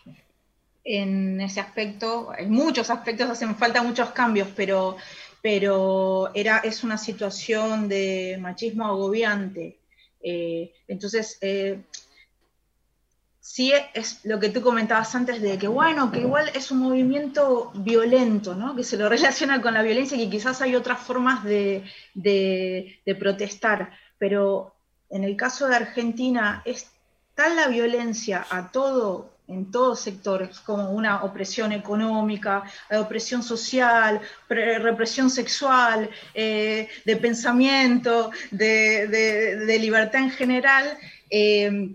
[0.82, 4.96] en ese aspecto, en muchos aspectos hacen falta muchos cambios, pero,
[5.42, 9.76] pero era, es una situación de machismo agobiante.
[10.22, 11.82] Eh, entonces, eh,
[13.46, 17.70] sí es lo que tú comentabas antes de que, bueno, que igual es un movimiento
[17.74, 18.74] violento, ¿no?
[18.74, 21.84] Que se lo relaciona con la violencia y que quizás hay otras formas de,
[23.20, 23.92] protestar.
[24.18, 24.74] Pero
[25.10, 26.90] en el caso de Argentina es
[27.36, 35.30] tal la violencia a todo, en todos sectores, como una opresión económica, opresión social, represión
[35.30, 40.98] sexual, eh, de pensamiento, de, libertad en general,
[41.30, 41.94] eh,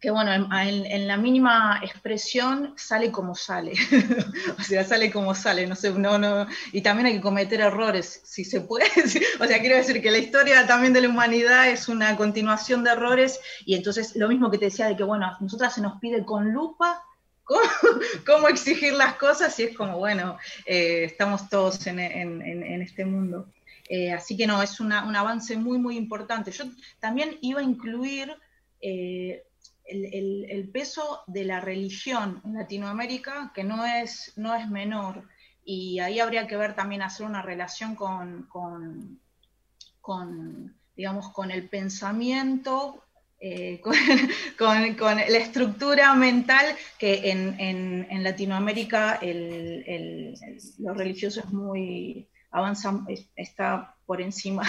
[0.00, 3.72] que bueno, en, la mínima expresión sale como sale,
[4.58, 8.20] o sea, sale como sale, no sé, no, no, y también hay que cometer errores,
[8.24, 8.86] si se puede,
[9.40, 12.90] o sea, quiero decir que la historia también de la humanidad es una continuación de
[12.90, 15.98] errores, y entonces lo mismo que te decía de que, bueno, a nosotras se nos
[15.98, 17.02] pide con lupa
[17.44, 20.36] cómo, exigir las cosas, y es como, bueno,
[20.66, 22.00] eh, estamos todos en,
[22.82, 23.46] este mundo.
[23.88, 26.50] Eh, así que no, es un avance muy, muy importante.
[26.50, 26.64] Yo
[27.00, 28.34] también iba a incluir...
[28.80, 29.45] Eh,
[29.88, 35.28] el, peso de la religión en Latinoamérica, que no es, no es menor,
[35.64, 38.48] y ahí habría que ver también hacer una relación con,
[40.00, 43.02] con, digamos, con el pensamiento,
[43.40, 43.80] eh,
[44.58, 46.64] con, la estructura mental
[46.98, 49.20] que en, Latinoamérica
[50.78, 53.04] lo religioso es muy avanza,
[53.34, 54.62] está por encima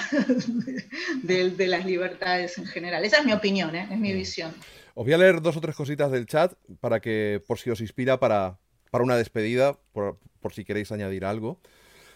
[1.23, 3.05] de, las libertades en general.
[3.05, 3.87] Esa es mi opinión, ¿eh?
[3.89, 4.53] es mi visión.
[4.99, 7.81] Os voy a leer dos o tres cositas del chat para que, por si os
[7.81, 8.57] inspira para,
[8.89, 10.17] para una despedida, por,
[10.51, 11.59] si queréis añadir algo.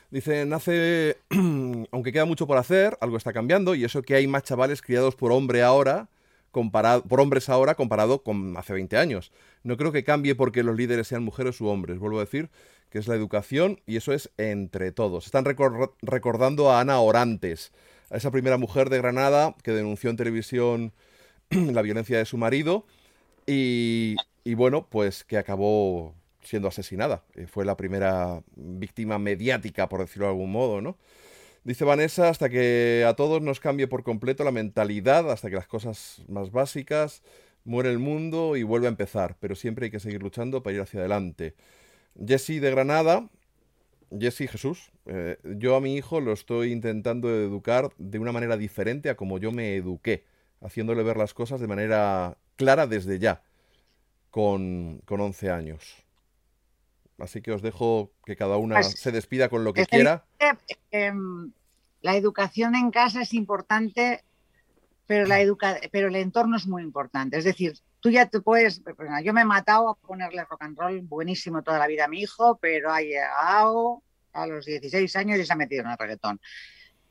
[0.09, 1.17] Dice, nace,
[1.91, 5.15] aunque queda mucho por hacer, algo está cambiando y eso que hay más chavales criados
[5.15, 6.09] por hombre ahora,
[6.49, 9.31] comparado, por hombres ahora comparado con hace 20 años.
[9.61, 11.99] No creo que cambie porque los líderes sean mujeres u hombres.
[11.99, 12.49] Vuelvo a decir
[12.89, 15.27] que es la educación y eso es entre todos.
[15.27, 17.73] Están recordando a Ana Orantes,
[18.09, 20.93] a esa primera mujer de Granada que denunció en televisión
[21.73, 22.85] la violencia de su marido
[23.45, 24.15] y,
[24.55, 27.23] bueno, pues que acabó siendo asesinada.
[27.35, 30.97] Eh, fue la primera víctima mediática, por decirlo de algún modo, ¿no?
[31.63, 35.67] Dice Vanessa, hasta que a todos nos cambie por completo la mentalidad, hasta que las
[35.67, 37.21] cosas más básicas,
[37.65, 40.81] muere el mundo y vuelve a empezar, pero siempre hay que seguir luchando para ir
[40.81, 41.53] hacia adelante.
[42.25, 43.29] Jesse de Granada,
[44.17, 49.09] Jesse Jesús, eh, yo a mi hijo lo estoy intentando educar de una manera diferente
[49.09, 50.23] a como yo me eduqué
[50.61, 53.41] haciéndole ver las cosas de manera clara desde ya,
[54.29, 56.05] con, con 11 años.
[57.17, 60.25] Así que os dejo que cada una pues, se despida con lo que quiera.
[60.89, 61.51] Em,
[62.01, 64.23] la educación en casa es importante,
[65.05, 67.37] pero, la educa pero el entorno es muy importante.
[67.37, 68.81] Es decir, tú ya te puedes.
[69.23, 72.21] Yo me he matado a ponerle rock and roll buenísimo toda la vida a mi
[72.21, 74.01] hijo, pero ha llegado
[74.33, 76.39] a los 16 años y se ha metido en el reggaetón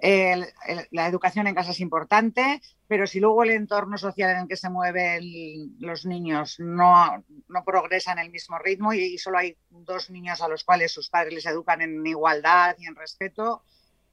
[0.02, 4.56] la educación en casa es importante, pero si luego el entorno social en el que
[4.56, 10.10] se mueven los niños no, no progresa en el mismo ritmo y, solo hay dos
[10.10, 13.62] niños a los cuales sus padres les educan en igualdad y en respeto,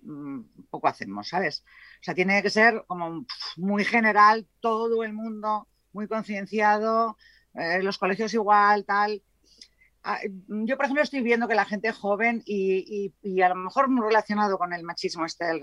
[0.02, 1.64] mm, poco hacemos, ¿sabes?
[2.02, 7.18] O sea, tiene que ser como muy general, todo el mundo muy concienciado,
[7.56, 9.24] eh, los colegios igual, tal.
[10.10, 13.12] Ah, yo, por ejemplo, estoy viendo que la gente joven y,
[13.44, 15.62] a lo mejor muy relacionado con el machismo este del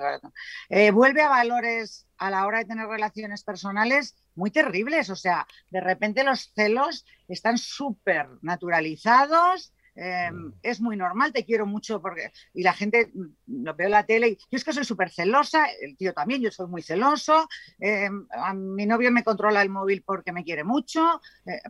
[0.68, 5.08] eh, vuelve a valores a la hora de tener relaciones personales muy terribles.
[5.08, 10.54] O sea, de repente los celos están súper naturalizados, em, mm.
[10.62, 12.30] es muy normal, te quiero mucho porque...
[12.52, 15.08] Y la gente, mm, lo veo en la tele y yo es que soy súper
[15.08, 17.48] celosa, el tío también, yo soy muy celoso,
[17.78, 21.22] em, a mi novio me controla el móvil porque me quiere mucho.
[21.46, 21.62] Eh,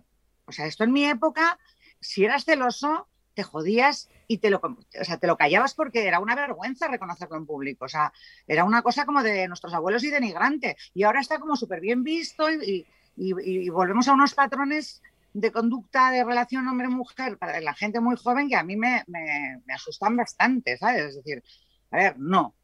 [0.47, 1.59] o sea, esto en mi época,
[2.05, 6.21] si eras celoso, te jodías y te lo, o sea, te lo callabas porque era
[6.21, 7.85] una vergüenza reconocerlo en público.
[7.85, 8.13] O sea,
[8.47, 10.77] era una cosa como de nuestros abuelos y denigrante.
[10.95, 12.87] Y ahora está como súper bien visto y,
[13.17, 15.03] y, volvemos a unos patrones
[15.33, 19.75] de conducta de relación hombre-mujer para la gente muy joven que a mí me, me,
[19.75, 21.07] asustan bastante, ¿sabes?
[21.07, 21.43] Es decir,
[21.91, 22.55] a ver, no,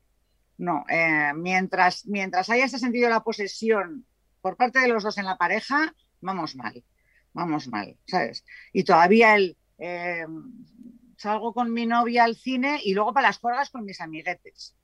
[0.58, 0.84] no.
[0.88, 4.06] Eh, mientras, mientras haya ese sentido de la posesión
[4.40, 6.82] por parte de los dos en la pareja, vamos mal,
[7.32, 8.44] vamos mal, ¿sabes?
[8.72, 9.56] Y todavía el...
[9.78, 10.26] Eh,
[11.16, 14.74] salgo con mi novia al cine y luego para las juegas con mis amiguetes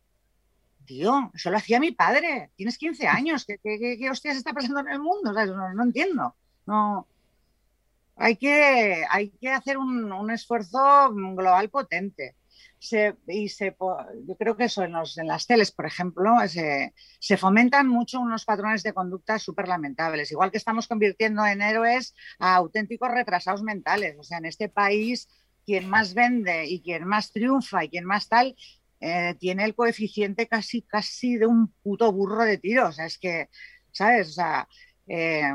[0.86, 4.88] tío, eso lo hacía mi padre, tienes 15 años, ¿qué, qué, hostias está pasando en
[4.88, 5.32] el mundo?
[5.32, 6.34] no, entiendo.
[6.64, 7.06] No.
[8.16, 12.34] Hay que, hay que hacer un, esfuerzo global potente.
[12.78, 13.76] Y se,
[14.26, 18.44] yo creo que eso en, en las teles, por ejemplo, se, se, fomentan mucho unos
[18.44, 20.30] patrones de conducta súper lamentables.
[20.30, 24.16] Igual que estamos convirtiendo en héroes a auténticos retrasados mentales.
[24.18, 25.28] O sea, en este país,
[25.64, 28.54] quien más vende y quien más triunfa y quien más tal,
[29.00, 32.88] eh, tiene el coeficiente casi, casi de un puto burro de tiro.
[32.88, 33.48] O sea, es que,
[33.90, 34.28] ¿sabes?
[34.28, 34.68] O sea,
[35.06, 35.52] eh,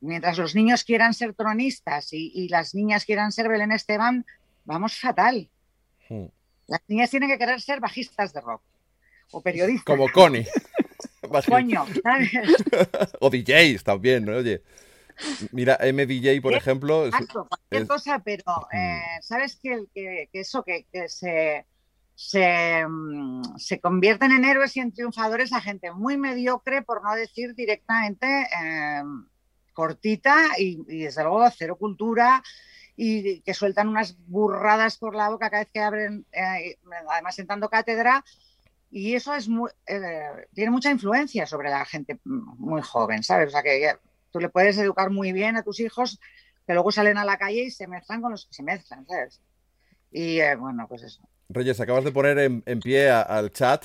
[0.00, 4.24] mientras los niños quieran ser tronistas y, las niñas quieran ser Belén Esteban,
[4.64, 5.50] vamos fatal.
[6.08, 6.26] Hmm.
[6.66, 8.62] Las niñas tienen que querer ser bajistas de rock
[9.32, 9.84] o periodistas.
[9.84, 10.46] Como Connie.
[11.48, 12.30] Coño, ¿sabes?
[13.20, 14.36] o DJs también, ¿no?
[14.36, 14.62] Oye.
[15.50, 17.06] Mira, MDJ, por ejemplo.
[17.06, 18.76] Exacto, cualquier cosa, pero hmm.
[18.76, 21.66] eh, ¿sabes que, que, eso, que, se,
[22.32, 27.54] Mm, se, convierten en héroes y en triunfadores a gente muy mediocre, por no decir
[27.54, 28.26] directamente
[28.60, 29.26] em,
[29.72, 32.42] cortita y, desde luego cero cultura
[33.00, 36.76] y que sueltan unas burradas por la boca cada vez que abren, eh,
[37.08, 38.24] además sentando cátedra.
[38.90, 43.48] Y eso es muy, eh, tiene mucha influencia sobre la gente muy joven, ¿sabes?
[43.48, 43.94] O sea que
[44.32, 46.18] tú le puedes educar muy bien a tus hijos,
[46.66, 49.40] que luego salen a la calle y se mezclan con los que se mezclan, ¿sabes?
[50.10, 51.22] Y eh, bueno, pues eso.
[51.48, 53.84] Reyes, acabas de poner en, pie al chat.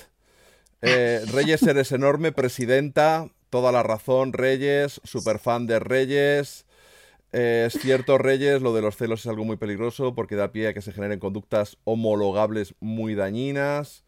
[0.82, 3.30] Eh, Reyes, eres enorme, presidenta.
[3.52, 5.02] Toda la razón, Reyes.
[5.04, 6.66] Super fan de Reyes.
[7.34, 10.68] Eh, es cierto, Reyes, lo de los celos es algo muy peligroso porque da pie
[10.68, 14.04] a que se generen conductas homologables muy dañinas.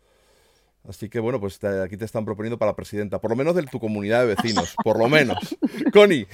[0.88, 3.80] Así que bueno, pues aquí te están proponiendo para presidenta, por lo menos de tu
[3.80, 5.58] comunidad de vecinos, por lo menos.
[5.94, 6.28] Connie.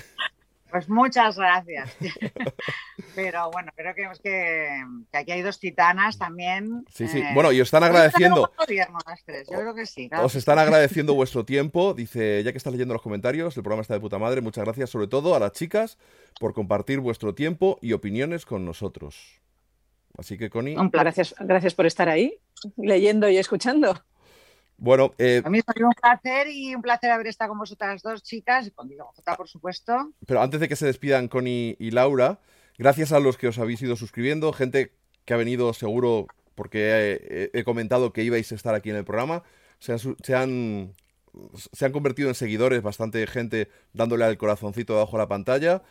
[0.71, 1.95] Pues muchas gracias.
[3.15, 6.85] Pero bueno, creo que, que, aquí hay dos titanas también.
[6.89, 7.19] Sí, sí.
[7.19, 8.51] Eh, bueno, y os están agradeciendo.
[8.67, 10.09] Yo creo que sí.
[10.21, 11.93] Os están agradeciendo vuestro tiempo.
[11.93, 14.39] Dice, ya que estás leyendo los comentarios, el programa está de puta madre.
[14.41, 15.97] Muchas gracias, sobre todo a las chicas,
[16.39, 19.41] por compartir vuestro tiempo y opiniones con nosotros.
[20.17, 20.75] Así que, Connie.
[20.91, 22.39] Gracias, gracias por estar ahí,
[22.77, 24.01] leyendo y escuchando.
[24.81, 28.23] Bueno, eh, a mí es un placer y un placer haber estado con vosotras dos
[28.23, 30.11] chicas, y con Diego Jota, por supuesto.
[30.25, 32.39] Pero antes de que se despidan Connie y Laura,
[32.79, 34.91] gracias a los que os habéis ido suscribiendo, gente
[35.23, 36.25] que ha venido seguro
[36.55, 39.43] porque he, comentado que ibais a estar aquí en el programa,
[39.77, 45.29] se han, se han, convertido en seguidores, bastante gente dándole al corazoncito debajo de la
[45.29, 45.83] pantalla.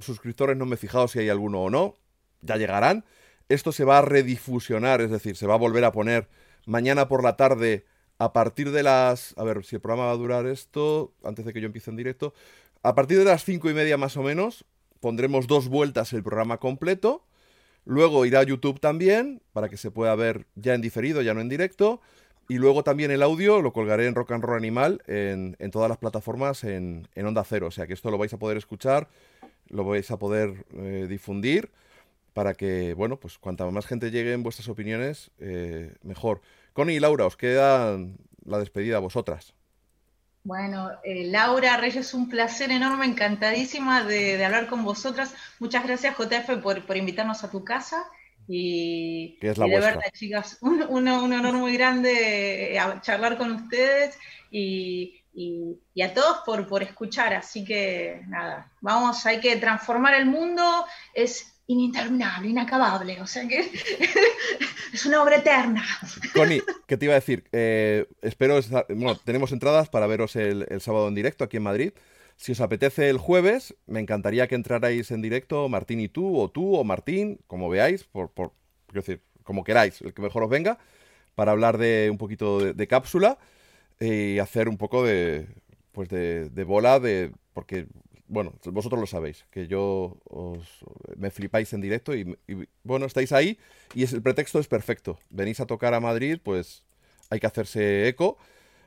[0.00, 1.96] Suscriptores no me he fijado si hay alguno o no,
[2.40, 3.04] ya llegarán.
[3.50, 6.30] Esto se va a redifusionar, es decir, se va a volver a poner
[6.64, 7.84] mañana por la tarde
[8.18, 9.34] a partir de las...
[9.36, 11.96] A ver, si el programa va a durar esto, antes de que yo empiece en
[11.96, 12.34] directo.
[12.82, 14.64] A partir de las cinco y media más o menos,
[15.00, 17.24] pondremos dos vueltas el programa completo.
[17.84, 21.40] Luego irá a YouTube también, para que se pueda ver ya en diferido, ya no
[21.40, 22.00] en directo.
[22.48, 25.98] Y luego también el audio lo colgaré en Rock and Roll Animal en, todas las
[25.98, 27.68] plataformas en, Onda Cero.
[27.68, 29.08] O sea que esto lo vais a poder escuchar,
[29.68, 31.70] lo vais a poder eh, difundir
[32.34, 36.42] para que, bueno, pues cuanta más gente llegue en vuestras opiniones, eh, mejor.
[36.74, 37.96] Connie y Laura, os queda
[38.44, 39.54] la despedida a vosotras.
[40.42, 45.34] Bueno, eh, Laura Reyes, un placer enorme, encantadísima de, hablar con vosotras.
[45.60, 48.04] Muchas gracias, JF, por, invitarnos a tu casa.
[48.46, 54.18] Y, es la de verdad, chicas, un, honor muy grande eh, charlar con ustedes
[54.50, 55.22] y,
[56.02, 57.34] a todos por, por escuchar.
[57.34, 60.84] Así que nada, vamos, hay que transformar el mundo.
[61.14, 63.60] Es ininterminable, inacabable, o sea que
[64.92, 65.84] es una obra eterna.
[66.34, 67.44] Connie, ¿qué te iba a decir?
[67.52, 71.92] Eh, espero, bueno, tenemos entradas para veros el, sábado en directo aquí en Madrid.
[72.36, 76.50] Si os apetece el jueves, me encantaría que entrarais en directo, Martín y tú, o
[76.50, 78.52] tú, o Martín, como veáis, por, por
[78.92, 80.78] decir, como queráis, el que mejor os venga,
[81.34, 83.38] para hablar de un poquito de, cápsula
[84.00, 85.46] y hacer un poco de,
[85.92, 87.86] pues de, de bola, de, porque
[88.26, 90.84] bueno, vosotros lo sabéis, que yo os,
[91.16, 92.36] me flipáis en directo y,
[92.82, 93.58] bueno, estáis ahí
[93.94, 95.18] y es, el pretexto es perfecto.
[95.30, 96.84] Venís a tocar a Madrid, pues
[97.30, 98.38] hay que hacerse eco,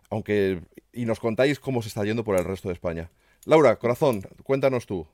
[0.09, 0.61] aunque
[0.91, 3.09] y nos contáis cómo se está yendo por el resto de España.
[3.45, 5.07] Laura, corazón, cuéntanos tú.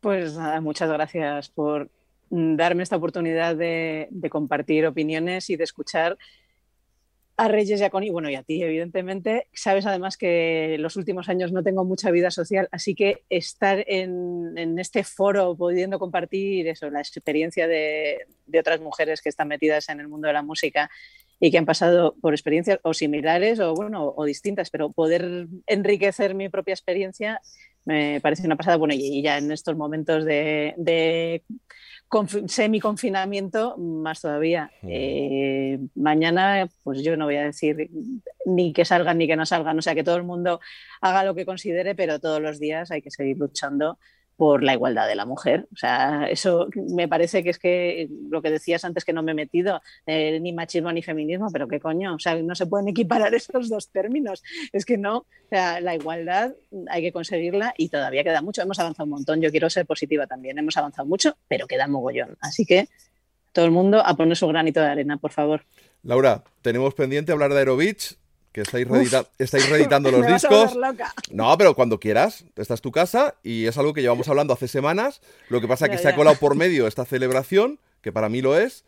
[0.00, 1.90] Pues nada, muchas gracias por
[2.30, 6.18] darme esta oportunidad de, de compartir opiniones y de escuchar
[7.36, 9.48] a Reyes y a Connie, bueno, y a ti, evidentemente.
[9.52, 14.78] Sabes además que los últimos años no tengo mucha vida social, así que estar en,
[14.78, 18.26] este foro pudiendo compartir eso, la experiencia de,
[18.58, 20.90] otras mujeres que están metidas en el mundo de la música
[21.40, 26.34] y que han pasado por experiencias o similares o, bueno, o distintas, pero poder enriquecer
[26.34, 27.40] mi propia experiencia
[27.84, 28.76] me parece una pasada.
[28.76, 31.42] Bueno, y, ya en estos momentos de
[32.46, 34.70] semi-confinamiento, más todavía.
[34.82, 37.90] Eh, mañana, pues yo no voy a decir
[38.46, 40.60] ni que salgan ni que no salgan, o sea, que todo el mundo
[41.00, 43.98] haga lo que considere, pero todos los días hay que seguir luchando
[44.36, 45.66] por la igualdad de la mujer.
[45.72, 49.32] O sea, eso me parece que es que lo que decías antes que no me
[49.32, 52.88] he metido, eh, ni machismo ni feminismo, pero qué coño, o sea, no se pueden
[52.88, 54.42] equiparar esos dos términos.
[54.72, 56.54] Es que no, o sea, la igualdad
[56.88, 58.62] hay que conseguirla y todavía queda mucho.
[58.62, 62.36] Hemos avanzado un montón, yo quiero ser positiva también, hemos avanzado mucho, pero queda mogollón.
[62.40, 62.88] Así que
[63.52, 65.64] todo el mundo a poner su granito de arena, por favor.
[66.02, 68.18] Laura, tenemos pendiente hablar de Aerovich
[68.54, 68.86] que estáis,
[69.36, 70.78] estáis reeditando los discos.
[71.32, 74.68] No, pero cuando quieras, esta es tu casa y es algo que llevamos hablando hace
[74.68, 75.20] semanas.
[75.48, 78.42] Lo que pasa es que se ha colado por medio esta celebración, que para mí
[78.42, 78.84] lo es,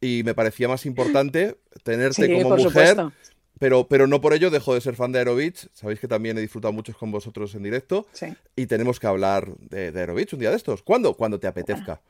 [0.00, 2.96] y me parecía más importante tenerte como mujer.
[3.60, 5.68] Pero, pero no por ello dejo de ser fan de Aerovich.
[5.74, 8.08] Sabéis que también he disfrutado mucho con vosotros en directo.
[8.56, 10.82] Y tenemos que hablar de, de Aerovich un día de estos.
[10.82, 11.14] ¿Cuándo?
[11.14, 12.00] Cuando te apetezca.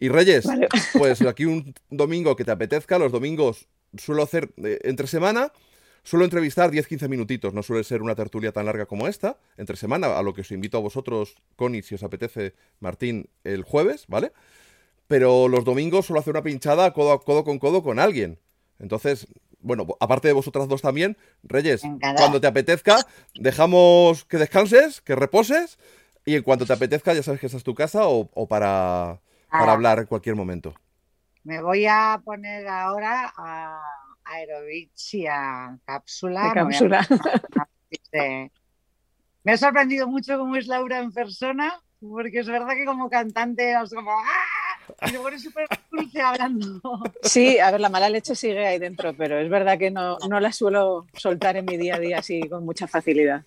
[0.00, 0.44] Y Reyes,
[0.98, 2.98] pues aquí un domingo que te apetezca.
[2.98, 5.52] Los domingos suelo hacer eh, entre semana
[6.08, 10.16] Suelo entrevistar 10-15 minutitos, no suele ser una tertulia tan larga como esta, entre semana,
[10.16, 14.32] a lo que os invito a vosotros, Connie, si os apetece, Martín, el jueves, ¿vale?
[15.06, 18.38] Pero los domingos suelo hacer una pinchada codo, a codo con codo con alguien.
[18.78, 19.26] Entonces,
[19.60, 21.82] bueno, aparte de vosotras dos también, Reyes,
[22.16, 25.78] cuando te apetezca, dejamos que descanses, que reposes,
[26.24, 29.20] y en cuanto te apetezca, ya sabes que esa es tu casa o, para,
[29.50, 29.74] para ah.
[29.74, 30.74] hablar en cualquier momento.
[31.44, 34.07] Me voy a poner ahora a
[35.30, 36.52] a Cápsula.
[36.54, 37.06] cápsula.
[39.44, 43.72] Me ha sorprendido mucho cómo es Laura en persona, porque es verdad que como cantante
[43.72, 45.06] es como ¡ah!
[45.06, 46.80] Y luego eres súper dulce hablando.
[47.22, 50.40] Sí, a ver, la mala leche sigue ahí dentro, pero es verdad que no, no
[50.40, 53.44] la suelo soltar en mi día a día así con mucha facilidad.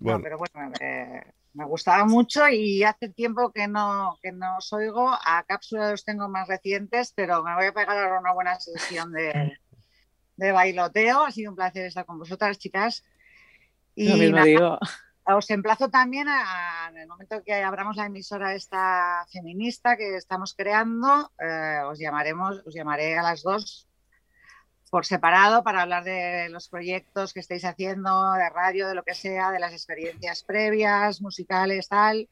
[0.00, 0.72] No, pero bueno,
[1.54, 5.08] me gustaba mucho y hace tiempo que no, que no os oigo.
[5.08, 9.12] A cápsula los tengo más recientes, pero me voy a pegar ahora una buena sesión
[9.12, 9.58] de,
[10.36, 11.24] de bailoteo.
[11.24, 13.04] Ha sido un placer estar con vosotras, chicas.
[13.94, 14.26] Y
[15.24, 20.54] os emplazo también a, en el momento que abramos la emisora esta feminista que estamos
[20.54, 23.86] creando, eh, os llamaremos, os llamaré a las dos
[24.90, 29.14] por separado para hablar de los proyectos que estáis haciendo, de radio, de lo que
[29.14, 32.28] sea, de las experiencias previas, musicales, tal.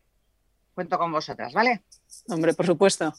[0.74, 1.85] Cuento con vosotras, ¿vale?
[2.28, 3.14] Hombre, por supuesto.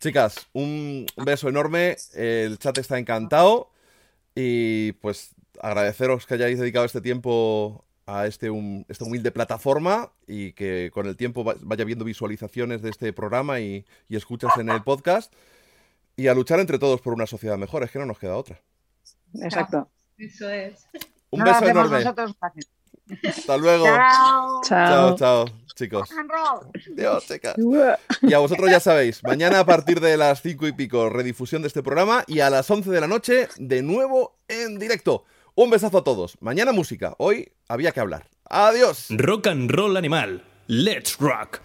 [0.00, 1.96] Chicas, un beso enorme.
[2.14, 3.70] El chat está encantado.
[4.34, 8.50] Y pues agradeceros que hayáis dedicado este tiempo a este
[8.88, 13.84] esta humilde plataforma y que con el tiempo vaya viendo visualizaciones de este programa y,
[14.08, 15.32] escuchas en el podcast.
[16.16, 18.60] Y a luchar entre todos por una sociedad mejor, es que no nos queda otra.
[19.34, 19.88] Exacto.
[20.18, 20.86] Eso es.
[21.30, 22.04] Un beso enorme.
[23.28, 23.84] Hasta luego.
[23.84, 24.60] Chao.
[24.64, 26.08] Chao, chao chicos.
[26.94, 27.54] Dios, chicas.
[28.22, 31.68] Y a vosotros ya sabéis, mañana a partir de las 5 y pico, redifusión de
[31.68, 35.24] este programa y a las 11 de la noche, de nuevo en directo.
[35.54, 36.38] Un besazo a todos.
[36.40, 37.14] Mañana música.
[37.18, 38.28] Hoy había que hablar.
[38.44, 39.08] Adiós.
[39.10, 40.42] Rock and roll animal.
[40.66, 41.60] Let's rock.